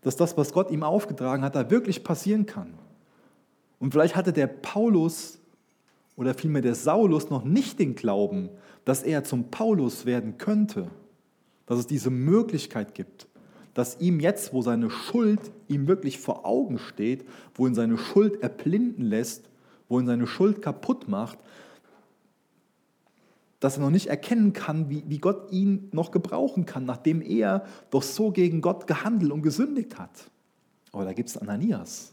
dass 0.01 0.15
das, 0.15 0.37
was 0.37 0.53
Gott 0.53 0.71
ihm 0.71 0.83
aufgetragen 0.83 1.43
hat, 1.43 1.55
da 1.55 1.69
wirklich 1.69 2.03
passieren 2.03 2.45
kann. 2.45 2.73
Und 3.79 3.91
vielleicht 3.91 4.15
hatte 4.15 4.31
der 4.31 4.47
Paulus 4.47 5.39
oder 6.15 6.33
vielmehr 6.33 6.61
der 6.61 6.75
Saulus 6.75 7.29
noch 7.29 7.43
nicht 7.43 7.79
den 7.79 7.95
Glauben, 7.95 8.49
dass 8.85 9.03
er 9.03 9.23
zum 9.23 9.45
Paulus 9.49 10.05
werden 10.05 10.37
könnte, 10.37 10.87
dass 11.65 11.79
es 11.79 11.87
diese 11.87 12.09
Möglichkeit 12.09 12.93
gibt, 12.93 13.27
dass 13.73 13.99
ihm 13.99 14.19
jetzt, 14.19 14.53
wo 14.53 14.61
seine 14.61 14.89
Schuld 14.89 15.39
ihm 15.67 15.87
wirklich 15.87 16.19
vor 16.19 16.45
Augen 16.45 16.77
steht, 16.77 17.25
wo 17.55 17.65
ihn 17.65 17.75
seine 17.75 17.97
Schuld 17.97 18.41
erblinden 18.41 19.05
lässt, 19.05 19.49
wo 19.89 19.99
ihn 19.99 20.05
seine 20.05 20.27
Schuld 20.27 20.61
kaputt 20.61 21.07
macht, 21.07 21.39
dass 23.63 23.77
er 23.77 23.81
noch 23.81 23.91
nicht 23.91 24.07
erkennen 24.07 24.51
kann, 24.51 24.89
wie, 24.89 25.05
wie 25.07 25.19
Gott 25.19 25.49
ihn 25.49 25.87
noch 25.93 26.11
gebrauchen 26.11 26.65
kann, 26.65 26.83
nachdem 26.83 27.21
er 27.21 27.65
doch 27.91 28.03
so 28.03 28.29
gegen 28.31 28.59
Gott 28.59 28.87
gehandelt 28.87 29.31
und 29.31 29.41
gesündigt 29.41 29.97
hat. 29.97 30.29
Aber 30.91 31.05
da 31.05 31.13
gibt 31.13 31.29
es 31.29 31.37
Ananias, 31.37 32.11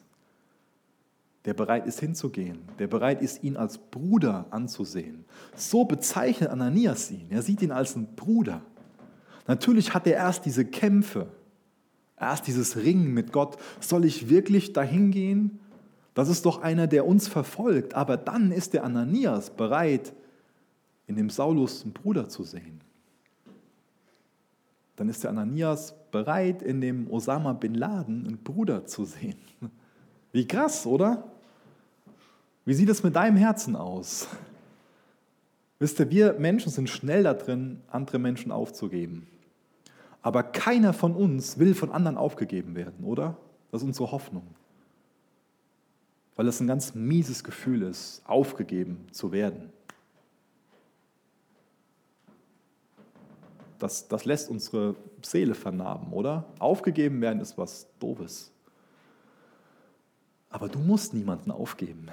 der 1.45 1.55
bereit 1.55 1.87
ist 1.87 1.99
hinzugehen, 1.99 2.61
der 2.79 2.87
bereit 2.87 3.21
ist, 3.21 3.43
ihn 3.43 3.57
als 3.57 3.79
Bruder 3.79 4.47
anzusehen. 4.51 5.25
So 5.57 5.85
bezeichnet 5.85 6.51
Ananias 6.51 7.11
ihn. 7.11 7.27
Er 7.31 7.43
sieht 7.43 7.63
ihn 7.63 7.73
als 7.73 7.97
einen 7.97 8.15
Bruder. 8.15 8.63
Natürlich 9.49 9.93
hat 9.93 10.07
er 10.07 10.15
erst 10.15 10.45
diese 10.45 10.65
Kämpfe, 10.65 11.27
erst 12.17 12.47
dieses 12.47 12.77
Ringen 12.77 13.13
mit 13.13 13.33
Gott. 13.33 13.57
Soll 13.81 14.05
ich 14.05 14.29
wirklich 14.29 14.73
dahin 14.73 15.11
gehen? 15.11 15.59
Das 16.15 16.29
ist 16.29 16.47
doch 16.47 16.63
einer, 16.63 16.87
der 16.87 17.09
uns 17.09 17.27
verfolgt. 17.27 17.95
Aber 17.95 18.17
dann 18.17 18.53
ist 18.53 18.73
der 18.73 18.85
Ananias 18.85 19.51
bereit, 19.51 20.13
in 21.11 21.17
dem 21.17 21.29
Saulus 21.29 21.83
einen 21.83 21.93
Bruder 21.93 22.29
zu 22.29 22.45
sehen. 22.45 22.81
Dann 24.95 25.09
ist 25.09 25.25
der 25.25 25.31
Ananias 25.31 25.93
bereit, 26.13 26.63
in 26.63 26.81
dem 26.81 27.11
Osama 27.11 27.53
bin 27.53 27.75
Laden 27.75 28.29
einen 28.29 28.39
Bruder 28.39 28.87
zu 28.87 29.05
sehen. 29.05 29.35
Wie 30.33 30.47
krass, 30.47 30.87
oder? 30.87 31.25
Wie 32.65 32.75
sieht 32.75 32.89
es 32.89 33.03
mit 33.03 33.17
deinem 33.17 33.37
Herzen 33.37 33.75
aus? 33.75 34.29
Wisst 35.81 35.99
ihr, 35.99 36.11
wir 36.11 36.35
Menschen 36.35 36.71
sind 36.71 36.89
schnell 36.89 37.25
da 37.25 37.35
drin, 37.35 37.81
andere 37.89 38.21
Menschen 38.21 38.53
aufzugeben. 38.53 39.27
Aber 40.23 40.45
keiner 40.45 40.93
von 40.93 41.17
uns 41.17 41.59
will 41.59 41.75
von 41.75 41.91
anderen 41.91 42.19
aufgegeben 42.19 42.77
werden, 42.77 43.05
oder? 43.05 43.37
Das 43.73 43.83
ist 43.83 43.89
unsere 43.89 44.13
Hoffnung. 44.13 44.47
Weil 46.37 46.47
es 46.47 46.61
ein 46.61 46.69
ganz 46.69 46.95
mieses 46.95 47.43
Gefühl 47.43 47.83
ist, 47.83 48.23
aufgegeben 48.27 49.09
zu 49.11 49.33
werden. 49.33 49.73
Das, 53.81 54.07
das 54.07 54.25
lässt 54.25 54.51
unsere 54.51 54.95
Seele 55.23 55.55
vernarben, 55.55 56.13
oder? 56.13 56.45
Aufgegeben 56.59 57.21
werden 57.21 57.41
ist 57.41 57.59
was 57.59 57.89
Doofes. 57.99 58.53
Aber 60.51 60.69
du 60.69 60.79
musst 60.79 61.15
niemanden 61.15 61.51
aufgeben, 61.51 62.09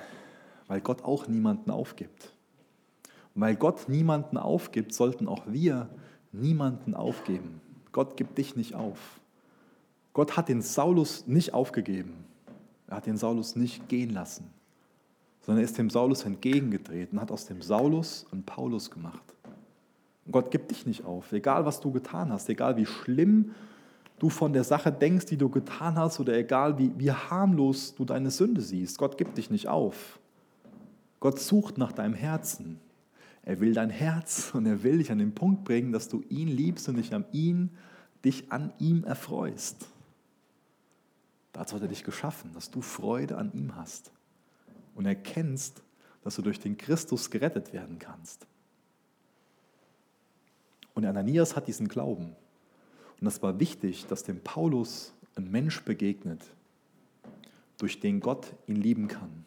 weil 0.67 0.81
Gott 0.81 1.03
auch 1.03 1.27
niemanden 1.27 1.69
aufgibt. 1.69 2.31
Und 3.35 3.41
weil 3.41 3.55
Gott 3.55 3.89
niemanden 3.89 4.37
aufgibt, 4.37 4.93
sollten 4.93 5.27
auch 5.27 5.43
wir 5.47 5.89
niemanden 6.31 6.93
aufgeben. 6.93 7.61
Gott 7.91 8.15
gibt 8.15 8.37
dich 8.37 8.55
nicht 8.55 8.73
auf. 8.73 9.19
Gott 10.13 10.37
hat 10.37 10.49
den 10.49 10.61
Saulus 10.61 11.27
nicht 11.27 11.53
aufgegeben. 11.53 12.25
Er 12.87 12.97
hat 12.97 13.05
den 13.05 13.17
Saulus 13.17 13.55
nicht 13.55 13.89
gehen 13.89 14.11
lassen, 14.11 14.49
sondern 15.41 15.61
er 15.61 15.65
ist 15.65 15.77
dem 15.77 15.89
Saulus 15.89 16.23
entgegengetreten, 16.23 17.19
hat 17.19 17.31
aus 17.31 17.45
dem 17.45 17.61
Saulus 17.61 18.25
einen 18.31 18.43
Paulus 18.43 18.89
gemacht. 18.89 19.21
Gott 20.31 20.51
gibt 20.51 20.71
dich 20.71 20.85
nicht 20.85 21.05
auf, 21.05 21.31
egal 21.31 21.65
was 21.65 21.79
du 21.79 21.91
getan 21.91 22.31
hast, 22.31 22.49
egal 22.49 22.77
wie 22.77 22.85
schlimm 22.85 23.51
du 24.19 24.29
von 24.29 24.53
der 24.53 24.63
Sache 24.63 24.91
denkst, 24.91 25.27
die 25.27 25.37
du 25.37 25.49
getan 25.49 25.95
hast, 25.95 26.19
oder 26.19 26.33
egal 26.33 26.77
wie, 26.77 26.91
wie 26.97 27.11
harmlos 27.11 27.95
du 27.95 28.03
deine 28.03 28.31
Sünde 28.31 28.61
siehst. 28.61 28.97
Gott 28.97 29.17
gibt 29.17 29.37
dich 29.37 29.49
nicht 29.49 29.67
auf. 29.67 30.19
Gott 31.19 31.39
sucht 31.39 31.77
nach 31.77 31.91
deinem 31.91 32.13
Herzen. 32.13 32.79
Er 33.43 33.59
will 33.59 33.73
dein 33.73 33.89
Herz 33.89 34.51
und 34.53 34.65
er 34.65 34.83
will 34.83 34.97
dich 34.97 35.11
an 35.11 35.19
den 35.19 35.33
Punkt 35.33 35.63
bringen, 35.63 35.91
dass 35.91 36.09
du 36.09 36.23
ihn 36.29 36.47
liebst 36.47 36.89
und 36.89 36.97
dich 36.97 37.13
an 37.13 37.25
ihn, 37.31 37.71
dich 38.25 38.51
an 38.51 38.73
ihm 38.79 39.03
erfreust. 39.03 39.87
Dazu 41.53 41.75
hat 41.75 41.81
er 41.81 41.87
dich 41.87 42.03
geschaffen, 42.03 42.51
dass 42.53 42.69
du 42.69 42.81
Freude 42.81 43.37
an 43.37 43.51
ihm 43.53 43.75
hast 43.75 44.11
und 44.95 45.05
erkennst, 45.05 45.81
dass 46.23 46.35
du 46.35 46.41
durch 46.41 46.59
den 46.59 46.77
Christus 46.77 47.31
gerettet 47.31 47.71
werden 47.71 47.99
kannst. 47.99 48.45
Und 50.97 51.05
Ananias 51.05 51.55
hat 51.55 51.67
diesen 51.67 51.87
Glauben. 51.87 52.35
Und 53.19 53.25
das 53.25 53.43
war 53.43 53.59
wichtig, 53.59 54.07
dass 54.07 54.23
dem 54.23 54.39
Paulus 54.39 55.13
ein 55.35 55.51
Mensch 55.51 55.83
begegnet, 55.83 56.41
durch 57.77 57.99
den 57.99 58.19
Gott 58.19 58.51
ihn 58.65 58.77
lieben 58.77 59.07
kann. 59.07 59.45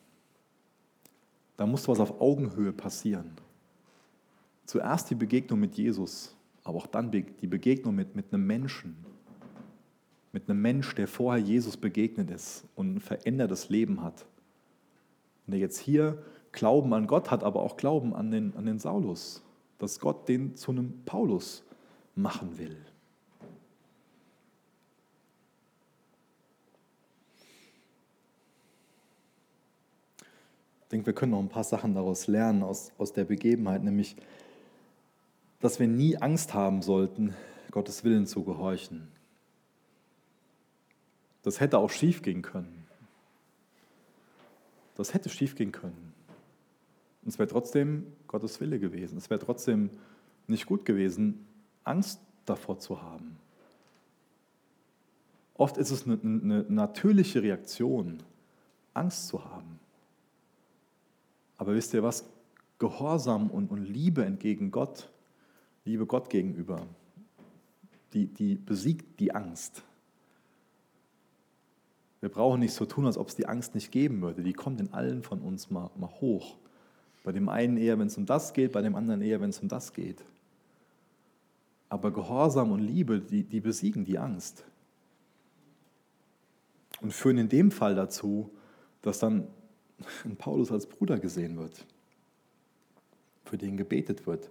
Da 1.56 1.66
muss 1.66 1.88
was 1.88 1.98
auf 1.98 2.20
Augenhöhe 2.20 2.72
passieren. 2.72 3.32
Zuerst 4.64 5.10
die 5.10 5.16
Begegnung 5.16 5.58
mit 5.58 5.74
Jesus, 5.74 6.36
aber 6.62 6.78
auch 6.78 6.86
dann 6.86 7.10
die 7.10 7.46
Begegnung 7.48 7.96
mit, 7.96 8.14
mit 8.14 8.32
einem 8.32 8.46
Menschen. 8.46 8.94
Mit 10.30 10.48
einem 10.48 10.62
Mensch, 10.62 10.94
der 10.94 11.08
vorher 11.08 11.42
Jesus 11.42 11.76
begegnet 11.76 12.30
ist 12.30 12.62
und 12.76 12.94
ein 12.94 13.00
verändertes 13.00 13.70
Leben 13.70 14.04
hat. 14.04 14.24
Und 15.48 15.50
der 15.50 15.58
jetzt 15.58 15.78
hier 15.78 16.22
Glauben 16.52 16.94
an 16.94 17.08
Gott 17.08 17.32
hat, 17.32 17.42
aber 17.42 17.60
auch 17.60 17.76
Glauben 17.76 18.14
an 18.14 18.30
den, 18.30 18.56
an 18.56 18.66
den 18.66 18.78
Saulus 18.78 19.42
dass 19.80 19.98
Gott 19.98 20.28
den 20.28 20.56
zu 20.56 20.70
einem 20.70 21.02
Paulus 21.04 21.64
machen 22.14 22.58
will. 22.58 22.76
Ich 30.82 30.88
denke, 30.92 31.06
wir 31.06 31.12
können 31.14 31.32
noch 31.32 31.40
ein 31.40 31.48
paar 31.48 31.64
Sachen 31.64 31.94
daraus 31.94 32.26
lernen, 32.26 32.62
aus, 32.62 32.92
aus 32.98 33.12
der 33.12 33.24
Begebenheit, 33.24 33.82
nämlich, 33.82 34.16
dass 35.60 35.78
wir 35.78 35.86
nie 35.86 36.16
Angst 36.18 36.52
haben 36.52 36.82
sollten, 36.82 37.34
Gottes 37.70 38.04
Willen 38.04 38.26
zu 38.26 38.44
gehorchen. 38.44 39.08
Das 41.42 41.60
hätte 41.60 41.78
auch 41.78 41.90
schief 41.90 42.22
gehen 42.22 42.42
können. 42.42 42.86
Das 44.96 45.14
hätte 45.14 45.30
schief 45.30 45.54
gehen 45.54 45.72
können. 45.72 46.12
Und 47.22 47.28
es 47.28 47.38
wäre 47.38 47.48
trotzdem 47.48 48.12
Gottes 48.30 48.60
Wille 48.60 48.78
gewesen. 48.78 49.18
Es 49.18 49.28
wäre 49.28 49.40
trotzdem 49.40 49.90
nicht 50.46 50.66
gut 50.66 50.84
gewesen, 50.84 51.44
Angst 51.82 52.20
davor 52.46 52.78
zu 52.78 53.02
haben. 53.02 53.36
Oft 55.54 55.76
ist 55.76 55.90
es 55.90 56.06
eine, 56.06 56.16
eine 56.22 56.64
natürliche 56.68 57.42
Reaktion, 57.42 58.22
Angst 58.94 59.26
zu 59.26 59.44
haben. 59.44 59.80
Aber 61.58 61.74
wisst 61.74 61.92
ihr 61.92 62.04
was? 62.04 62.24
Gehorsam 62.78 63.50
und, 63.50 63.68
und 63.72 63.84
Liebe 63.84 64.24
entgegen 64.24 64.70
Gott, 64.70 65.10
Liebe 65.84 66.06
Gott 66.06 66.30
gegenüber, 66.30 66.86
die, 68.12 68.26
die 68.26 68.54
besiegt 68.54 69.18
die 69.18 69.34
Angst. 69.34 69.82
Wir 72.20 72.28
brauchen 72.28 72.60
nicht 72.60 72.74
so 72.74 72.86
tun, 72.86 73.06
als 73.06 73.18
ob 73.18 73.26
es 73.26 73.34
die 73.34 73.46
Angst 73.46 73.74
nicht 73.74 73.90
geben 73.90 74.22
würde. 74.22 74.44
Die 74.44 74.52
kommt 74.52 74.80
in 74.80 74.92
allen 74.92 75.24
von 75.24 75.40
uns 75.40 75.68
mal, 75.68 75.90
mal 75.96 76.10
hoch. 76.20 76.56
Bei 77.22 77.32
dem 77.32 77.48
einen 77.48 77.76
eher, 77.76 77.98
wenn 77.98 78.06
es 78.06 78.16
um 78.16 78.26
das 78.26 78.52
geht, 78.52 78.72
bei 78.72 78.82
dem 78.82 78.94
anderen 78.94 79.20
eher, 79.22 79.40
wenn 79.40 79.50
es 79.50 79.60
um 79.60 79.68
das 79.68 79.92
geht. 79.92 80.24
Aber 81.88 82.12
Gehorsam 82.12 82.72
und 82.72 82.80
Liebe, 82.80 83.20
die, 83.20 83.42
die 83.42 83.60
besiegen 83.60 84.04
die 84.04 84.18
Angst. 84.18 84.64
Und 87.00 87.12
führen 87.12 87.38
in 87.38 87.48
dem 87.48 87.70
Fall 87.70 87.94
dazu, 87.94 88.50
dass 89.02 89.18
dann 89.18 89.48
Paulus 90.38 90.70
als 90.70 90.86
Bruder 90.86 91.18
gesehen 91.18 91.58
wird, 91.58 91.84
für 93.44 93.58
den 93.58 93.76
gebetet 93.76 94.26
wird, 94.26 94.50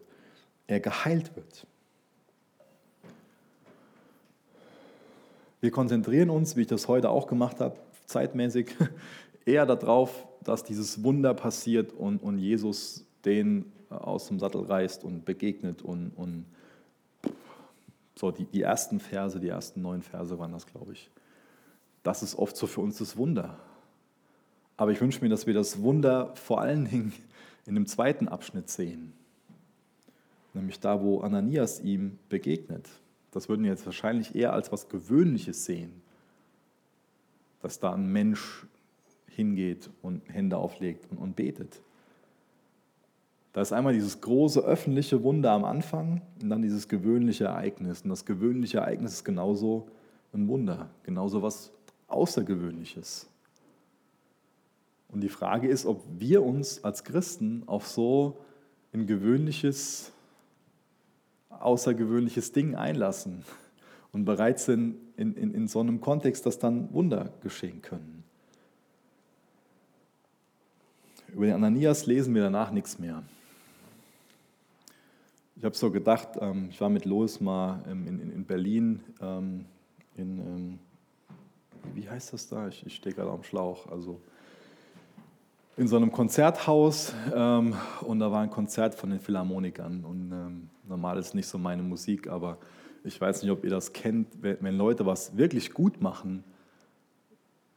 er 0.68 0.80
geheilt 0.80 1.36
wird. 1.36 1.66
Wir 5.62 5.72
konzentrieren 5.72 6.30
uns, 6.30 6.56
wie 6.56 6.62
ich 6.62 6.68
das 6.68 6.88
heute 6.88 7.10
auch 7.10 7.28
gemacht 7.28 7.60
habe, 7.60 7.78
zeitmäßig, 8.06 8.76
eher 9.46 9.66
darauf, 9.66 10.28
dass 10.50 10.64
dieses 10.64 11.04
Wunder 11.04 11.34
passiert 11.34 11.94
und, 11.94 12.22
und 12.24 12.40
Jesus 12.40 13.06
den 13.24 13.72
aus 13.90 14.28
dem 14.28 14.40
Sattel 14.40 14.62
reißt 14.62 15.04
und 15.04 15.24
begegnet 15.26 15.82
und, 15.82 16.12
und 16.16 16.46
so 18.16 18.32
die, 18.32 18.46
die 18.46 18.62
ersten 18.62 19.00
Verse, 19.00 19.40
die 19.40 19.48
ersten 19.48 19.82
neun 19.82 20.02
Verse 20.02 20.38
waren 20.40 20.52
das, 20.52 20.66
glaube 20.66 20.94
ich. 20.94 21.10
Das 22.04 22.24
ist 22.24 22.36
oft 22.36 22.58
so 22.58 22.68
für 22.68 22.82
uns 22.82 22.98
das 22.98 23.16
Wunder. 23.18 23.58
Aber 24.76 24.92
ich 24.92 25.02
wünsche 25.02 25.22
mir, 25.22 25.30
dass 25.30 25.46
wir 25.46 25.54
das 25.54 25.82
Wunder 25.82 26.36
vor 26.36 26.62
allen 26.62 26.86
Dingen 26.86 27.14
in 27.66 27.76
dem 27.76 27.86
zweiten 27.86 28.28
Abschnitt 28.28 28.70
sehen. 28.70 29.14
Nämlich 30.54 30.80
da, 30.80 31.02
wo 31.02 31.20
Ananias 31.20 31.80
ihm 31.82 32.18
begegnet. 32.30 32.90
Das 33.32 33.50
würden 33.50 33.64
wir 33.64 33.72
jetzt 33.72 33.86
wahrscheinlich 33.86 34.34
eher 34.34 34.54
als 34.54 34.72
was 34.72 34.90
Gewöhnliches 34.90 35.66
sehen. 35.66 36.02
Dass 37.62 37.80
da 37.80 37.94
ein 37.94 38.08
Mensch 38.08 38.66
hingeht 39.40 39.90
und 40.02 40.22
Hände 40.28 40.58
auflegt 40.58 41.10
und, 41.10 41.18
und 41.18 41.36
betet. 41.38 41.82
Da 43.54 43.62
ist 43.62 43.72
einmal 43.72 43.94
dieses 43.94 44.20
große 44.22 44.60
öffentliche 44.60 45.24
Wunder 45.24 45.52
am 45.52 45.64
Anfang 45.66 46.22
und 46.42 46.50
dann 46.50 46.62
dieses 46.62 46.88
gewöhnliche 46.88 47.46
Ereignis. 47.46 48.02
Und 48.02 48.10
das 48.10 48.26
gewöhnliche 48.26 48.80
Ereignis 48.80 49.14
ist 49.14 49.24
genauso 49.24 49.88
ein 50.34 50.48
Wunder, 50.48 50.90
genauso 51.04 51.42
was 51.42 51.72
Außergewöhnliches. 52.08 53.28
Und 55.08 55.22
die 55.22 55.30
Frage 55.30 55.68
ist, 55.68 55.86
ob 55.86 56.04
wir 56.20 56.44
uns 56.44 56.84
als 56.84 57.04
Christen 57.04 57.64
auf 57.66 57.88
so 57.88 58.38
ein 58.94 59.08
gewöhnliches, 59.08 60.12
außergewöhnliches 61.50 62.52
Ding 62.52 62.76
einlassen 62.76 63.44
und 64.12 64.26
bereit 64.26 64.60
sind, 64.60 64.98
in, 65.18 65.34
in, 65.36 65.54
in 65.54 65.68
so 65.68 65.80
einem 65.80 66.02
Kontext, 66.02 66.46
dass 66.46 66.60
dann 66.60 66.94
Wunder 66.94 67.34
geschehen 67.42 67.82
können. 67.82 68.19
Über 71.34 71.46
den 71.46 71.56
Ananias 71.56 72.06
lesen 72.06 72.34
wir 72.34 72.44
danach 72.44 72.72
nichts 72.72 73.00
mehr. 73.00 73.24
Ich 75.56 75.64
habe 75.64 75.76
so 75.76 75.92
gedacht, 75.92 76.30
ähm, 76.40 76.70
ich 76.70 76.80
war 76.80 76.90
mit 76.90 77.06
Lois 77.06 77.40
mal 77.40 77.84
in, 77.90 78.32
in 78.32 78.46
Berlin, 78.46 79.02
ähm, 79.22 79.66
in, 80.16 80.40
ähm, 80.40 80.80
wie 81.94 82.10
heißt 82.10 82.34
das 82.34 82.48
da? 82.48 82.68
Ich, 82.68 82.96
stehe 82.96 83.14
gerade 83.14 83.32
am 83.32 83.44
Schlauch. 83.44 83.88
Also 83.92 84.22
in 85.78 85.88
so 85.88 85.98
einem 85.98 86.12
Konzerthaus 86.12 87.14
ähm, 87.34 87.76
und 88.02 88.20
da 88.20 88.32
war 88.32 88.42
ein 88.42 88.50
Konzert 88.50 88.96
von 88.96 89.10
den 89.10 89.20
Philharmonikern. 89.20 90.06
Und 90.06 90.32
ähm, 90.32 90.70
normal 90.88 91.18
ist 91.18 91.36
nicht 91.36 91.48
so 91.48 91.58
meine 91.58 91.84
Musik, 91.84 92.28
aber 92.28 92.58
ich 93.04 93.20
weiß 93.20 93.44
nicht, 93.44 93.52
ob 93.52 93.64
ihr 93.64 93.70
das 93.70 93.94
kennt, 93.94 94.28
wenn 94.42 94.78
Leute 94.78 95.06
was 95.06 95.38
wirklich 95.38 95.74
gut 95.74 96.02
machen, 96.02 96.44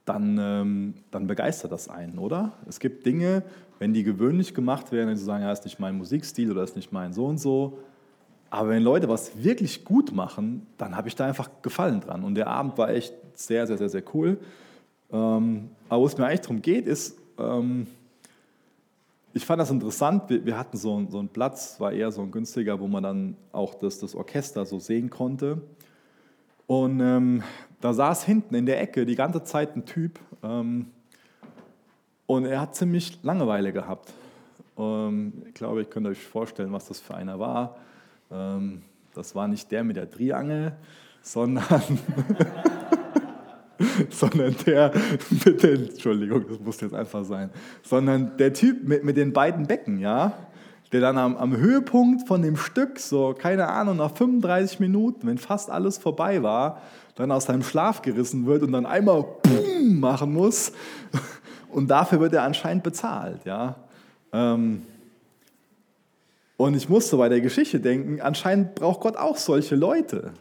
dann, 0.05 0.39
ähm, 0.41 0.95
dann 1.11 1.27
begeistert 1.27 1.73
das 1.73 1.89
einen, 1.89 2.19
oder? 2.19 2.53
Es 2.67 2.81
gibt 2.81 3.07
Dinge, 3.07 3.43
wenn 3.79 3.93
die 3.93 4.03
gewöhnlich 4.03 4.55
gemacht 4.55 4.93
werden, 4.93 5.09
wenn 5.09 5.17
sie 5.17 5.25
sagen, 5.25 5.43
ja, 5.43 5.53
ist 5.53 5.65
nicht 5.65 5.79
mein 5.79 5.97
Musikstil 5.97 6.51
oder 6.51 6.63
ist 6.63 6.77
nicht 6.77 6.93
mein 6.93 7.13
so 7.13 7.27
und 7.27 7.39
so. 7.39 7.79
Aber 8.51 8.69
wenn 8.69 8.83
Leute 8.83 9.09
was 9.09 9.43
wirklich 9.43 9.85
gut 9.85 10.13
machen, 10.13 10.67
dann 10.77 10.97
habe 10.97 11.09
ich 11.09 11.17
da 11.17 11.27
einfach 11.27 11.51
Gefallen 11.63 12.01
dran. 12.01 12.23
Und 12.23 12.35
der 12.35 12.49
Abend 12.49 12.77
war 12.77 12.91
echt 12.91 13.15
sehr, 13.35 13.67
sehr, 13.67 13.79
sehr, 13.79 13.89
sehr 13.89 14.03
cool. 14.13 14.39
Ähm, 15.11 15.71
aber 15.89 16.03
wo 16.03 16.07
es 16.07 16.19
mir 16.19 16.27
eigentlich 16.27 16.41
darum 16.41 16.61
geht, 16.63 16.87
ist, 16.87 17.19
ähm, 17.39 17.87
ich 19.35 19.47
fand 19.47 19.61
das 19.61 19.71
interessant. 19.71 20.29
Wir, 20.29 20.45
wir 20.45 20.59
hatten 20.59 20.77
so, 20.77 21.07
so, 21.09 21.19
einen 21.19 21.29
Platz, 21.29 21.81
war 21.81 21.93
eher 21.93 22.13
so 22.13 22.23
ein 22.23 22.31
günstiger, 22.31 22.79
wo 22.79 22.89
man 22.89 23.03
dann 23.03 23.37
auch 23.53 23.75
das, 23.75 23.99
das 23.99 24.15
Orchester 24.15 24.67
so 24.67 24.79
sehen 24.79 25.09
konnte. 25.09 25.63
Und 26.67 27.01
ähm, 27.01 27.43
da 27.83 27.93
saß 27.93 28.25
hinten 28.25 28.55
in 28.55 28.65
der 28.65 28.81
Ecke 28.81 29.05
die 29.05 29.17
ganze 29.17 29.43
Zeit 29.43 29.77
ein 29.77 29.85
Typ 29.85 30.19
ähm, 30.43 30.87
und 32.27 32.47
er 32.47 32.61
hat 32.61 32.75
ziemlich 32.75 33.19
Langeweile 33.23 33.73
gehabt. 33.73 34.13
Ähm, 34.79 35.43
ich 35.49 35.55
glaube, 35.55 35.83
ich 35.83 35.91
könnte 35.91 36.11
euch 36.11 36.25
vorstellen, 36.25 36.73
was 36.73 36.87
das 36.87 37.01
für 37.01 37.15
einer 37.15 37.39
war. 37.39 37.77
Ähm, 38.31 38.83
das 39.15 39.35
war 39.35 39.49
nicht 39.49 39.71
der 39.73 39.85
mit 39.85 39.97
der 39.97 40.09
Triangel, 40.09 40.73
sondern 41.23 41.83
sondern 44.11 44.55
der 44.65 44.93
mit 45.45 45.63
den, 45.63 45.89
Entschuldigung, 45.89 46.45
das 46.49 46.61
muss 46.61 46.81
jetzt 46.81 46.95
einfach 46.95 47.25
sein, 47.25 47.51
sondern 47.83 48.37
der 48.37 48.53
Typ 48.53 48.87
mit, 48.87 49.03
mit 49.03 49.17
den 49.17 49.33
beiden 49.33 49.67
Becken, 49.67 49.99
ja, 49.99 50.33
der 50.93 51.01
dann 51.01 51.19
am, 51.19 51.37
am 51.37 51.57
Höhepunkt 51.57 52.29
von 52.29 52.43
dem 52.43 52.57
Stück, 52.57 53.01
so 53.01 53.35
keine 53.37 53.69
Ahnung, 53.69 53.97
nach 53.97 54.15
35 54.15 54.79
Minuten, 54.79 55.27
wenn 55.27 55.39
fast 55.39 55.69
alles 55.69 55.99
vorbei 55.99 56.45
war, 56.45 56.81
dann 57.15 57.31
aus 57.31 57.45
seinem 57.45 57.63
Schlaf 57.63 58.03
gerissen 58.03 58.47
wird 58.47 58.63
und 58.63 58.73
dann 58.73 58.87
einmal 58.87 59.25
Boom 59.43 60.01
machen 60.01 60.33
muss. 60.33 60.73
Und 61.71 61.89
dafür 61.89 62.21
wird 62.21 62.35
er 62.35 62.43
anscheinend 62.43 62.83
bezahlt, 62.83 63.47
ja. 63.47 63.77
Ähm, 64.31 64.83
und 66.59 66.77
ich 66.77 66.89
musste 66.89 67.17
bei 67.17 67.31
der 67.31 67.41
Geschichte 67.41 67.81
denken, 67.81 68.21
anscheinend 68.21 68.75
braucht 68.75 69.01
Gott 69.01 69.17
auch 69.17 69.37
solche 69.39 69.75
Leute. 69.75 70.33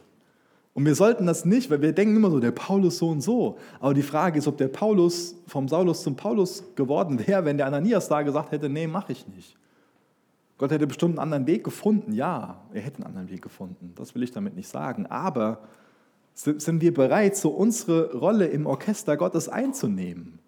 Und 0.74 0.86
wir 0.86 0.94
sollten 0.94 1.26
das 1.26 1.44
nicht, 1.44 1.70
weil 1.70 1.82
wir 1.82 1.92
denken 1.92 2.16
immer 2.16 2.30
so, 2.30 2.38
der 2.38 2.52
Paulus 2.52 2.98
so 2.98 3.08
und 3.08 3.20
so. 3.20 3.58
Aber 3.80 3.92
die 3.92 4.02
Frage 4.02 4.38
ist, 4.38 4.46
ob 4.46 4.56
der 4.56 4.68
Paulus 4.68 5.34
vom 5.46 5.68
Saulus 5.68 6.02
zum 6.02 6.16
Paulus 6.16 6.64
geworden 6.76 7.26
wäre, 7.26 7.44
wenn 7.44 7.56
der 7.56 7.66
Ananias 7.66 8.08
da 8.08 8.22
gesagt 8.22 8.52
hätte, 8.52 8.68
nee, 8.68 8.86
mache 8.86 9.12
ich 9.12 9.26
nicht. 9.26 9.56
Gott 10.58 10.70
hätte 10.70 10.86
bestimmt 10.86 11.18
einen 11.18 11.18
anderen 11.18 11.46
Weg 11.46 11.64
gefunden. 11.64 12.12
Ja, 12.12 12.60
er 12.72 12.80
hätte 12.80 12.98
einen 12.98 13.06
anderen 13.06 13.30
Weg 13.30 13.42
gefunden. 13.42 13.92
Das 13.96 14.14
will 14.14 14.22
ich 14.22 14.30
damit 14.30 14.54
nicht 14.54 14.68
sagen. 14.68 15.06
Aber 15.06 15.58
sind 16.34 16.80
wir 16.80 16.94
bereit, 16.94 17.36
so 17.36 17.50
unsere 17.50 18.16
Rolle 18.16 18.46
im 18.46 18.66
Orchester 18.66 19.16
Gottes 19.16 19.48
einzunehmen, 19.48 20.38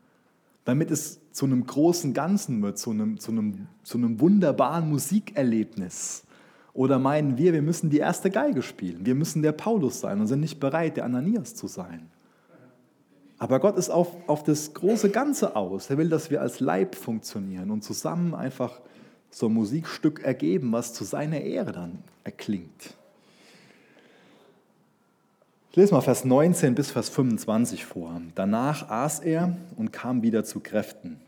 damit 0.65 0.91
es 0.91 1.21
zu 1.31 1.45
einem 1.45 1.67
großen 1.67 2.15
Ganzen 2.15 2.63
wird, 2.63 2.79
zu 2.79 2.91
einem, 2.91 3.19
zu 3.19 3.33
einem, 3.33 3.67
zu 3.83 3.99
einem 3.99 4.21
wunderbaren 4.21 4.89
Musikerlebnis? 4.89 6.25
Oder 6.73 6.99
meinen 6.99 7.39
wir, 7.39 7.53
wir 7.53 7.63
müssen 7.63 7.91
die 7.91 7.99
erste 7.99 8.31
Geige 8.31 8.63
spielen, 8.63 9.07
wir 9.07 9.15
müssen 9.15 9.43
der 9.43 9.53
Paulus 9.53 10.01
sein 10.01 10.21
und 10.21 10.27
sind 10.27 10.41
nicht 10.41 10.59
bereit, 10.59 10.97
der 10.97 11.05
Ananias 11.05 11.55
zu 11.55 11.69
sein? 11.69 12.11
Aber 13.39 13.61
Gott 13.61 13.77
ist 13.77 13.91
auf, 13.91 14.17
auf 14.27 14.43
das 14.43 14.75
große 14.75 15.11
Ganze 15.11 15.55
aus. 15.55 15.91
Er 15.91 15.99
will, 15.99 16.09
dass 16.09 16.31
wir 16.31 16.41
als 16.41 16.61
Leib 16.61 16.95
funktionieren 16.95 17.71
und 17.71 17.85
zusammen 17.85 18.35
einfach 18.35 18.81
so 19.31 19.47
ein 19.47 19.53
Musikstück 19.53 20.23
ergeben, 20.23 20.73
was 20.73 20.95
zu 20.95 21.05
seiner 21.05 21.41
Ehre 21.41 21.73
dann 21.73 21.99
erklingt. 22.23 22.97
Ich 25.75 25.77
lese 25.77 25.93
mal 25.93 26.03
Vers 26.03 26.25
19 26.25 26.77
bis 26.77 26.93
Vers 26.93 27.09
25 27.09 27.85
vor. 27.85 28.23
Danach 28.37 28.91
aß 28.91 29.19
er 29.19 29.57
und 29.75 29.93
kam 29.93 30.23
wieder 30.23 30.45
zu 30.45 30.61
Kräften. 30.61 31.19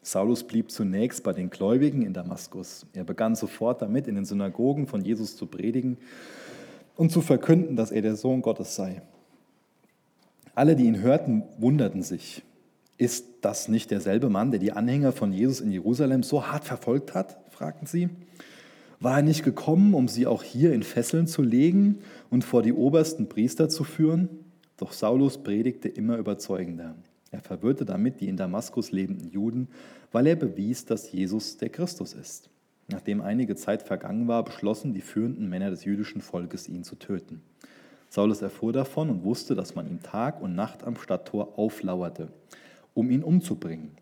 Saulus 0.00 0.42
blieb 0.42 0.70
zunächst 0.70 1.22
bei 1.22 1.34
den 1.34 1.50
Gläubigen 1.50 2.00
in 2.00 2.14
Damaskus. 2.14 2.86
Er 2.94 3.04
begann 3.04 3.34
sofort 3.34 3.82
damit, 3.82 4.08
in 4.08 4.14
den 4.14 4.24
Synagogen 4.24 4.86
von 4.86 5.04
Jesus 5.04 5.36
zu 5.36 5.44
predigen 5.44 5.98
und 6.96 7.12
zu 7.12 7.20
verkünden, 7.20 7.76
dass 7.76 7.90
er 7.90 8.00
der 8.00 8.16
Sohn 8.16 8.40
Gottes 8.40 8.74
sei. 8.74 9.02
Alle, 10.54 10.76
die 10.76 10.86
ihn 10.86 11.02
hörten, 11.02 11.42
wunderten 11.58 12.02
sich. 12.02 12.42
Ist 12.96 13.26
das 13.42 13.68
nicht 13.68 13.90
derselbe 13.90 14.30
Mann, 14.30 14.50
der 14.50 14.60
die 14.60 14.72
Anhänger 14.72 15.12
von 15.12 15.30
Jesus 15.30 15.60
in 15.60 15.70
Jerusalem 15.70 16.22
so 16.22 16.46
hart 16.46 16.64
verfolgt 16.64 17.12
hat? 17.12 17.36
fragten 17.50 17.86
sie. 17.86 18.08
War 19.00 19.16
er 19.16 19.22
nicht 19.22 19.44
gekommen, 19.44 19.94
um 19.94 20.08
sie 20.08 20.26
auch 20.26 20.42
hier 20.42 20.72
in 20.72 20.82
Fesseln 20.82 21.26
zu 21.26 21.42
legen 21.42 21.98
und 22.30 22.44
vor 22.44 22.62
die 22.62 22.72
obersten 22.72 23.28
Priester 23.28 23.68
zu 23.68 23.84
führen? 23.84 24.28
Doch 24.76 24.92
Saulus 24.92 25.42
predigte 25.42 25.88
immer 25.88 26.16
überzeugender. 26.16 26.94
Er 27.30 27.40
verwirrte 27.40 27.84
damit 27.84 28.20
die 28.20 28.28
in 28.28 28.36
Damaskus 28.36 28.92
lebenden 28.92 29.30
Juden, 29.30 29.68
weil 30.12 30.26
er 30.26 30.36
bewies, 30.36 30.84
dass 30.84 31.10
Jesus 31.10 31.56
der 31.56 31.68
Christus 31.68 32.12
ist. 32.12 32.48
Nachdem 32.88 33.20
einige 33.20 33.56
Zeit 33.56 33.82
vergangen 33.82 34.28
war, 34.28 34.44
beschlossen 34.44 34.92
die 34.92 35.00
führenden 35.00 35.48
Männer 35.48 35.70
des 35.70 35.84
jüdischen 35.84 36.20
Volkes, 36.20 36.68
ihn 36.68 36.84
zu 36.84 36.96
töten. 36.96 37.42
Saulus 38.10 38.42
erfuhr 38.42 38.72
davon 38.72 39.10
und 39.10 39.24
wusste, 39.24 39.54
dass 39.54 39.74
man 39.74 39.88
ihm 39.88 40.02
Tag 40.02 40.40
und 40.40 40.54
Nacht 40.54 40.84
am 40.84 40.96
Stadttor 40.96 41.58
auflauerte, 41.58 42.28
um 42.92 43.10
ihn 43.10 43.24
umzubringen. 43.24 43.92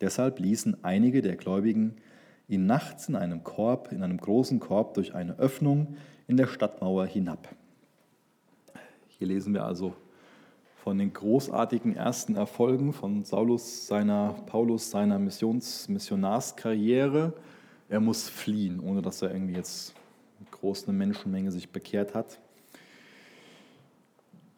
Deshalb 0.00 0.38
ließen 0.38 0.82
einige 0.82 1.20
der 1.20 1.36
Gläubigen 1.36 1.96
ihn 2.48 2.66
nachts 2.66 3.08
in 3.08 3.14
einem 3.14 3.44
Korb, 3.44 3.92
in 3.92 4.02
einem 4.02 4.16
großen 4.16 4.58
Korb 4.58 4.94
durch 4.94 5.14
eine 5.14 5.38
Öffnung 5.38 5.96
in 6.26 6.36
der 6.36 6.46
Stadtmauer 6.46 7.06
hinab. 7.06 7.48
Hier 9.06 9.28
lesen 9.28 9.52
wir 9.52 9.64
also 9.64 9.94
von 10.82 10.96
den 10.96 11.12
großartigen 11.12 11.96
ersten 11.96 12.36
Erfolgen 12.36 12.92
von 12.92 13.24
Saulus 13.24 13.86
seiner, 13.86 14.34
Paulus 14.46 14.90
seiner 14.90 15.18
Missions, 15.18 15.88
Missionarskarriere. 15.88 17.34
Er 17.90 18.00
muss 18.00 18.28
fliehen, 18.28 18.80
ohne 18.80 19.02
dass 19.02 19.20
er 19.20 19.32
irgendwie 19.32 19.54
jetzt 19.54 19.94
groß 20.50 20.88
eine 20.88 20.96
Menschenmenge 20.96 21.52
sich 21.52 21.68
bekehrt 21.70 22.14
hat. 22.14 22.38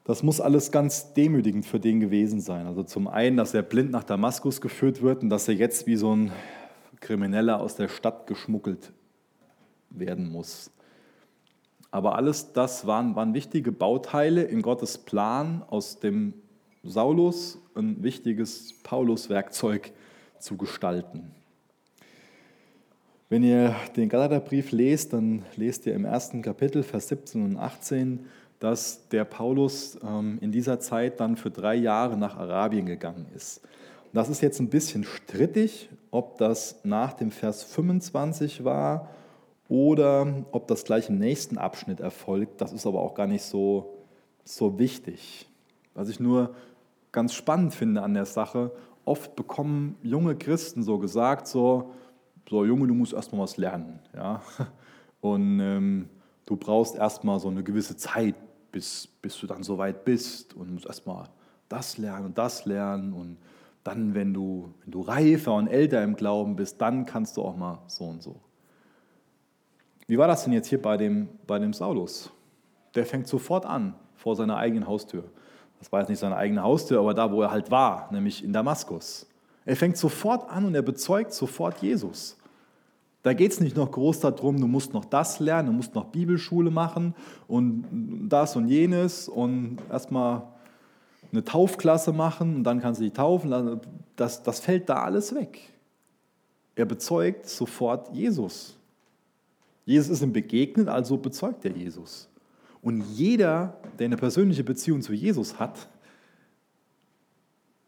Das 0.04 0.22
muss 0.22 0.40
alles 0.40 0.72
ganz 0.72 1.12
demütigend 1.14 1.66
für 1.66 1.80
den 1.80 2.00
gewesen 2.00 2.40
sein. 2.40 2.66
Also 2.66 2.82
zum 2.82 3.08
einen, 3.08 3.36
dass 3.36 3.54
er 3.54 3.62
blind 3.62 3.90
nach 3.90 4.04
Damaskus 4.04 4.60
geführt 4.60 5.02
wird 5.02 5.22
und 5.22 5.30
dass 5.30 5.48
er 5.48 5.54
jetzt 5.54 5.86
wie 5.86 5.96
so 5.96 6.14
ein 6.14 6.32
Krimineller 7.00 7.60
aus 7.60 7.76
der 7.76 7.88
Stadt 7.88 8.26
geschmuggelt 8.26 8.92
werden 9.90 10.30
muss. 10.30 10.70
Aber 11.90 12.14
alles 12.14 12.52
das 12.52 12.86
waren, 12.86 13.16
waren 13.16 13.34
wichtige 13.34 13.72
Bauteile 13.72 14.42
in 14.42 14.62
Gottes 14.62 14.98
Plan, 14.98 15.64
aus 15.68 15.98
dem 15.98 16.34
Saulus 16.84 17.58
ein 17.74 18.02
wichtiges 18.02 18.74
Paulus-Werkzeug 18.82 19.92
zu 20.38 20.56
gestalten. 20.56 21.32
Wenn 23.28 23.42
ihr 23.42 23.74
den 23.96 24.08
Galaterbrief 24.08 24.72
lest, 24.72 25.12
dann 25.12 25.44
lest 25.56 25.86
ihr 25.86 25.94
im 25.94 26.04
ersten 26.04 26.42
Kapitel, 26.42 26.82
Vers 26.82 27.08
17 27.08 27.44
und 27.44 27.56
18, 27.56 28.26
dass 28.58 29.08
der 29.08 29.24
Paulus 29.24 29.98
ähm, 30.02 30.38
in 30.40 30.52
dieser 30.52 30.80
Zeit 30.80 31.20
dann 31.20 31.36
für 31.36 31.50
drei 31.50 31.74
Jahre 31.74 32.16
nach 32.16 32.36
Arabien 32.36 32.86
gegangen 32.86 33.26
ist. 33.34 33.62
Das 34.12 34.28
ist 34.28 34.42
jetzt 34.42 34.60
ein 34.60 34.68
bisschen 34.68 35.04
strittig, 35.04 35.88
ob 36.10 36.38
das 36.38 36.80
nach 36.84 37.12
dem 37.12 37.30
Vers 37.30 37.62
25 37.64 38.64
war 38.64 39.08
oder 39.68 40.44
ob 40.50 40.66
das 40.66 40.84
gleich 40.84 41.08
im 41.08 41.18
nächsten 41.18 41.58
Abschnitt 41.58 42.00
erfolgt. 42.00 42.60
Das 42.60 42.72
ist 42.72 42.86
aber 42.86 43.00
auch 43.00 43.14
gar 43.14 43.26
nicht 43.26 43.42
so, 43.42 43.94
so 44.44 44.78
wichtig. 44.78 45.48
Was 45.94 46.08
ich 46.08 46.20
nur 46.20 46.54
ganz 47.12 47.34
spannend 47.34 47.74
finde 47.74 48.02
an 48.02 48.14
der 48.14 48.26
Sache, 48.26 48.72
oft 49.04 49.36
bekommen 49.36 49.96
junge 50.02 50.36
Christen 50.36 50.82
so 50.82 50.98
gesagt, 50.98 51.46
so, 51.46 51.92
so 52.48 52.64
Junge, 52.64 52.86
du 52.86 52.94
musst 52.94 53.12
erstmal 53.12 53.42
was 53.42 53.56
lernen. 53.56 54.00
Ja? 54.14 54.42
Und 55.20 55.60
ähm, 55.60 56.08
du 56.46 56.56
brauchst 56.56 56.96
erstmal 56.96 57.38
so 57.38 57.48
eine 57.48 57.62
gewisse 57.62 57.96
Zeit, 57.96 58.34
bis, 58.72 59.06
bis 59.06 59.38
du 59.38 59.46
dann 59.46 59.62
so 59.62 59.78
weit 59.78 60.04
bist 60.04 60.54
und 60.54 60.72
musst 60.72 60.86
erstmal 60.86 61.28
das 61.68 61.98
lernen 61.98 62.26
und 62.26 62.38
das 62.38 62.64
lernen 62.64 63.12
und 63.12 63.36
dann, 63.84 64.14
wenn 64.14 64.34
du, 64.34 64.74
wenn 64.82 64.90
du 64.90 65.00
reifer 65.00 65.54
und 65.54 65.68
älter 65.68 66.02
im 66.02 66.16
Glauben 66.16 66.56
bist, 66.56 66.80
dann 66.80 67.06
kannst 67.06 67.36
du 67.36 67.42
auch 67.42 67.56
mal 67.56 67.78
so 67.86 68.04
und 68.04 68.22
so. 68.22 68.36
Wie 70.06 70.18
war 70.18 70.26
das 70.26 70.44
denn 70.44 70.52
jetzt 70.52 70.68
hier 70.68 70.82
bei 70.82 70.96
dem, 70.96 71.28
bei 71.46 71.58
dem 71.58 71.72
Saulus? 71.72 72.30
Der 72.94 73.06
fängt 73.06 73.28
sofort 73.28 73.64
an 73.64 73.94
vor 74.16 74.36
seiner 74.36 74.56
eigenen 74.56 74.86
Haustür. 74.86 75.24
Das 75.78 75.90
war 75.92 76.00
jetzt 76.00 76.08
nicht 76.08 76.18
seine 76.18 76.36
eigene 76.36 76.62
Haustür, 76.62 76.98
aber 76.98 77.14
da, 77.14 77.32
wo 77.32 77.40
er 77.42 77.50
halt 77.50 77.70
war, 77.70 78.12
nämlich 78.12 78.44
in 78.44 78.52
Damaskus. 78.52 79.26
Er 79.64 79.76
fängt 79.76 79.96
sofort 79.96 80.50
an 80.50 80.64
und 80.66 80.74
er 80.74 80.82
bezeugt 80.82 81.32
sofort 81.32 81.78
Jesus. 81.78 82.36
Da 83.22 83.34
geht 83.34 83.52
es 83.52 83.60
nicht 83.60 83.76
noch 83.76 83.90
groß 83.90 84.20
darum, 84.20 84.60
du 84.60 84.66
musst 84.66 84.94
noch 84.94 85.04
das 85.04 85.40
lernen, 85.40 85.68
du 85.68 85.72
musst 85.74 85.94
noch 85.94 86.06
Bibelschule 86.06 86.70
machen 86.70 87.14
und 87.46 88.28
das 88.28 88.56
und 88.56 88.68
jenes 88.68 89.28
und 89.28 89.78
erstmal 89.90 90.42
eine 91.32 91.44
Taufklasse 91.44 92.12
machen 92.12 92.56
und 92.56 92.64
dann 92.64 92.80
kannst 92.80 93.00
du 93.00 93.04
dich 93.04 93.12
taufen. 93.12 93.80
Das, 94.16 94.42
das 94.42 94.60
fällt 94.60 94.88
da 94.88 95.02
alles 95.02 95.34
weg. 95.34 95.60
Er 96.74 96.86
bezeugt 96.86 97.48
sofort 97.48 98.14
Jesus. 98.14 98.76
Jesus 99.84 100.10
ist 100.10 100.22
ihm 100.22 100.32
begegnet, 100.32 100.88
also 100.88 101.16
bezeugt 101.16 101.64
er 101.64 101.72
Jesus. 101.72 102.28
Und 102.82 103.02
jeder, 103.12 103.76
der 103.98 104.06
eine 104.06 104.16
persönliche 104.16 104.64
Beziehung 104.64 105.02
zu 105.02 105.12
Jesus 105.12 105.58
hat, 105.58 105.88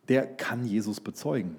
der 0.09 0.27
kann 0.27 0.67
Jesus 0.67 1.01
bezeugen. 1.01 1.57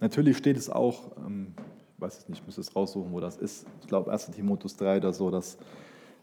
Natürlich 0.00 0.36
steht 0.36 0.56
es 0.56 0.68
auch, 0.68 1.16
ähm, 1.26 1.54
ich 1.96 2.02
weiß 2.02 2.18
es 2.18 2.28
nicht, 2.28 2.40
ich 2.40 2.46
muss 2.46 2.58
es 2.58 2.76
raussuchen, 2.76 3.12
wo 3.12 3.20
das 3.20 3.36
ist. 3.36 3.66
Ich 3.80 3.88
glaube 3.88 4.12
1 4.12 4.30
Timotheus 4.32 4.76
3 4.76 4.98
oder 4.98 5.12
so, 5.12 5.30
dass, 5.30 5.56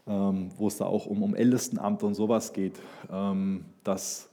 wo 0.04 0.66
es 0.66 0.78
da 0.78 0.86
auch 0.86 1.06
um, 1.06 1.22
um 1.22 1.34
Ältestenamt 1.34 2.02
und 2.02 2.14
sowas 2.14 2.52
geht, 2.52 2.80
ähm, 3.10 3.64
dass, 3.84 4.30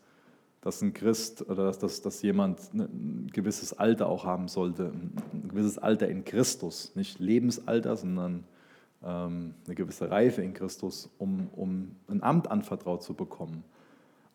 dass 0.62 0.82
ein 0.82 0.94
Christ 0.94 1.48
oder 1.48 1.66
dass, 1.66 1.80
dass, 1.80 2.02
dass 2.02 2.22
jemand 2.22 2.60
ein 2.74 3.30
gewisses 3.32 3.74
Alter 3.74 4.08
auch 4.08 4.26
haben 4.26 4.48
sollte, 4.48 4.92
ein 5.34 5.48
gewisses 5.48 5.78
Alter 5.78 6.08
in 6.08 6.26
Christus, 6.26 6.96
nicht 6.96 7.20
Lebensalter, 7.20 7.96
sondern 7.96 8.46
ähm, 9.04 9.54
eine 9.66 9.76
gewisse 9.76 10.10
Reife 10.10 10.42
in 10.42 10.54
Christus, 10.54 11.10
um, 11.20 11.50
um 11.56 11.96
ein 12.08 12.24
Amt 12.24 12.50
anvertraut 12.50 13.04
zu 13.04 13.14
bekommen. 13.14 13.64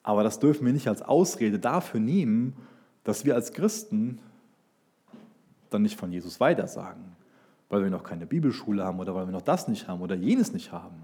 Aber 0.05 0.22
das 0.22 0.39
dürfen 0.39 0.66
wir 0.66 0.72
nicht 0.72 0.89
als 0.89 1.03
Ausrede 1.03 1.59
dafür 1.59 1.99
nehmen, 1.99 2.55
dass 3.03 3.24
wir 3.24 3.35
als 3.35 3.53
Christen 3.53 4.20
dann 5.70 5.82
nicht 5.82 5.99
von 5.99 6.12
Jesus 6.12 6.39
weitersagen, 6.39 7.03
weil 7.68 7.82
wir 7.82 7.91
noch 7.91 8.05
keine 8.05 8.26
Bibelschule 8.26 8.85
haben 8.85 9.01
oder 9.01 9.14
weil 9.14 9.26
wir 9.26 9.32
noch 9.32 9.43
das 9.43 9.66
nicht 9.66 9.89
haben 9.89 10.01
oder 10.01 10.14
jenes 10.14 10.53
nicht 10.53 10.70
haben. 10.70 11.03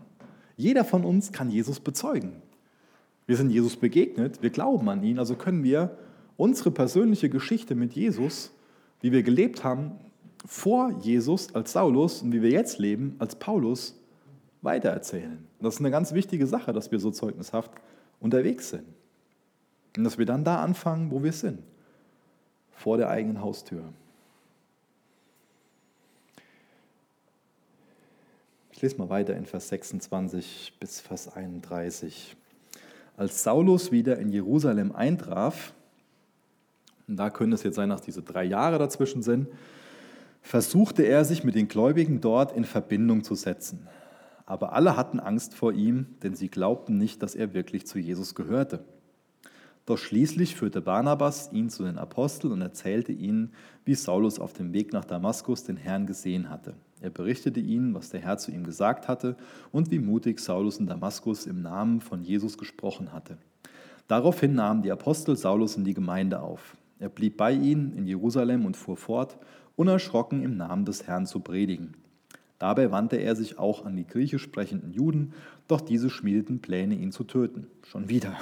Jeder 0.60 0.84
von 0.84 1.04
uns 1.04 1.32
kann 1.32 1.50
Jesus 1.50 1.80
bezeugen. 1.80 2.42
Wir 3.26 3.38
sind 3.38 3.48
Jesus 3.48 3.76
begegnet, 3.76 4.42
wir 4.42 4.50
glauben 4.50 4.90
an 4.90 5.02
ihn, 5.02 5.18
also 5.18 5.34
können 5.34 5.64
wir 5.64 5.96
unsere 6.36 6.70
persönliche 6.70 7.30
Geschichte 7.30 7.74
mit 7.74 7.94
Jesus, 7.94 8.50
wie 9.00 9.10
wir 9.10 9.22
gelebt 9.22 9.64
haben 9.64 9.92
vor 10.44 10.90
Jesus 11.00 11.54
als 11.54 11.72
Saulus 11.72 12.20
und 12.20 12.32
wie 12.32 12.42
wir 12.42 12.50
jetzt 12.50 12.78
leben 12.78 13.16
als 13.18 13.36
Paulus, 13.36 13.98
weitererzählen. 14.60 15.38
Das 15.60 15.76
ist 15.76 15.80
eine 15.80 15.90
ganz 15.90 16.12
wichtige 16.12 16.46
Sache, 16.46 16.74
dass 16.74 16.92
wir 16.92 16.98
so 16.98 17.10
zeugnishaft 17.10 17.70
unterwegs 18.20 18.68
sind. 18.68 18.84
Und 19.96 20.04
dass 20.04 20.18
wir 20.18 20.26
dann 20.26 20.44
da 20.44 20.62
anfangen, 20.62 21.10
wo 21.10 21.22
wir 21.22 21.32
sind, 21.32 21.60
vor 22.72 22.98
der 22.98 23.08
eigenen 23.08 23.40
Haustür. 23.40 23.82
Ich 28.80 28.82
lese 28.82 28.96
mal 28.96 29.10
weiter 29.10 29.36
in 29.36 29.44
Vers 29.44 29.68
26 29.68 30.78
bis 30.80 31.00
Vers 31.00 31.36
31. 31.36 32.34
Als 33.14 33.42
Saulus 33.42 33.92
wieder 33.92 34.18
in 34.18 34.30
Jerusalem 34.30 34.92
eintraf, 34.92 35.74
und 37.06 37.18
da 37.18 37.28
könnte 37.28 37.56
es 37.56 37.62
jetzt 37.62 37.74
sein, 37.74 37.90
dass 37.90 38.00
diese 38.00 38.22
drei 38.22 38.44
Jahre 38.44 38.78
dazwischen 38.78 39.22
sind, 39.22 39.48
versuchte 40.40 41.02
er 41.02 41.26
sich 41.26 41.44
mit 41.44 41.56
den 41.56 41.68
Gläubigen 41.68 42.22
dort 42.22 42.56
in 42.56 42.64
Verbindung 42.64 43.22
zu 43.22 43.34
setzen. 43.34 43.86
Aber 44.46 44.72
alle 44.72 44.96
hatten 44.96 45.20
Angst 45.20 45.52
vor 45.52 45.74
ihm, 45.74 46.16
denn 46.22 46.34
sie 46.34 46.48
glaubten 46.48 46.96
nicht, 46.96 47.22
dass 47.22 47.34
er 47.34 47.52
wirklich 47.52 47.86
zu 47.86 47.98
Jesus 47.98 48.34
gehörte. 48.34 48.82
Doch 49.90 49.98
schließlich 49.98 50.54
führte 50.54 50.82
Barnabas 50.82 51.50
ihn 51.52 51.68
zu 51.68 51.82
den 51.82 51.98
Aposteln 51.98 52.52
und 52.52 52.62
erzählte 52.62 53.10
ihnen, 53.10 53.50
wie 53.84 53.96
Saulus 53.96 54.38
auf 54.38 54.52
dem 54.52 54.72
Weg 54.72 54.92
nach 54.92 55.04
Damaskus 55.04 55.64
den 55.64 55.76
Herrn 55.76 56.06
gesehen 56.06 56.48
hatte. 56.48 56.74
Er 57.00 57.10
berichtete 57.10 57.58
ihnen, 57.58 57.92
was 57.92 58.10
der 58.10 58.20
Herr 58.20 58.38
zu 58.38 58.52
ihm 58.52 58.62
gesagt 58.62 59.08
hatte 59.08 59.36
und 59.72 59.90
wie 59.90 59.98
mutig 59.98 60.38
Saulus 60.38 60.78
in 60.78 60.86
Damaskus 60.86 61.44
im 61.44 61.60
Namen 61.60 62.00
von 62.00 62.22
Jesus 62.22 62.56
gesprochen 62.56 63.12
hatte. 63.12 63.36
Daraufhin 64.06 64.54
nahmen 64.54 64.82
die 64.82 64.92
Apostel 64.92 65.36
Saulus 65.36 65.76
in 65.76 65.82
die 65.82 65.94
Gemeinde 65.94 66.40
auf. 66.40 66.76
Er 67.00 67.08
blieb 67.08 67.36
bei 67.36 67.50
ihnen 67.50 67.92
in 67.96 68.06
Jerusalem 68.06 68.66
und 68.66 68.76
fuhr 68.76 68.96
fort, 68.96 69.38
unerschrocken 69.74 70.44
im 70.44 70.56
Namen 70.56 70.84
des 70.84 71.08
Herrn 71.08 71.26
zu 71.26 71.40
predigen. 71.40 71.94
Dabei 72.60 72.92
wandte 72.92 73.16
er 73.16 73.34
sich 73.34 73.58
auch 73.58 73.84
an 73.84 73.96
die 73.96 74.06
griechisch 74.06 74.42
sprechenden 74.44 74.92
Juden, 74.92 75.32
doch 75.66 75.80
diese 75.80 76.10
schmiedeten 76.10 76.60
Pläne, 76.60 76.94
ihn 76.94 77.10
zu 77.10 77.24
töten. 77.24 77.66
Schon 77.82 78.08
wieder. 78.08 78.38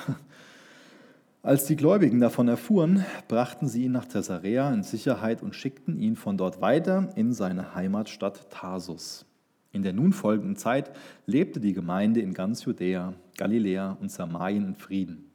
Als 1.42 1.66
die 1.66 1.76
Gläubigen 1.76 2.18
davon 2.18 2.48
erfuhren, 2.48 3.06
brachten 3.28 3.68
sie 3.68 3.84
ihn 3.84 3.92
nach 3.92 4.08
Caesarea 4.08 4.72
in 4.74 4.82
Sicherheit 4.82 5.40
und 5.40 5.54
schickten 5.54 5.96
ihn 5.96 6.16
von 6.16 6.36
dort 6.36 6.60
weiter 6.60 7.10
in 7.14 7.32
seine 7.32 7.76
Heimatstadt 7.76 8.50
Tarsus. 8.50 9.24
In 9.70 9.84
der 9.84 9.92
nun 9.92 10.12
folgenden 10.12 10.56
Zeit 10.56 10.90
lebte 11.26 11.60
die 11.60 11.74
Gemeinde 11.74 12.20
in 12.20 12.34
ganz 12.34 12.64
Judäa, 12.64 13.14
Galiläa 13.36 13.96
und 14.00 14.10
Samarien 14.10 14.64
in 14.64 14.74
Frieden. 14.74 15.30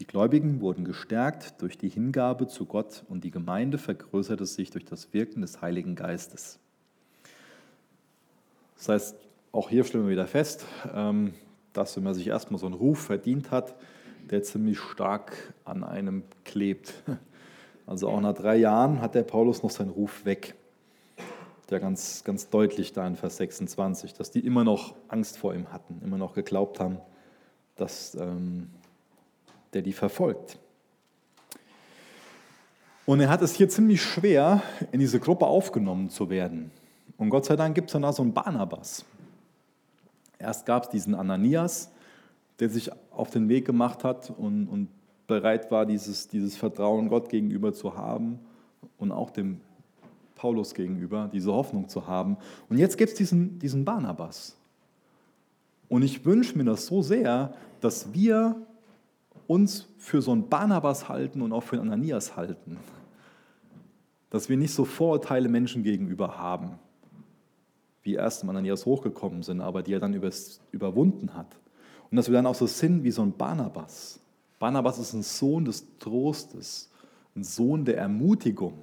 Die 0.00 0.06
Gläubigen 0.06 0.60
wurden 0.60 0.84
gestärkt 0.84 1.62
durch 1.62 1.78
die 1.78 1.88
Hingabe 1.88 2.48
zu 2.48 2.66
Gott 2.66 3.04
und 3.08 3.22
die 3.22 3.30
Gemeinde 3.30 3.78
vergrößerte 3.78 4.46
sich 4.46 4.70
durch 4.70 4.84
das 4.84 5.12
Wirken 5.14 5.42
des 5.42 5.62
Heiligen 5.62 5.94
Geistes. 5.94 6.58
Das 8.76 8.88
heißt, 8.88 9.16
auch 9.52 9.70
hier 9.70 9.84
stellen 9.84 10.04
wir 10.04 10.10
wieder 10.10 10.26
fest, 10.26 10.66
ähm, 10.92 11.34
dass 11.72 11.96
wenn 11.96 12.02
man 12.02 12.14
sich 12.14 12.26
erstmal 12.26 12.58
so 12.58 12.66
einen 12.66 12.74
Ruf 12.74 12.98
verdient 12.98 13.52
hat, 13.52 13.76
der 14.30 14.42
ziemlich 14.42 14.78
stark 14.78 15.54
an 15.64 15.84
einem 15.84 16.24
klebt. 16.44 16.94
Also 17.88 18.08
auch 18.08 18.20
nach 18.20 18.34
drei 18.34 18.56
Jahren 18.56 19.00
hat 19.00 19.14
der 19.14 19.22
Paulus 19.22 19.62
noch 19.62 19.70
seinen 19.70 19.90
Ruf 19.90 20.24
weg. 20.24 20.56
Der 21.70 21.78
ganz, 21.78 22.24
ganz 22.24 22.48
deutlich 22.48 22.92
da 22.92 23.06
in 23.06 23.14
Vers 23.14 23.36
26, 23.36 24.12
dass 24.12 24.32
die 24.32 24.40
immer 24.40 24.64
noch 24.64 24.96
Angst 25.06 25.38
vor 25.38 25.54
ihm 25.54 25.72
hatten, 25.72 26.00
immer 26.04 26.18
noch 26.18 26.34
geglaubt 26.34 26.80
haben, 26.80 26.98
dass 27.76 28.16
ähm, 28.16 28.70
der 29.72 29.82
die 29.82 29.92
verfolgt. 29.92 30.58
Und 33.04 33.20
er 33.20 33.28
hat 33.28 33.40
es 33.42 33.54
hier 33.54 33.68
ziemlich 33.68 34.02
schwer, 34.02 34.62
in 34.90 34.98
diese 34.98 35.20
Gruppe 35.20 35.46
aufgenommen 35.46 36.10
zu 36.10 36.28
werden. 36.28 36.72
Und 37.16 37.30
Gott 37.30 37.44
sei 37.44 37.54
Dank 37.54 37.76
gibt 37.76 37.88
es 37.88 37.92
dann 37.92 38.02
da 38.02 38.12
so 38.12 38.22
einen 38.22 38.34
Barnabas. 38.34 39.04
Erst 40.40 40.66
gab 40.66 40.84
es 40.84 40.88
diesen 40.88 41.14
Ananias, 41.14 41.92
der 42.58 42.68
sich 42.68 42.90
auf 43.16 43.30
den 43.30 43.48
Weg 43.48 43.64
gemacht 43.64 44.04
hat 44.04 44.30
und, 44.30 44.68
und 44.68 44.88
bereit 45.26 45.70
war, 45.70 45.86
dieses, 45.86 46.28
dieses 46.28 46.56
Vertrauen 46.56 47.08
Gott 47.08 47.28
gegenüber 47.28 47.72
zu 47.72 47.96
haben 47.96 48.38
und 48.98 49.12
auch 49.12 49.30
dem 49.30 49.60
Paulus 50.36 50.74
gegenüber, 50.74 51.30
diese 51.32 51.52
Hoffnung 51.52 51.88
zu 51.88 52.06
haben. 52.06 52.36
Und 52.68 52.78
jetzt 52.78 52.98
gibt 52.98 53.12
es 53.12 53.16
diesen, 53.16 53.58
diesen 53.58 53.84
Barnabas. 53.84 54.56
Und 55.88 56.02
ich 56.02 56.24
wünsche 56.24 56.56
mir 56.56 56.64
das 56.64 56.86
so 56.86 57.02
sehr, 57.02 57.54
dass 57.80 58.12
wir 58.12 58.56
uns 59.46 59.88
für 59.98 60.20
so 60.20 60.32
einen 60.32 60.48
Barnabas 60.48 61.08
halten 61.08 61.42
und 61.42 61.52
auch 61.52 61.62
für 61.62 61.80
einen 61.80 61.92
Ananias 61.92 62.36
halten. 62.36 62.76
Dass 64.30 64.48
wir 64.48 64.56
nicht 64.56 64.74
so 64.74 64.84
Vorurteile 64.84 65.48
Menschen 65.48 65.82
gegenüber 65.82 66.36
haben, 66.38 66.78
wie 68.02 68.14
erst 68.14 68.42
im 68.42 68.50
Ananias 68.50 68.84
hochgekommen 68.86 69.42
sind, 69.42 69.60
aber 69.60 69.82
die 69.82 69.92
er 69.92 70.00
dann 70.00 70.14
überwunden 70.72 71.34
hat. 71.34 71.56
Und 72.10 72.16
dass 72.16 72.28
wir 72.28 72.34
dann 72.34 72.46
auch 72.46 72.54
so 72.54 72.66
sind 72.66 73.02
wie 73.04 73.10
so 73.10 73.22
ein 73.22 73.32
Barnabas. 73.32 74.20
Barnabas 74.58 74.98
ist 74.98 75.12
ein 75.12 75.22
Sohn 75.22 75.64
des 75.64 75.84
Trostes, 75.98 76.90
ein 77.34 77.44
Sohn 77.44 77.84
der 77.84 77.98
Ermutigung. 77.98 78.74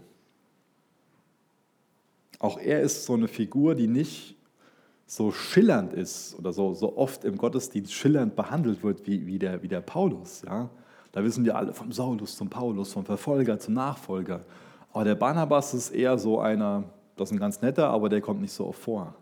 Auch 2.40 2.60
er 2.60 2.82
ist 2.82 3.06
so 3.06 3.14
eine 3.14 3.28
Figur, 3.28 3.74
die 3.76 3.88
nicht 3.88 4.36
so 5.06 5.32
schillernd 5.32 5.94
ist 5.94 6.36
oder 6.38 6.52
so, 6.54 6.74
so 6.74 6.98
oft 6.98 7.24
im 7.24 7.38
Gottesdienst 7.38 7.94
schillernd 7.94 8.36
behandelt 8.36 8.84
wird 8.84 9.06
wie, 9.08 9.26
wie, 9.26 9.40
der, 9.40 9.62
wie 9.62 9.68
der 9.68 9.82
Paulus. 9.82 10.42
Ja? 10.46 10.70
Da 11.12 11.24
wissen 11.24 11.46
wir 11.46 11.56
alle 11.56 11.74
vom 11.74 11.92
Saulus 11.92 12.36
zum 12.36 12.50
Paulus, 12.50 12.94
vom 12.94 13.06
Verfolger 13.06 13.60
zum 13.60 13.76
Nachfolger. 13.76 14.42
Aber 14.92 15.04
der 15.04 15.16
Barnabas 15.16 15.74
ist 15.74 15.92
eher 15.92 16.18
so 16.18 16.40
einer, 16.40 16.84
das 17.16 17.30
ist 17.30 17.34
ein 17.36 17.40
ganz 17.40 17.62
netter, 17.62 17.90
aber 17.90 18.10
der 18.10 18.22
kommt 18.22 18.42
nicht 18.42 18.54
so 18.54 18.68
oft 18.68 18.80
vor. 18.80 19.16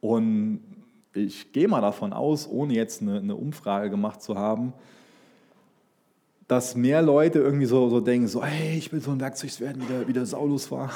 Und 0.00 0.60
ich 1.14 1.52
gehe 1.52 1.68
mal 1.68 1.80
davon 1.80 2.12
aus, 2.12 2.48
ohne 2.48 2.74
jetzt 2.74 3.02
eine, 3.02 3.18
eine, 3.18 3.34
Umfrage 3.34 3.90
gemacht 3.90 4.22
zu 4.22 4.36
haben, 4.36 4.72
dass 6.46 6.76
mehr 6.76 7.02
Leute 7.02 7.38
irgendwie 7.38 7.66
so, 7.66 7.88
so 7.88 8.00
denken, 8.00 8.28
so, 8.28 8.44
hey, 8.44 8.76
ich 8.76 8.92
will 8.92 9.00
so 9.00 9.10
ein 9.10 9.20
Werkzeug 9.20 9.60
werden, 9.60 9.82
wie 9.82 10.08
wie 10.08 10.12
der 10.12 10.26
Saulus 10.26 10.70
war. 10.70 10.90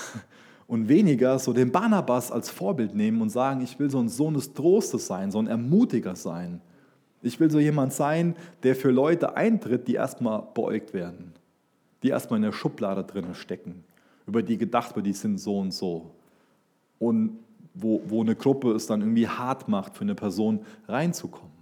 Und 0.66 0.88
weniger 0.88 1.38
so 1.38 1.52
den 1.52 1.70
Barnabas 1.70 2.32
als 2.32 2.48
Vorbild 2.48 2.94
nehmen 2.94 3.20
und 3.20 3.28
sagen, 3.28 3.60
ich 3.60 3.78
will 3.78 3.90
so 3.90 4.00
ein 4.00 4.08
Sohn 4.08 4.34
des 4.34 4.54
Trostes 4.54 5.06
sein, 5.06 5.30
so 5.30 5.38
ein 5.38 5.46
Ermutiger 5.46 6.16
sein. 6.16 6.60
Ich 7.20 7.38
will 7.38 7.50
so 7.50 7.58
jemand 7.58 7.92
sein, 7.92 8.34
der 8.62 8.74
für 8.74 8.90
Leute 8.90 9.36
eintritt, 9.36 9.86
die 9.88 9.94
erstmal 9.94 10.42
beäugt 10.54 10.94
werden, 10.94 11.34
die 12.02 12.08
erstmal 12.08 12.38
in 12.38 12.44
der 12.44 12.52
Schublade 12.52 13.04
drin 13.04 13.34
stecken, 13.34 13.84
über 14.26 14.42
die 14.42 14.56
gedacht 14.56 14.96
wird, 14.96 15.06
die 15.06 15.12
sind 15.12 15.38
so 15.38 15.58
und 15.58 15.72
so. 15.72 16.10
Und 16.98 17.38
wo, 17.74 18.00
wo 18.06 18.20
eine 18.22 18.36
Gruppe 18.36 18.72
es 18.72 18.86
dann 18.86 19.00
irgendwie 19.00 19.28
hart 19.28 19.68
macht, 19.68 19.96
für 19.96 20.02
eine 20.02 20.14
Person 20.14 20.60
reinzukommen. 20.88 21.52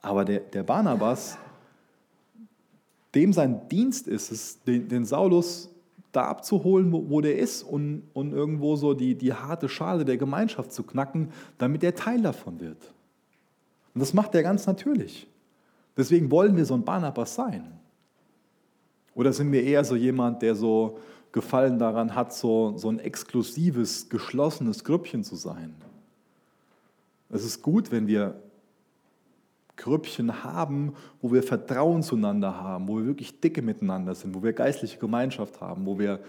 Aber 0.00 0.24
der, 0.24 0.40
der 0.40 0.62
Barnabas, 0.62 1.38
dem 3.14 3.32
sein 3.32 3.68
Dienst 3.68 4.06
ist 4.06 4.30
es, 4.30 4.62
den, 4.62 4.88
den 4.88 5.04
Saulus 5.04 5.70
da 6.12 6.26
abzuholen, 6.26 6.92
wo, 6.92 7.08
wo 7.08 7.20
der 7.20 7.38
ist 7.38 7.62
und, 7.62 8.02
und 8.12 8.32
irgendwo 8.32 8.76
so 8.76 8.94
die, 8.94 9.14
die 9.14 9.32
harte 9.32 9.68
Schale 9.68 10.04
der 10.04 10.16
Gemeinschaft 10.16 10.72
zu 10.72 10.82
knacken, 10.82 11.32
damit 11.58 11.82
er 11.82 11.94
Teil 11.94 12.22
davon 12.22 12.60
wird. 12.60 12.92
Und 13.94 14.00
das 14.00 14.14
macht 14.14 14.34
er 14.34 14.42
ganz 14.42 14.66
natürlich. 14.66 15.26
Deswegen 15.96 16.30
wollen 16.30 16.56
wir 16.56 16.64
so 16.64 16.74
ein 16.74 16.84
Barnabas 16.84 17.34
sein. 17.34 17.78
Oder 19.14 19.32
sind 19.32 19.50
wir 19.50 19.64
eher 19.64 19.84
so 19.84 19.96
jemand, 19.96 20.42
der 20.42 20.54
so 20.54 20.98
Gefallen 21.32 21.78
daran 21.78 22.14
hat, 22.14 22.32
so, 22.32 22.76
so 22.76 22.88
ein 22.88 22.98
exklusives, 22.98 24.08
geschlossenes 24.08 24.84
Grüppchen 24.84 25.24
zu 25.24 25.36
sein. 25.36 25.74
Es 27.30 27.44
ist 27.44 27.62
gut, 27.62 27.90
wenn 27.92 28.06
wir 28.06 28.40
Grüppchen 29.76 30.44
haben, 30.44 30.94
wo 31.22 31.32
wir 31.32 31.42
Vertrauen 31.42 32.02
zueinander 32.02 32.60
haben, 32.60 32.88
wo 32.88 32.98
wir 32.98 33.06
wirklich 33.06 33.40
dicke 33.40 33.62
miteinander 33.62 34.14
sind, 34.14 34.34
wo 34.34 34.42
wir 34.42 34.52
geistliche 34.52 34.98
Gemeinschaft 34.98 35.60
haben, 35.60 35.86
wo 35.86 35.98
wir 35.98 36.20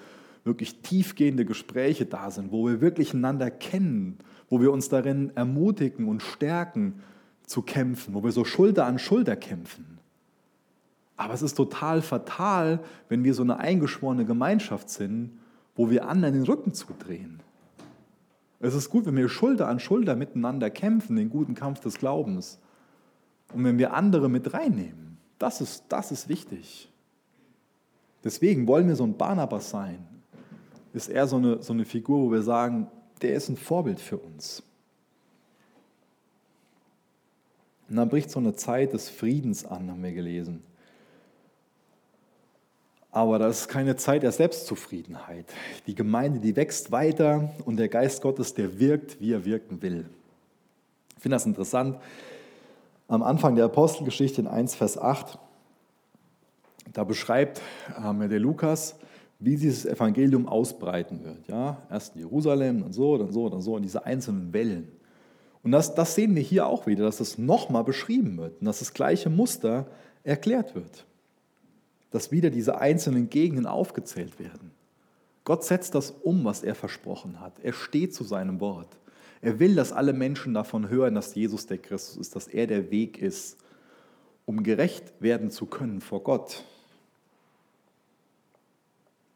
wirklich 0.43 0.81
tiefgehende 0.81 1.45
Gespräche 1.45 2.05
da 2.05 2.31
sind, 2.31 2.51
wo 2.51 2.67
wir 2.67 2.81
wirklich 2.81 3.13
einander 3.13 3.51
kennen, 3.51 4.17
wo 4.49 4.61
wir 4.61 4.71
uns 4.71 4.89
darin 4.89 5.31
ermutigen 5.35 6.07
und 6.07 6.21
stärken 6.21 7.01
zu 7.45 7.61
kämpfen, 7.61 8.13
wo 8.13 8.23
wir 8.23 8.31
so 8.31 8.45
Schulter 8.45 8.85
an 8.85 8.99
Schulter 8.99 9.35
kämpfen. 9.35 9.98
Aber 11.19 11.33
es 11.33 11.41
ist 11.41 11.55
total 11.55 12.01
fatal, 12.01 12.79
wenn 13.09 13.25
wir 13.25 13.33
so 13.33 13.43
eine 13.43 13.57
eingeschworene 13.57 14.23
Gemeinschaft 14.23 14.89
sind, 14.89 15.37
wo 15.75 15.89
wir 15.89 16.07
anderen 16.07 16.33
den 16.33 16.43
Rücken 16.43 16.73
zudrehen. 16.73 17.41
Es 18.61 18.73
ist 18.73 18.89
gut, 18.89 19.05
wenn 19.05 19.17
wir 19.17 19.27
Schulter 19.27 19.67
an 19.67 19.81
Schulter 19.81 20.15
miteinander 20.15 20.69
kämpfen, 20.69 21.17
den 21.17 21.29
guten 21.29 21.55
Kampf 21.55 21.81
des 21.81 21.97
Glaubens. 21.97 22.57
Und 23.53 23.65
wenn 23.65 23.77
wir 23.77 23.93
andere 23.93 24.29
mit 24.29 24.53
reinnehmen. 24.53 25.17
Das 25.39 25.59
ist, 25.59 25.83
das 25.89 26.13
ist 26.13 26.29
wichtig. 26.29 26.89
Deswegen 28.23 28.65
wollen 28.65 28.87
wir 28.87 28.95
so 28.95 29.03
ein 29.03 29.17
Barnabas 29.17 29.69
sein. 29.69 29.99
Ist 30.93 31.09
er 31.09 31.27
so 31.27 31.35
eine, 31.35 31.61
so 31.61 31.73
eine 31.73 31.83
Figur, 31.83 32.27
wo 32.27 32.31
wir 32.31 32.43
sagen, 32.43 32.87
der 33.21 33.33
ist 33.33 33.49
ein 33.49 33.57
Vorbild 33.57 33.99
für 33.99 34.17
uns. 34.17 34.63
Und 37.89 37.97
dann 37.97 38.07
bricht 38.07 38.31
so 38.31 38.39
eine 38.39 38.55
Zeit 38.55 38.93
des 38.93 39.09
Friedens 39.09 39.65
an, 39.65 39.91
haben 39.91 40.01
wir 40.01 40.13
gelesen. 40.13 40.63
Aber 43.11 43.39
das 43.39 43.61
ist 43.61 43.67
keine 43.67 43.95
Zeit 43.95 44.23
der 44.23 44.31
Selbstzufriedenheit. 44.31 45.45
Die 45.87 45.95
Gemeinde, 45.95 46.39
die 46.39 46.55
wächst 46.55 46.91
weiter 46.91 47.51
und 47.65 47.77
der 47.77 47.89
Geist 47.89 48.21
Gottes, 48.21 48.53
der 48.53 48.79
wirkt, 48.79 49.19
wie 49.19 49.33
er 49.33 49.45
wirken 49.45 49.81
will. 49.81 50.05
Ich 51.15 51.23
finde 51.23 51.35
das 51.35 51.45
interessant. 51.45 51.97
Am 53.07 53.23
Anfang 53.23 53.55
der 53.55 53.65
Apostelgeschichte 53.65 54.41
in 54.41 54.47
1, 54.47 54.75
Vers 54.75 54.97
8, 54.99 55.39
da 56.93 57.03
beschreibt 57.03 57.61
äh, 57.97 58.27
der 58.27 58.39
Lukas, 58.39 58.95
wie 59.39 59.55
dieses 59.55 59.85
Evangelium 59.85 60.47
ausbreiten 60.47 61.23
wird. 61.23 61.47
Ja? 61.47 61.77
Erst 61.89 62.15
in 62.15 62.21
Jerusalem, 62.21 62.81
dann 62.81 62.93
so, 62.93 63.17
dann 63.17 63.31
so, 63.31 63.49
dann 63.49 63.61
so, 63.61 63.75
in 63.77 63.83
diese 63.83 64.05
einzelnen 64.05 64.53
Wellen. 64.53 64.87
Und 65.63 65.71
das, 65.71 65.95
das 65.95 66.13
sehen 66.13 66.35
wir 66.35 66.43
hier 66.43 66.67
auch 66.67 66.85
wieder, 66.85 67.05
dass 67.05 67.17
das 67.17 67.37
nochmal 67.39 67.83
beschrieben 67.83 68.37
wird 68.37 68.59
und 68.59 68.65
dass 68.65 68.79
das 68.79 68.93
gleiche 68.93 69.29
Muster 69.29 69.87
erklärt 70.23 70.75
wird 70.75 71.05
dass 72.11 72.31
wieder 72.31 72.49
diese 72.49 72.79
einzelnen 72.79 73.29
Gegenden 73.29 73.65
aufgezählt 73.65 74.39
werden. 74.39 74.71
Gott 75.43 75.63
setzt 75.63 75.95
das 75.95 76.11
um, 76.11 76.45
was 76.45 76.63
er 76.63 76.75
versprochen 76.75 77.39
hat. 77.39 77.59
Er 77.59 77.73
steht 77.73 78.13
zu 78.13 78.23
seinem 78.23 78.59
Wort. 78.59 78.97
Er 79.41 79.59
will, 79.59 79.75
dass 79.75 79.91
alle 79.91 80.13
Menschen 80.13 80.53
davon 80.53 80.89
hören, 80.89 81.15
dass 81.15 81.33
Jesus 81.33 81.65
der 81.65 81.77
Christus 81.77 82.17
ist, 82.17 82.35
dass 82.35 82.47
er 82.47 82.67
der 82.67 82.91
Weg 82.91 83.21
ist, 83.21 83.57
um 84.45 84.63
gerecht 84.63 85.13
werden 85.19 85.49
zu 85.49 85.65
können 85.65 86.01
vor 86.01 86.23
Gott. 86.23 86.63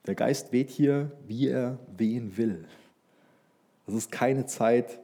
Der 0.06 0.16
Geist 0.16 0.52
weht 0.52 0.70
hier, 0.70 1.12
wie 1.28 1.48
er 1.48 1.80
wehen 1.96 2.36
will. 2.36 2.66
Das 3.86 3.96
ist 3.96 4.12
keine 4.12 4.46
Zeit 4.46 5.00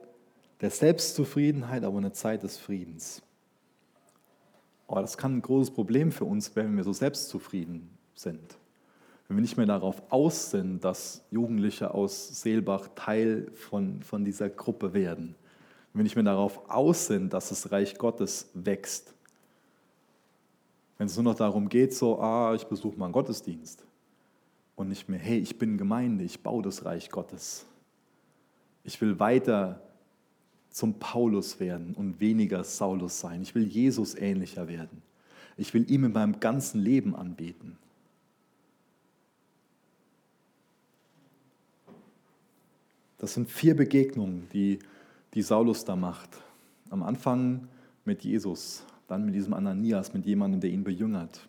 der 0.60 0.70
Selbstzufriedenheit, 0.70 1.84
aber 1.84 1.98
eine 1.98 2.12
Zeit 2.12 2.42
des 2.42 2.58
Friedens. 2.58 3.22
Aber 4.90 5.02
das 5.02 5.16
kann 5.16 5.36
ein 5.36 5.42
großes 5.42 5.72
Problem 5.72 6.10
für 6.10 6.24
uns, 6.24 6.56
wenn 6.56 6.76
wir 6.76 6.82
so 6.82 6.92
selbstzufrieden 6.92 7.96
sind. 8.16 8.58
Wenn 9.28 9.36
wir 9.36 9.40
nicht 9.42 9.56
mehr 9.56 9.66
darauf 9.66 10.02
aus 10.10 10.50
sind, 10.50 10.82
dass 10.82 11.24
Jugendliche 11.30 11.94
aus 11.94 12.42
Seelbach 12.42 12.88
Teil 12.96 13.52
von, 13.52 14.02
von 14.02 14.24
dieser 14.24 14.50
Gruppe 14.50 14.92
werden. 14.92 15.36
Wenn 15.92 16.00
wir 16.00 16.02
nicht 16.02 16.16
mehr 16.16 16.24
darauf 16.24 16.68
aus 16.68 17.06
sind, 17.06 17.32
dass 17.32 17.50
das 17.50 17.70
Reich 17.70 17.98
Gottes 17.98 18.50
wächst. 18.52 19.14
Wenn 20.98 21.06
es 21.06 21.14
nur 21.14 21.22
noch 21.22 21.36
darum 21.36 21.68
geht, 21.68 21.94
so, 21.94 22.18
ah, 22.18 22.52
ich 22.56 22.64
besuche 22.64 22.98
mal 22.98 23.04
einen 23.04 23.12
Gottesdienst. 23.12 23.84
Und 24.74 24.88
nicht 24.88 25.08
mehr, 25.08 25.20
hey, 25.20 25.38
ich 25.38 25.56
bin 25.56 25.78
Gemeinde, 25.78 26.24
ich 26.24 26.42
baue 26.42 26.64
das 26.64 26.84
Reich 26.84 27.10
Gottes. 27.10 27.64
Ich 28.82 29.00
will 29.00 29.20
weiter 29.20 29.80
zum 30.70 30.94
Paulus 30.98 31.60
werden 31.60 31.94
und 31.94 32.20
weniger 32.20 32.64
Saulus 32.64 33.20
sein. 33.20 33.42
Ich 33.42 33.54
will 33.54 33.66
Jesus 33.66 34.14
ähnlicher 34.14 34.68
werden. 34.68 35.02
Ich 35.56 35.74
will 35.74 35.90
ihm 35.90 36.04
in 36.04 36.12
meinem 36.12 36.40
ganzen 36.40 36.80
Leben 36.80 37.14
anbeten. 37.14 37.76
Das 43.18 43.34
sind 43.34 43.50
vier 43.50 43.76
Begegnungen, 43.76 44.48
die, 44.52 44.78
die 45.34 45.42
Saulus 45.42 45.84
da 45.84 45.96
macht. 45.96 46.30
Am 46.88 47.02
Anfang 47.02 47.68
mit 48.06 48.22
Jesus, 48.24 48.82
dann 49.08 49.26
mit 49.26 49.34
diesem 49.34 49.52
Ananias, 49.52 50.14
mit 50.14 50.24
jemandem, 50.24 50.60
der 50.60 50.70
ihn 50.70 50.84
bejüngert. 50.84 51.46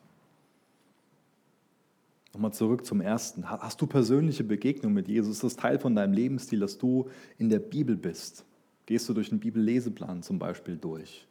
Nochmal 2.33 2.53
zurück 2.53 2.85
zum 2.85 3.01
ersten. 3.01 3.49
Hast 3.49 3.81
du 3.81 3.87
persönliche 3.87 4.43
Begegnungen 4.43 4.93
mit 4.93 5.07
Jesus? 5.07 5.37
Ist 5.37 5.43
das 5.43 5.55
Teil 5.55 5.79
von 5.79 5.95
deinem 5.95 6.13
Lebensstil, 6.13 6.59
dass 6.59 6.77
du 6.77 7.09
in 7.37 7.49
der 7.49 7.59
Bibel 7.59 7.95
bist? 7.95 8.45
Gehst 8.91 9.07
du 9.07 9.13
durch 9.13 9.31
einen 9.31 9.39
Bibelleseplan 9.39 10.21
zum 10.21 10.37
Beispiel 10.37 10.75
durch? 10.75 11.25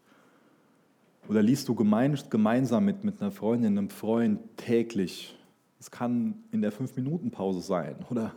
Oder 1.29 1.43
liest 1.43 1.69
du 1.69 1.75
gemeinsam 1.75 2.87
mit, 2.87 3.05
mit 3.05 3.21
einer 3.21 3.31
Freundin, 3.31 3.77
einem 3.77 3.91
Freund 3.91 4.41
täglich? 4.57 5.39
Es 5.79 5.91
kann 5.91 6.43
in 6.53 6.63
der 6.63 6.73
Fünf-Minuten-Pause 6.73 7.61
sein. 7.61 7.97
Oder 8.09 8.33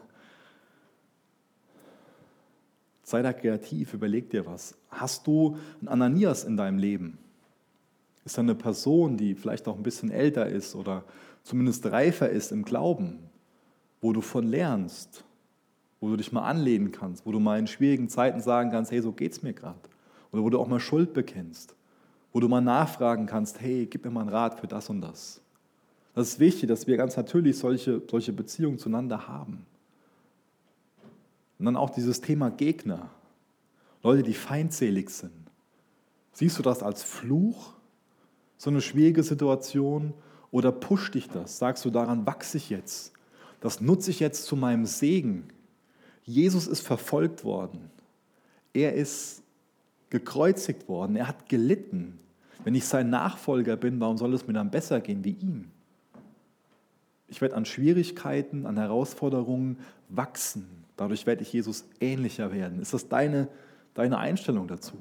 sei 3.04 3.22
da 3.22 3.32
kreativ, 3.32 3.94
überleg 3.94 4.30
dir 4.30 4.46
was. 4.46 4.76
Hast 4.90 5.26
du 5.26 5.56
einen 5.80 5.88
Ananias 5.88 6.44
in 6.44 6.58
deinem 6.58 6.78
Leben? 6.78 7.18
Ist 8.26 8.38
da 8.38 8.42
eine 8.42 8.56
Person, 8.56 9.16
die 9.16 9.36
vielleicht 9.36 9.70
auch 9.70 9.78
ein 9.78 9.84
bisschen 9.84 10.12
älter 10.12 10.48
ist 10.48 10.76
oder 10.76 11.06
zumindest 11.44 11.86
reifer 11.86 12.30
ist 12.30 12.52
im 12.52 12.66
Glauben, 12.66 13.20
wo 14.02 14.12
du 14.12 14.20
von 14.20 14.46
lernst, 14.46 15.24
wo 16.04 16.10
du 16.10 16.18
dich 16.18 16.34
mal 16.34 16.42
anlehnen 16.42 16.92
kannst, 16.92 17.26
wo 17.26 17.32
du 17.32 17.40
mal 17.40 17.58
in 17.58 17.66
schwierigen 17.66 18.10
Zeiten 18.10 18.42
sagen 18.42 18.72
kannst, 18.72 18.92
hey, 18.92 19.02
so 19.02 19.14
geht's 19.14 19.42
mir 19.42 19.54
gerade. 19.54 19.80
Oder 20.34 20.44
wo 20.44 20.50
du 20.50 20.60
auch 20.60 20.68
mal 20.68 20.82
Schuld 20.82 21.14
bekennst, 21.14 21.78
wo 22.34 22.42
du 22.42 22.50
mal 22.50 22.60
nachfragen 22.60 23.26
kannst, 23.26 23.62
hey, 23.62 23.86
gib 23.86 24.04
mir 24.04 24.12
mal 24.12 24.20
einen 24.20 24.30
Rat 24.30 24.60
für 24.60 24.68
das 24.68 24.90
und 24.90 25.00
das. 25.00 25.40
Das 26.14 26.28
ist 26.28 26.40
wichtig, 26.40 26.68
dass 26.68 26.88
wir 26.88 26.98
ganz 26.98 27.16
natürlich 27.16 27.58
solche, 27.58 28.02
solche 28.12 28.34
Beziehungen 28.34 28.80
zueinander 28.80 29.30
haben. 29.30 29.66
Und 31.58 31.68
dann 31.68 31.78
auch 31.78 31.92
dieses 31.92 32.20
Thema 32.20 32.52
Gegner, 32.52 33.10
Leute, 34.04 34.24
die 34.24 34.34
feindselig 34.34 35.10
sind. 35.10 35.32
Siehst 36.34 36.60
du 36.60 36.64
das 36.64 36.84
als 36.84 37.02
Fluch, 37.02 37.76
so 38.58 38.70
eine 38.70 38.82
schwierige 38.82 39.24
Situation, 39.24 40.14
oder 40.52 40.74
pusht 40.74 41.14
dich 41.14 41.30
das? 41.30 41.60
Sagst 41.60 41.86
du, 41.86 41.90
daran 41.90 42.26
wachse 42.26 42.58
ich 42.58 42.70
jetzt? 42.70 43.14
Das 43.62 43.80
nutze 43.80 44.12
ich 44.12 44.20
jetzt 44.20 44.48
zu 44.48 44.58
meinem 44.58 44.86
Segen. 44.86 45.48
Jesus 46.26 46.68
ist 46.68 46.82
verfolgt 46.82 47.44
worden. 47.44 47.90
Er 48.74 48.94
ist 48.94 49.44
gekreuzigt 50.10 50.88
worden. 50.88 51.16
Er 51.16 51.28
hat 51.28 51.50
gelitten. 51.50 52.20
Wenn 52.64 52.76
ich 52.76 52.86
sein 52.86 53.10
Nachfolger 53.10 53.76
bin, 53.76 54.00
warum 54.00 54.18
soll 54.18 54.34
es 54.34 54.48
mir 54.48 54.54
dann 54.54 54.72
besser 54.72 55.02
gehen 55.02 55.24
wie 55.24 55.32
ihm? 55.32 55.72
Ich 57.28 57.42
werde 57.42 57.56
an 57.56 57.66
Schwierigkeiten, 57.66 58.66
an 58.66 58.78
Herausforderungen 58.78 59.80
wachsen. 60.10 60.68
Dadurch 60.96 61.26
werde 61.26 61.42
ich 61.42 61.52
Jesus 61.52 61.86
ähnlicher 62.00 62.54
werden. 62.54 62.80
Ist 62.80 62.94
das 62.94 63.10
deine, 63.10 63.48
deine 63.96 64.20
Einstellung 64.20 64.68
dazu? 64.68 64.94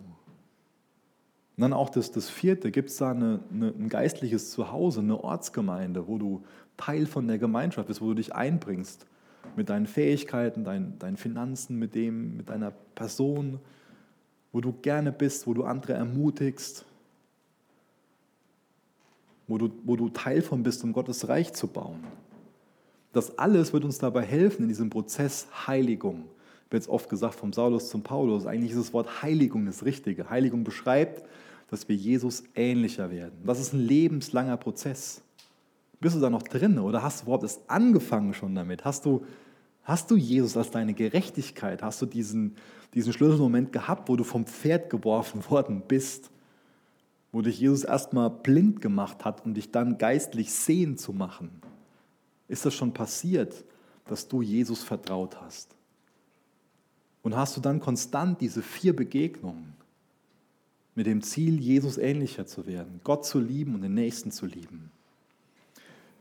Und 1.57 1.61
dann 1.61 1.75
auch 1.75 1.91
das, 1.91 2.11
das 2.11 2.31
vierte, 2.31 2.71
gibt 2.71 2.89
es 2.89 2.97
da 2.97 3.11
eine, 3.11 3.41
eine, 3.53 3.69
ein 3.69 3.89
geistliches 3.91 4.51
Zuhause, 4.51 5.01
eine 5.01 5.23
Ortsgemeinde, 5.23 6.09
wo 6.09 6.17
du 6.17 6.43
Teil 6.79 7.05
von 7.05 7.29
der 7.29 7.39
Gemeinschaft 7.39 7.89
bist, 7.89 8.01
wo 8.01 8.07
du 8.09 8.15
dich 8.15 8.35
einbringst 8.35 9.07
mit 9.57 9.69
deinen 9.69 9.87
Fähigkeiten, 9.87 10.65
dein, 10.65 10.99
deinen 10.99 11.17
Finanzen, 11.17 11.79
mit 11.79 11.95
dem, 11.95 12.37
mit 12.37 12.49
deiner 12.49 12.73
Person, 12.95 13.61
wo 14.53 14.61
du 14.61 14.73
gerne 14.73 15.13
bist, 15.13 15.47
wo 15.47 15.55
du 15.55 15.65
andere 15.65 15.95
ermutigst, 15.95 16.85
wo 19.47 19.59
du, 19.59 19.71
wo 19.85 19.97
du 19.97 20.09
Teil 20.09 20.43
von 20.43 20.63
bist, 20.63 20.85
um 20.85 20.93
Gottes 20.93 21.29
Reich 21.29 21.53
zu 21.53 21.67
bauen. 21.67 22.05
Das 23.13 23.39
alles 23.39 23.73
wird 23.73 23.85
uns 23.85 23.99
dabei 23.99 24.23
helfen 24.23 24.63
in 24.63 24.69
diesem 24.69 24.89
Prozess 24.89 25.47
Heiligung. 25.67 26.25
Wird 26.71 26.85
jetzt 26.85 26.89
oft 26.89 27.11
gesagt 27.11 27.35
vom 27.35 27.53
Saulus 27.53 27.91
zum 27.91 28.03
Paulus. 28.03 28.47
Eigentlich 28.47 28.73
ist 28.73 28.79
das 28.79 28.93
Wort 28.95 29.23
Heiligung 29.23 29.67
das 29.67 29.85
Richtige. 29.85 30.31
Heiligung 30.31 30.65
beschreibt, 30.65 31.23
dass 31.69 31.89
wir 31.89 31.97
Jesus 31.97 32.45
ähnlicher 32.55 33.11
werden. 33.11 33.39
Das 33.45 33.61
ist 33.61 33.75
ein 33.75 33.81
lebenslanger 33.81 34.57
Prozess. 34.57 35.23
Bist 36.03 36.17
du 36.17 36.21
da 36.21 36.29
noch 36.29 36.43
drin 36.43 36.79
oder 36.81 37.03
hast 37.03 37.21
du 37.21 37.23
überhaupt 37.25 37.45
erst 37.45 37.63
angefangen 37.71 38.35
schon 38.35 38.55
damit? 38.55 38.85
Hast 38.85 39.07
du, 39.07 39.25
hast 39.85 40.11
du 40.11 40.17
Jesus 40.17 40.57
als 40.57 40.71
deine 40.71 40.95
Gerechtigkeit? 40.95 41.81
Hast 41.81 42.03
du 42.03 42.07
diesen, 42.07 42.57
diesen 42.93 43.13
Schlüsselmoment 43.13 43.73
gehabt, 43.73 44.09
wo 44.09 44.17
du 44.17 44.25
vom 44.25 44.45
Pferd 44.45 44.91
geworfen 44.91 45.43
worden 45.49 45.85
bist? 45.87 46.31
Wo 47.31 47.41
dich 47.41 47.61
Jesus 47.61 47.85
erstmal 47.85 48.29
blind 48.29 48.81
gemacht 48.81 49.25
hat, 49.25 49.47
um 49.47 49.55
dich 49.55 49.71
dann 49.71 49.97
geistlich 49.97 50.53
sehen 50.53 50.99
zu 50.99 51.13
machen? 51.13 51.51
Ist 52.49 52.67
das 52.67 52.75
schon 52.75 52.93
passiert, 52.93 53.65
dass 54.07 54.27
du 54.27 54.43
Jesus 54.43 54.83
vertraut 54.83 55.41
hast? 55.41 55.75
Und 57.23 57.37
hast 57.37 57.57
du 57.57 57.61
dann 57.61 57.79
konstant 57.79 58.41
diese 58.41 58.61
vier 58.61 58.95
Begegnungen? 58.95 59.73
mit 60.95 61.07
dem 61.07 61.23
Ziel, 61.23 61.59
Jesus 61.59 61.97
ähnlicher 61.97 62.47
zu 62.47 62.67
werden, 62.67 63.01
Gott 63.03 63.25
zu 63.25 63.41
lieben 63.41 63.75
und 63.75 63.81
den 63.81 63.95
Nächsten 63.95 64.31
zu 64.31 64.45
lieben. 64.45 64.91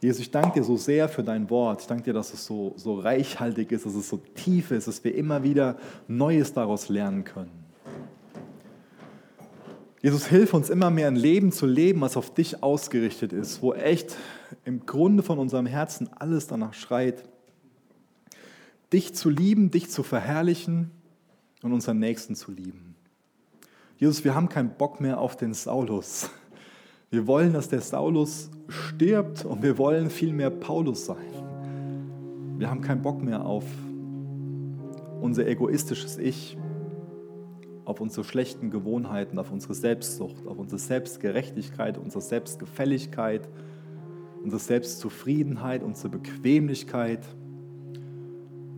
Jesus, 0.01 0.21
ich 0.21 0.31
danke 0.31 0.59
dir 0.59 0.63
so 0.63 0.77
sehr 0.77 1.07
für 1.07 1.23
dein 1.23 1.49
Wort. 1.51 1.81
Ich 1.81 1.87
danke 1.87 2.05
dir, 2.05 2.13
dass 2.13 2.33
es 2.33 2.43
so, 2.43 2.73
so 2.75 2.95
reichhaltig 2.95 3.71
ist, 3.71 3.85
dass 3.85 3.93
es 3.93 4.09
so 4.09 4.17
tief 4.17 4.71
ist, 4.71 4.87
dass 4.87 5.03
wir 5.03 5.13
immer 5.13 5.43
wieder 5.43 5.77
Neues 6.07 6.53
daraus 6.53 6.89
lernen 6.89 7.23
können. 7.23 7.51
Jesus, 10.01 10.25
hilf 10.25 10.55
uns 10.55 10.71
immer 10.71 10.89
mehr 10.89 11.07
ein 11.07 11.15
Leben 11.15 11.51
zu 11.51 11.67
leben, 11.67 12.01
was 12.01 12.17
auf 12.17 12.33
dich 12.33 12.63
ausgerichtet 12.63 13.31
ist, 13.31 13.61
wo 13.61 13.75
echt 13.75 14.17
im 14.65 14.87
Grunde 14.87 15.21
von 15.21 15.37
unserem 15.37 15.67
Herzen 15.67 16.09
alles 16.13 16.47
danach 16.47 16.73
schreit, 16.73 17.23
dich 18.91 19.13
zu 19.13 19.29
lieben, 19.29 19.69
dich 19.69 19.91
zu 19.91 20.01
verherrlichen 20.01 20.89
und 21.61 21.73
unseren 21.73 21.99
Nächsten 21.99 22.35
zu 22.35 22.51
lieben. 22.51 22.95
Jesus, 23.97 24.23
wir 24.23 24.33
haben 24.33 24.49
keinen 24.49 24.71
Bock 24.71 24.99
mehr 24.99 25.19
auf 25.19 25.37
den 25.37 25.53
Saulus. 25.53 26.31
Wir 27.11 27.27
wollen, 27.27 27.51
dass 27.51 27.67
der 27.67 27.81
Saulus 27.81 28.49
stirbt 28.69 29.43
und 29.43 29.61
wir 29.61 29.77
wollen 29.77 30.09
viel 30.09 30.31
mehr 30.31 30.49
Paulus 30.49 31.07
sein. 31.07 31.17
Wir 32.57 32.69
haben 32.69 32.79
keinen 32.79 33.01
Bock 33.01 33.21
mehr 33.21 33.45
auf 33.45 33.65
unser 35.19 35.45
egoistisches 35.45 36.17
Ich, 36.17 36.57
auf 37.83 37.99
unsere 37.99 38.23
schlechten 38.23 38.71
Gewohnheiten, 38.71 39.39
auf 39.39 39.51
unsere 39.51 39.73
Selbstsucht, 39.73 40.47
auf 40.47 40.57
unsere 40.57 40.79
Selbstgerechtigkeit, 40.79 41.97
unsere 41.97 42.21
Selbstgefälligkeit, 42.21 43.49
unsere 44.41 44.61
Selbstzufriedenheit, 44.61 45.83
unsere 45.83 46.07
Bequemlichkeit. 46.07 47.25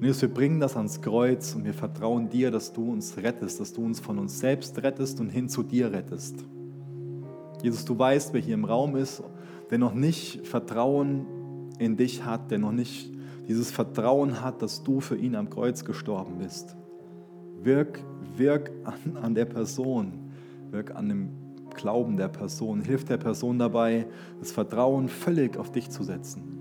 Jesus, 0.02 0.24
wir 0.24 0.34
bringen 0.34 0.60
das 0.60 0.76
ans 0.76 1.04
Kreuz 1.04 1.54
und 1.54 1.66
wir 1.66 1.76
vertrauen 1.76 2.30
dir, 2.30 2.50
dass 2.50 2.74
du 2.74 2.94
uns 2.94 3.16
rettest, 3.16 3.60
dass 3.60 3.74
du 3.74 3.86
uns 3.86 4.00
von 4.00 4.18
uns 4.18 4.40
selbst 4.40 4.82
rettest 4.82 5.20
und 5.20 5.30
hin 5.30 5.50
zu 5.50 5.62
dir 5.62 5.94
rettest. 5.94 6.44
Jesus, 7.64 7.86
du 7.86 7.98
weißt, 7.98 8.34
wer 8.34 8.42
hier 8.42 8.56
im 8.56 8.66
Raum 8.66 8.98
ist, 8.98 9.24
der 9.72 9.78
noch 9.78 9.94
nicht 9.94 10.46
Vertrauen 10.46 11.26
in 11.80 11.96
dich 11.96 12.26
hat, 12.26 12.52
der 12.52 12.60
noch 12.60 12.74
nicht 12.74 13.10
dieses 13.48 13.72
Vertrauen 13.72 14.42
hat, 14.42 14.62
dass 14.62 14.84
du 14.84 15.00
für 15.00 15.16
ihn 15.16 15.34
am 15.36 15.50
Kreuz 15.50 15.86
gestorben 15.86 16.38
bist. 16.40 16.76
Wirk, 17.62 18.04
wirk 18.36 18.70
an, 18.84 19.18
an 19.18 19.34
der 19.34 19.46
Person, 19.46 20.32
wirk 20.72 20.94
an 20.94 21.08
dem 21.08 21.30
Glauben 21.74 22.18
der 22.18 22.28
Person, 22.28 22.82
hilf 22.82 23.06
der 23.06 23.18
Person 23.18 23.58
dabei, 23.58 24.08
das 24.40 24.52
Vertrauen 24.52 25.08
völlig 25.08 25.58
auf 25.58 25.72
dich 25.72 25.90
zu 25.90 26.04
setzen. 26.04 26.60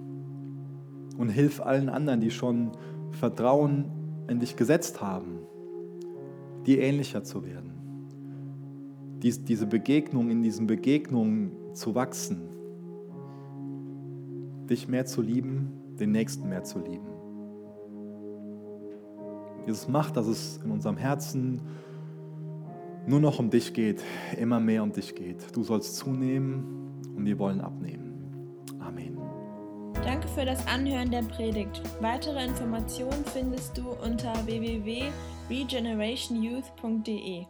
Und 1.19 1.29
hilf 1.31 1.61
allen 1.61 1.89
anderen, 1.89 2.21
die 2.21 2.31
schon 2.31 2.71
Vertrauen 3.11 3.87
in 4.29 4.39
dich 4.39 4.57
gesetzt 4.57 5.01
haben, 5.01 5.41
dir 6.65 6.81
ähnlicher 6.81 7.25
zu 7.25 7.45
werden. 7.45 7.72
Dies, 9.23 9.45
diese 9.45 9.67
Begegnung, 9.67 10.31
in 10.31 10.43
diesen 10.43 10.67
Begegnungen 10.67 11.53
zu 11.75 11.95
wachsen, 11.95 12.49
dich 14.69 14.89
mehr 14.89 15.07
zu 15.07 15.23
lieben, 15.23 15.71
den 15.99 16.11
Nächsten 16.11 16.49
mehr 16.49 16.65
zu 16.65 16.81
lieben. 16.81 17.07
Jesus 19.67 19.87
macht, 19.89 20.17
dass 20.17 20.27
es 20.27 20.59
in 20.65 20.73
unserem 20.73 20.97
Herzen 20.97 21.61
nur 23.07 23.21
noch 23.21 23.39
um 23.39 23.51
dich 23.51 23.75
geht, 23.75 24.03
immer 24.39 24.59
mehr 24.59 24.83
um 24.83 24.91
dich 24.93 25.15
geht. 25.15 25.55
Du 25.55 25.63
sollst 25.63 25.95
zunehmen 25.97 26.65
und 27.17 27.25
wir 27.25 27.39
wollen 27.39 27.61
abnehmen. 27.61 28.57
Amen. 28.81 29.17
Danke 30.05 30.27
für 30.29 30.45
das 30.45 30.67
Anhören 30.67 31.13
der 31.13 31.23
Predigt. 31.23 31.81
Weitere 32.01 32.45
Informationen 32.45 33.25
findest 33.33 33.79
du 33.79 33.89
unter 34.05 34.35
www.regenerationyouth.de. 34.47 37.47